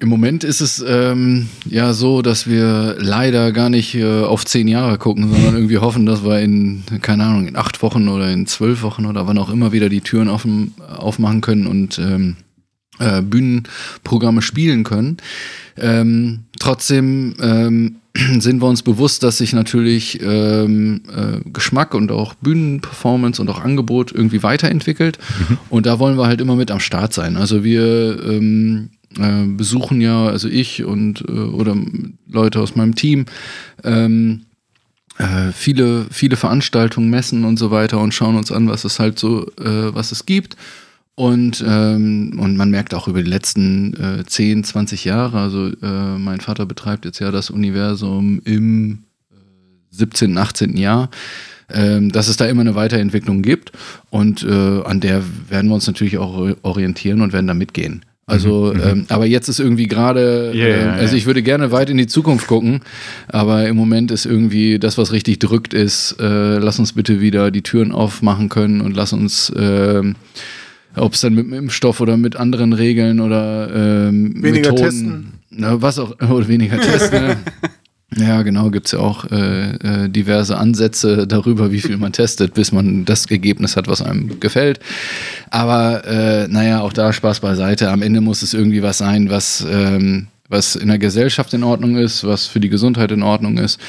[0.00, 4.68] Im Moment ist es ähm, ja so, dass wir leider gar nicht äh, auf zehn
[4.68, 8.46] Jahre gucken, sondern irgendwie hoffen, dass wir in, keine Ahnung, in acht Wochen oder in
[8.46, 12.36] zwölf Wochen oder wann auch immer wieder die Türen offen, aufmachen können und ähm,
[12.98, 15.16] äh, Bühnenprogramme spielen können.
[15.76, 17.96] Ähm, trotzdem ähm,
[18.38, 23.60] sind wir uns bewusst, dass sich natürlich ähm, äh, Geschmack und auch Bühnenperformance und auch
[23.60, 25.18] Angebot irgendwie weiterentwickelt.
[25.68, 27.36] Und da wollen wir halt immer mit am Start sein.
[27.36, 31.76] Also wir ähm, äh, besuchen ja, also ich und äh, oder
[32.30, 33.26] Leute aus meinem Team,
[33.82, 34.42] ähm,
[35.18, 39.18] äh, viele, viele Veranstaltungen, Messen und so weiter und schauen uns an, was es halt
[39.18, 40.56] so, äh, was es gibt.
[41.16, 46.18] Und, ähm, und man merkt auch über die letzten äh, 10, 20 Jahre, also äh,
[46.18, 49.36] mein Vater betreibt jetzt ja das Universum im äh,
[49.90, 50.76] 17., 18.
[50.76, 51.10] Jahr,
[51.72, 53.70] ähm, dass es da immer eine Weiterentwicklung gibt.
[54.10, 58.04] Und äh, an der werden wir uns natürlich auch orientieren und werden da mitgehen.
[58.26, 61.98] Also, ähm, aber jetzt ist irgendwie gerade, ja, äh, also ich würde gerne weit in
[61.98, 62.80] die Zukunft gucken,
[63.28, 67.50] aber im Moment ist irgendwie das, was richtig drückt, ist, äh, lass uns bitte wieder
[67.50, 70.14] die Türen aufmachen können und lass uns, ähm,
[70.96, 73.70] ob es dann mit dem Impfstoff oder mit anderen Regeln oder
[74.08, 75.32] ähm, Weniger Methoden, testen.
[75.50, 77.36] Na, was auch, oder weniger testen, ne?
[78.16, 82.54] Ja, genau, gibt es ja auch äh, äh, diverse Ansätze darüber, wie viel man testet,
[82.54, 84.78] bis man das Ergebnis hat, was einem gefällt.
[85.50, 87.90] Aber äh, naja, auch da Spaß beiseite.
[87.90, 91.96] Am Ende muss es irgendwie was sein, was, ähm, was in der Gesellschaft in Ordnung
[91.96, 93.80] ist, was für die Gesundheit in Ordnung ist.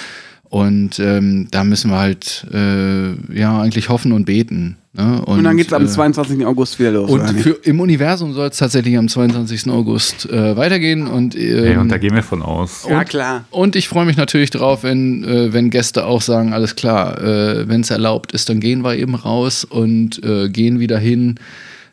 [0.50, 4.78] Und ähm, da müssen wir halt äh, ja eigentlich hoffen und beten.
[4.94, 5.22] Ne?
[5.26, 6.46] Und, dann geht es am äh, 22.
[6.46, 7.10] August wieder los.
[7.10, 9.70] Und für, im Universum soll es tatsächlich am 22.
[9.70, 11.08] August äh, weitergehen.
[11.08, 12.86] Und, ähm, Hey, und da gehen wir von aus.
[12.90, 13.46] ja, klar.
[13.52, 17.68] und ich freue mich natürlich drauf, wenn, äh, wenn Gäste auch sagen, alles klar, äh,
[17.68, 21.36] wenn es erlaubt ist, dann gehen wir eben raus und äh, gehen wieder hin.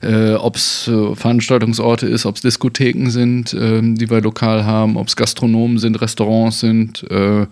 [0.03, 4.97] Äh, ob es äh, Veranstaltungsorte ist, ob es Diskotheken sind, ähm, die wir lokal haben,
[4.97, 7.47] ob es Gastronomen sind, Restaurants sind äh, äh,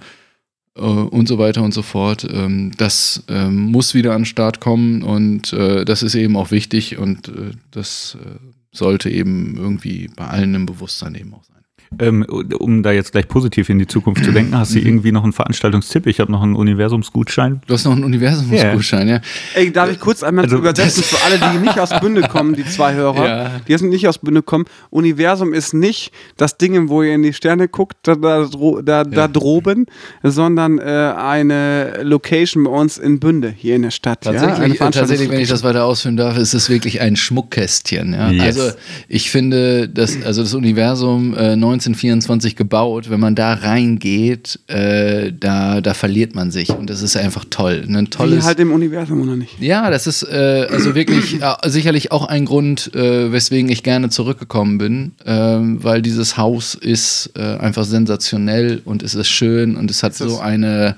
[0.75, 2.27] und so weiter und so fort.
[2.31, 6.51] Ähm, das ähm, muss wieder an den Start kommen und äh, das ist eben auch
[6.51, 8.39] wichtig und äh, das äh,
[8.73, 11.60] sollte eben irgendwie bei allen im Bewusstsein eben auch sein.
[11.99, 15.25] Ähm, um da jetzt gleich positiv in die Zukunft zu denken, hast du irgendwie noch
[15.25, 16.07] einen Veranstaltungstipp?
[16.07, 17.61] Ich habe noch einen Universumsgutschein.
[17.67, 19.21] Du hast noch einen Universumsgutschein, ja.
[19.55, 22.65] Ey, darf ich kurz einmal Also- übersetzen für alle, die nicht aus Bünde kommen, die
[22.65, 23.51] zwei Hörer, Ja.
[23.67, 24.67] die jetzt nicht aus Bünde kommen.
[24.91, 28.47] Universum ist nicht das Ding, wo ihr in die Sterne guckt, da, da,
[28.83, 29.87] da, da droben,
[30.23, 34.25] sondern äh, eine Location bei uns in Bünde, hier in der Stadt.
[34.27, 34.31] ja?
[34.31, 38.13] Eine Tatsächlich, äh, tatsächlich, wenn ich das weiter ausführen darf, ist es wirklich ein Schmuckkästchen.
[38.13, 38.31] Ja?
[38.31, 38.43] Yes.
[38.61, 38.77] Also
[39.09, 45.81] ich finde, das, also das Universum äh, 1924 gebaut, wenn man da reingeht, äh, da,
[45.81, 46.71] da verliert man sich.
[46.71, 47.85] Und das ist einfach toll.
[47.89, 48.45] Ein Wie tolles.
[48.45, 49.61] halt im Universum, oder nicht?
[49.61, 54.11] Ja, das ist äh, also wirklich äh, sicherlich auch ein Grund, äh, weswegen ich gerne
[54.11, 59.91] zurückgekommen bin, ähm, weil dieses Haus ist äh, einfach sensationell und es ist schön und
[59.91, 60.97] es hat so eine,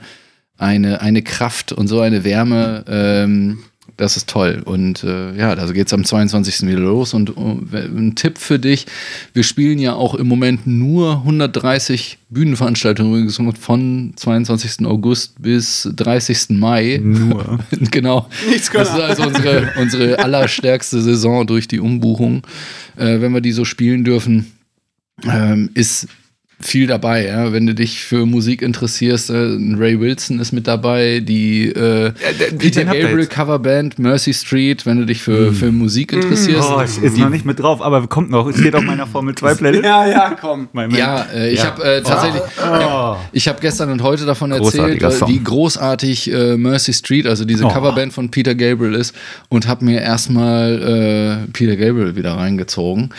[0.58, 2.84] eine, eine Kraft und so eine Wärme.
[2.88, 3.58] Ähm,
[4.02, 4.62] das ist toll.
[4.64, 6.62] Und äh, ja, da geht es am 22.
[6.62, 7.14] wieder los.
[7.14, 7.30] Und
[7.72, 8.86] äh, ein Tipp für dich:
[9.32, 14.86] Wir spielen ja auch im Moment nur 130 Bühnenveranstaltungen übrigens von 22.
[14.86, 16.50] August bis 30.
[16.50, 17.00] Mai.
[17.02, 17.60] Nur.
[17.90, 18.28] genau.
[18.50, 22.42] Nichts Das ist also unsere, unsere allerstärkste Saison durch die Umbuchung.
[22.96, 24.52] Äh, wenn wir die so spielen dürfen,
[25.24, 26.08] ähm, ist
[26.62, 27.26] viel dabei.
[27.26, 27.52] Ja?
[27.52, 29.34] Wenn du dich für Musik interessierst, äh,
[29.76, 32.12] Ray Wilson ist mit dabei, die äh,
[32.50, 33.26] den- Peter Gabriel.
[33.26, 36.68] Coverband, Mercy Street, wenn du dich für, für Musik interessierst.
[36.74, 38.46] Oh, es ist noch nicht mit drauf, aber kommt noch.
[38.48, 39.84] Es steht auf meiner Formel 2 Playlist.
[39.92, 40.68] Ja, ja, komm.
[40.72, 41.66] Mein- Ja, äh, ich Ja.
[41.66, 43.16] habe äh, tatsächlich, Oh.
[43.32, 47.64] ich habe gestern und heute davon erzählt, äh, wie großartig äh, Mercy Street, also diese
[47.64, 47.68] Oh.
[47.68, 49.14] Coverband von Peter Gabriel ist
[49.48, 53.10] und habe mir erstmal äh, Peter Gabriel wieder reingezogen.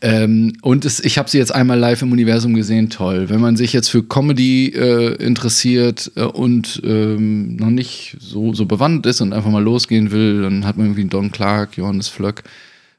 [0.00, 3.28] Ähm, und es, ich habe sie jetzt einmal live im Universum gesehen, toll.
[3.28, 8.64] Wenn man sich jetzt für Comedy äh, interessiert äh, und ähm, noch nicht so, so
[8.66, 12.44] bewandert ist und einfach mal losgehen will, dann hat man irgendwie Don Clark, Johannes Flöck,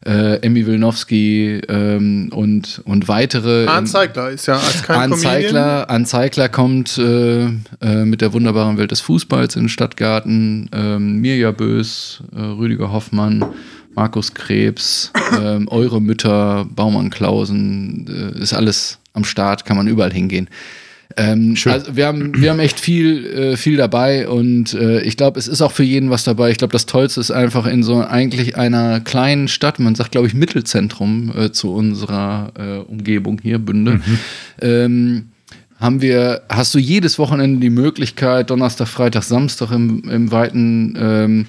[0.05, 3.65] äh, Emmy Wilnowski ähm, und, und weitere.
[3.67, 5.41] Arndt Zeigler ist ja als kein Arndt Comedian.
[5.41, 10.69] Zeigler, Arndt Zeigler kommt äh, äh, mit der wunderbaren Welt des Fußballs in den Stadtgarten.
[10.73, 13.45] Ähm, Mirja Bös, äh, Rüdiger Hoffmann,
[13.95, 15.11] Markus Krebs,
[15.41, 20.49] ähm, Eure Mütter, Baumann Klausen, äh, ist alles am Start, kann man überall hingehen.
[21.17, 25.39] Ähm, also wir haben, wir haben echt viel, äh, viel dabei und äh, ich glaube,
[25.39, 26.51] es ist auch für jeden was dabei.
[26.51, 30.27] Ich glaube, das Tollste ist einfach in so eigentlich einer kleinen Stadt, man sagt, glaube
[30.27, 34.01] ich, Mittelzentrum äh, zu unserer äh, Umgebung hier, Bünde.
[34.61, 35.29] Ähm,
[35.79, 41.45] haben wir, hast du jedes Wochenende die Möglichkeit, Donnerstag, Freitag, Samstag im, im weiten ähm,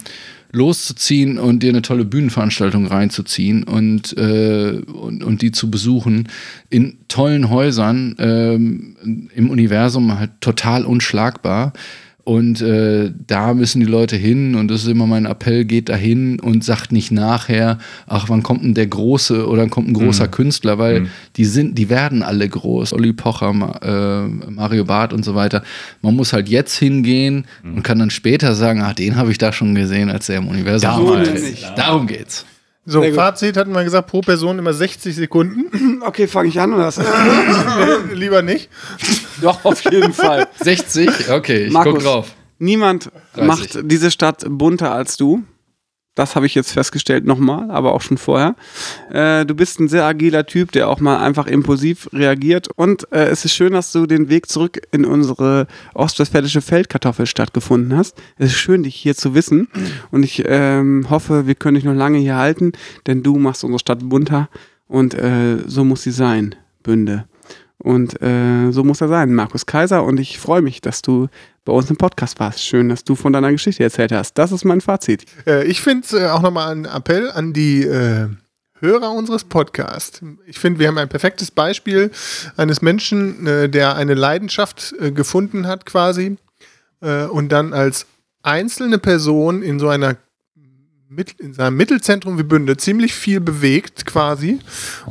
[0.52, 6.28] loszuziehen und dir eine tolle Bühnenveranstaltung reinzuziehen und, äh, und, und die zu besuchen
[6.68, 11.72] in tollen Häusern ähm, im Universum halt total unschlagbar.
[12.24, 15.96] Und äh, da müssen die Leute hin und das ist immer mein Appell, geht da
[15.96, 19.94] hin und sagt nicht nachher, ach, wann kommt denn der große oder wann kommt ein
[19.94, 21.06] großer Künstler, weil
[21.36, 22.92] die sind, die werden alle groß.
[22.92, 25.62] Olli Pocher, Ma, äh, Mario Barth und so weiter.
[26.02, 29.52] Man muss halt jetzt hingehen und kann dann später sagen, ach, den habe ich da
[29.52, 31.24] schon gesehen, als er im Universum war.
[31.76, 32.44] Darum geht's.
[32.86, 33.02] So.
[33.12, 36.00] Fazit hatten wir gesagt, pro Person immer 60 Sekunden.
[36.02, 36.98] Okay, fange ich an oder was?
[38.14, 38.70] Lieber nicht.
[39.42, 40.48] Doch, auf jeden Fall.
[40.58, 41.30] 60?
[41.30, 42.34] Okay, ich Markus, guck drauf.
[42.58, 43.46] Niemand 30.
[43.46, 45.42] macht diese Stadt bunter als du.
[46.20, 48.54] Das habe ich jetzt festgestellt nochmal, aber auch schon vorher.
[49.10, 52.68] Äh, du bist ein sehr agiler Typ, der auch mal einfach impulsiv reagiert.
[52.76, 57.96] Und äh, es ist schön, dass du den Weg zurück in unsere ostwestfälische Feldkartoffelstadt gefunden
[57.96, 58.18] hast.
[58.36, 59.68] Es ist schön, dich hier zu wissen.
[60.10, 62.72] Und ich ähm, hoffe, wir können dich noch lange hier halten,
[63.06, 64.50] denn du machst unsere Stadt bunter.
[64.88, 67.29] Und äh, so muss sie sein, Bünde.
[67.82, 70.04] Und äh, so muss er sein, Markus Kaiser.
[70.04, 71.28] Und ich freue mich, dass du
[71.64, 72.62] bei uns im Podcast warst.
[72.62, 74.34] Schön, dass du von deiner Geschichte erzählt hast.
[74.34, 75.24] Das ist mein Fazit.
[75.46, 78.28] Äh, ich finde äh, auch nochmal ein Appell an die äh,
[78.80, 80.22] Hörer unseres Podcasts.
[80.46, 82.10] Ich finde, wir haben ein perfektes Beispiel
[82.56, 86.36] eines Menschen, äh, der eine Leidenschaft äh, gefunden hat quasi
[87.30, 88.04] und dann als
[88.42, 90.16] einzelne Person in so einer
[91.38, 94.60] in seinem Mittelzentrum wie Bünde ziemlich viel bewegt quasi.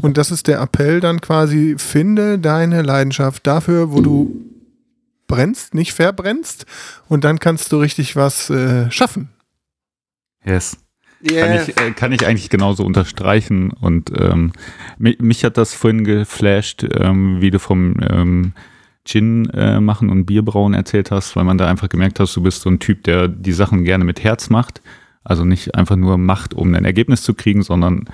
[0.01, 4.45] Und das ist der Appell dann quasi, finde deine Leidenschaft dafür, wo du
[5.27, 6.65] brennst, nicht verbrennst.
[7.09, 9.30] Und dann kannst du richtig was äh, schaffen.
[10.45, 10.77] Yes.
[11.21, 11.47] Yeah.
[11.47, 13.71] Kann, ich, äh, kann ich eigentlich genauso unterstreichen.
[13.71, 14.53] Und ähm,
[14.97, 18.53] mich, mich, hat das vorhin geflasht, ähm, wie du vom ähm,
[19.03, 22.61] Gin äh, machen und Bierbrauen erzählt hast, weil man da einfach gemerkt hast, du bist
[22.61, 24.81] so ein Typ, der die Sachen gerne mit Herz macht.
[25.24, 28.06] Also nicht einfach nur macht, um ein Ergebnis zu kriegen, sondern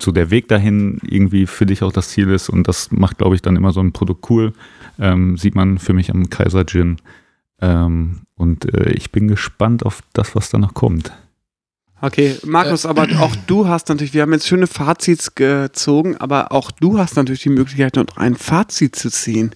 [0.00, 2.48] so der Weg dahin irgendwie für dich auch das Ziel ist.
[2.48, 4.52] Und das macht, glaube ich, dann immer so ein Produkt cool.
[4.98, 6.96] Ähm, sieht man für mich am Kaiser Gin.
[7.60, 11.12] Ähm, und äh, ich bin gespannt auf das, was da noch kommt.
[12.00, 16.52] Okay, Markus, äh, aber auch du hast natürlich, wir haben jetzt schöne Fazits gezogen, aber
[16.52, 19.50] auch du hast natürlich die Möglichkeit, noch ein Fazit zu ziehen.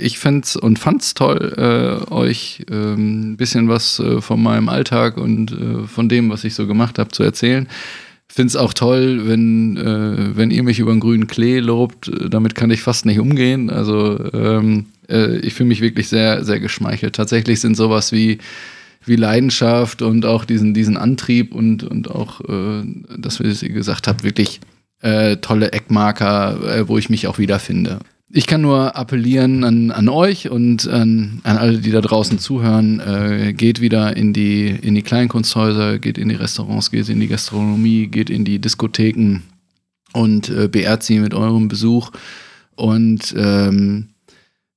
[0.00, 5.16] Ich fände und fand's toll, äh, euch äh, ein bisschen was äh, von meinem Alltag
[5.16, 7.68] und äh, von dem, was ich so gemacht habe, zu erzählen.
[8.28, 12.10] Finde es auch toll, wenn, äh, wenn ihr mich über den grünen Klee lobt.
[12.30, 13.70] Damit kann ich fast nicht umgehen.
[13.70, 17.16] Also ähm, ich fühle mich wirklich sehr, sehr geschmeichelt.
[17.16, 18.38] Tatsächlich sind sowas wie
[19.04, 22.82] wie Leidenschaft und auch diesen, diesen Antrieb und, und auch, äh,
[23.16, 24.60] dass wir gesagt haben, wirklich
[25.00, 28.00] äh, tolle Eckmarker, äh, wo ich mich auch wiederfinde.
[28.32, 33.00] Ich kann nur appellieren an, an euch und an, an alle, die da draußen zuhören.
[33.00, 37.26] Äh, geht wieder in die, in die Kleinkunsthäuser, geht in die Restaurants, geht in die
[37.26, 39.40] Gastronomie, geht in die Diskotheken
[40.12, 42.12] und äh, beehrt sie mit eurem Besuch.
[42.76, 44.10] Und ähm,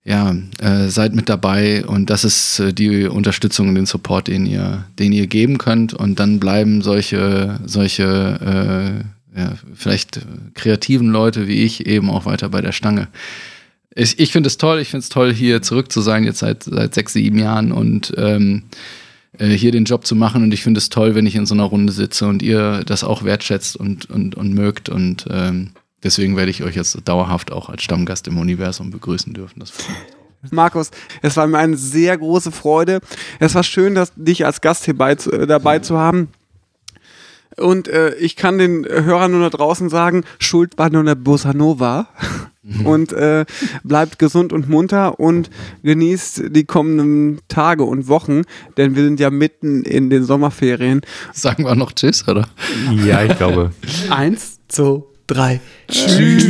[0.03, 4.47] ja, äh, seid mit dabei und das ist äh, die Unterstützung und den Support, den
[4.47, 5.93] ihr, den ihr geben könnt.
[5.93, 9.05] Und dann bleiben solche, solche äh,
[9.35, 10.21] ja, vielleicht
[10.53, 13.07] kreativen Leute wie ich eben auch weiter bei der Stange.
[13.95, 16.63] Ich, ich finde es toll, ich finde es toll, hier zurück zu sein, jetzt seit,
[16.63, 18.63] seit sechs, sieben Jahren und ähm,
[19.37, 20.43] äh, hier den Job zu machen.
[20.43, 23.03] Und ich finde es toll, wenn ich in so einer Runde sitze und ihr das
[23.03, 24.89] auch wertschätzt und, und, und mögt.
[24.89, 25.71] Und ähm,
[26.03, 29.59] Deswegen werde ich euch jetzt dauerhaft auch als Stammgast im Universum begrüßen dürfen.
[29.59, 29.71] Das
[30.51, 30.91] Markus,
[31.21, 32.99] es war mir eine sehr große Freude.
[33.39, 36.27] Es war schön, dass dich als Gast hierbei, äh, dabei zu haben.
[37.57, 41.53] Und äh, ich kann den Hörern nur da draußen sagen, Schuld war nur eine Bossa
[41.53, 42.07] Nova.
[42.63, 42.85] Mhm.
[42.85, 43.45] Und äh,
[43.83, 45.49] bleibt gesund und munter und
[45.83, 48.43] genießt die kommenden Tage und Wochen,
[48.77, 51.01] denn wir sind ja mitten in den Sommerferien.
[51.33, 52.47] Sagen wir noch Tschüss, oder?
[53.05, 53.71] Ja, ich glaube.
[54.09, 55.59] Eins, zwei, drei.
[55.89, 56.43] Tschüss.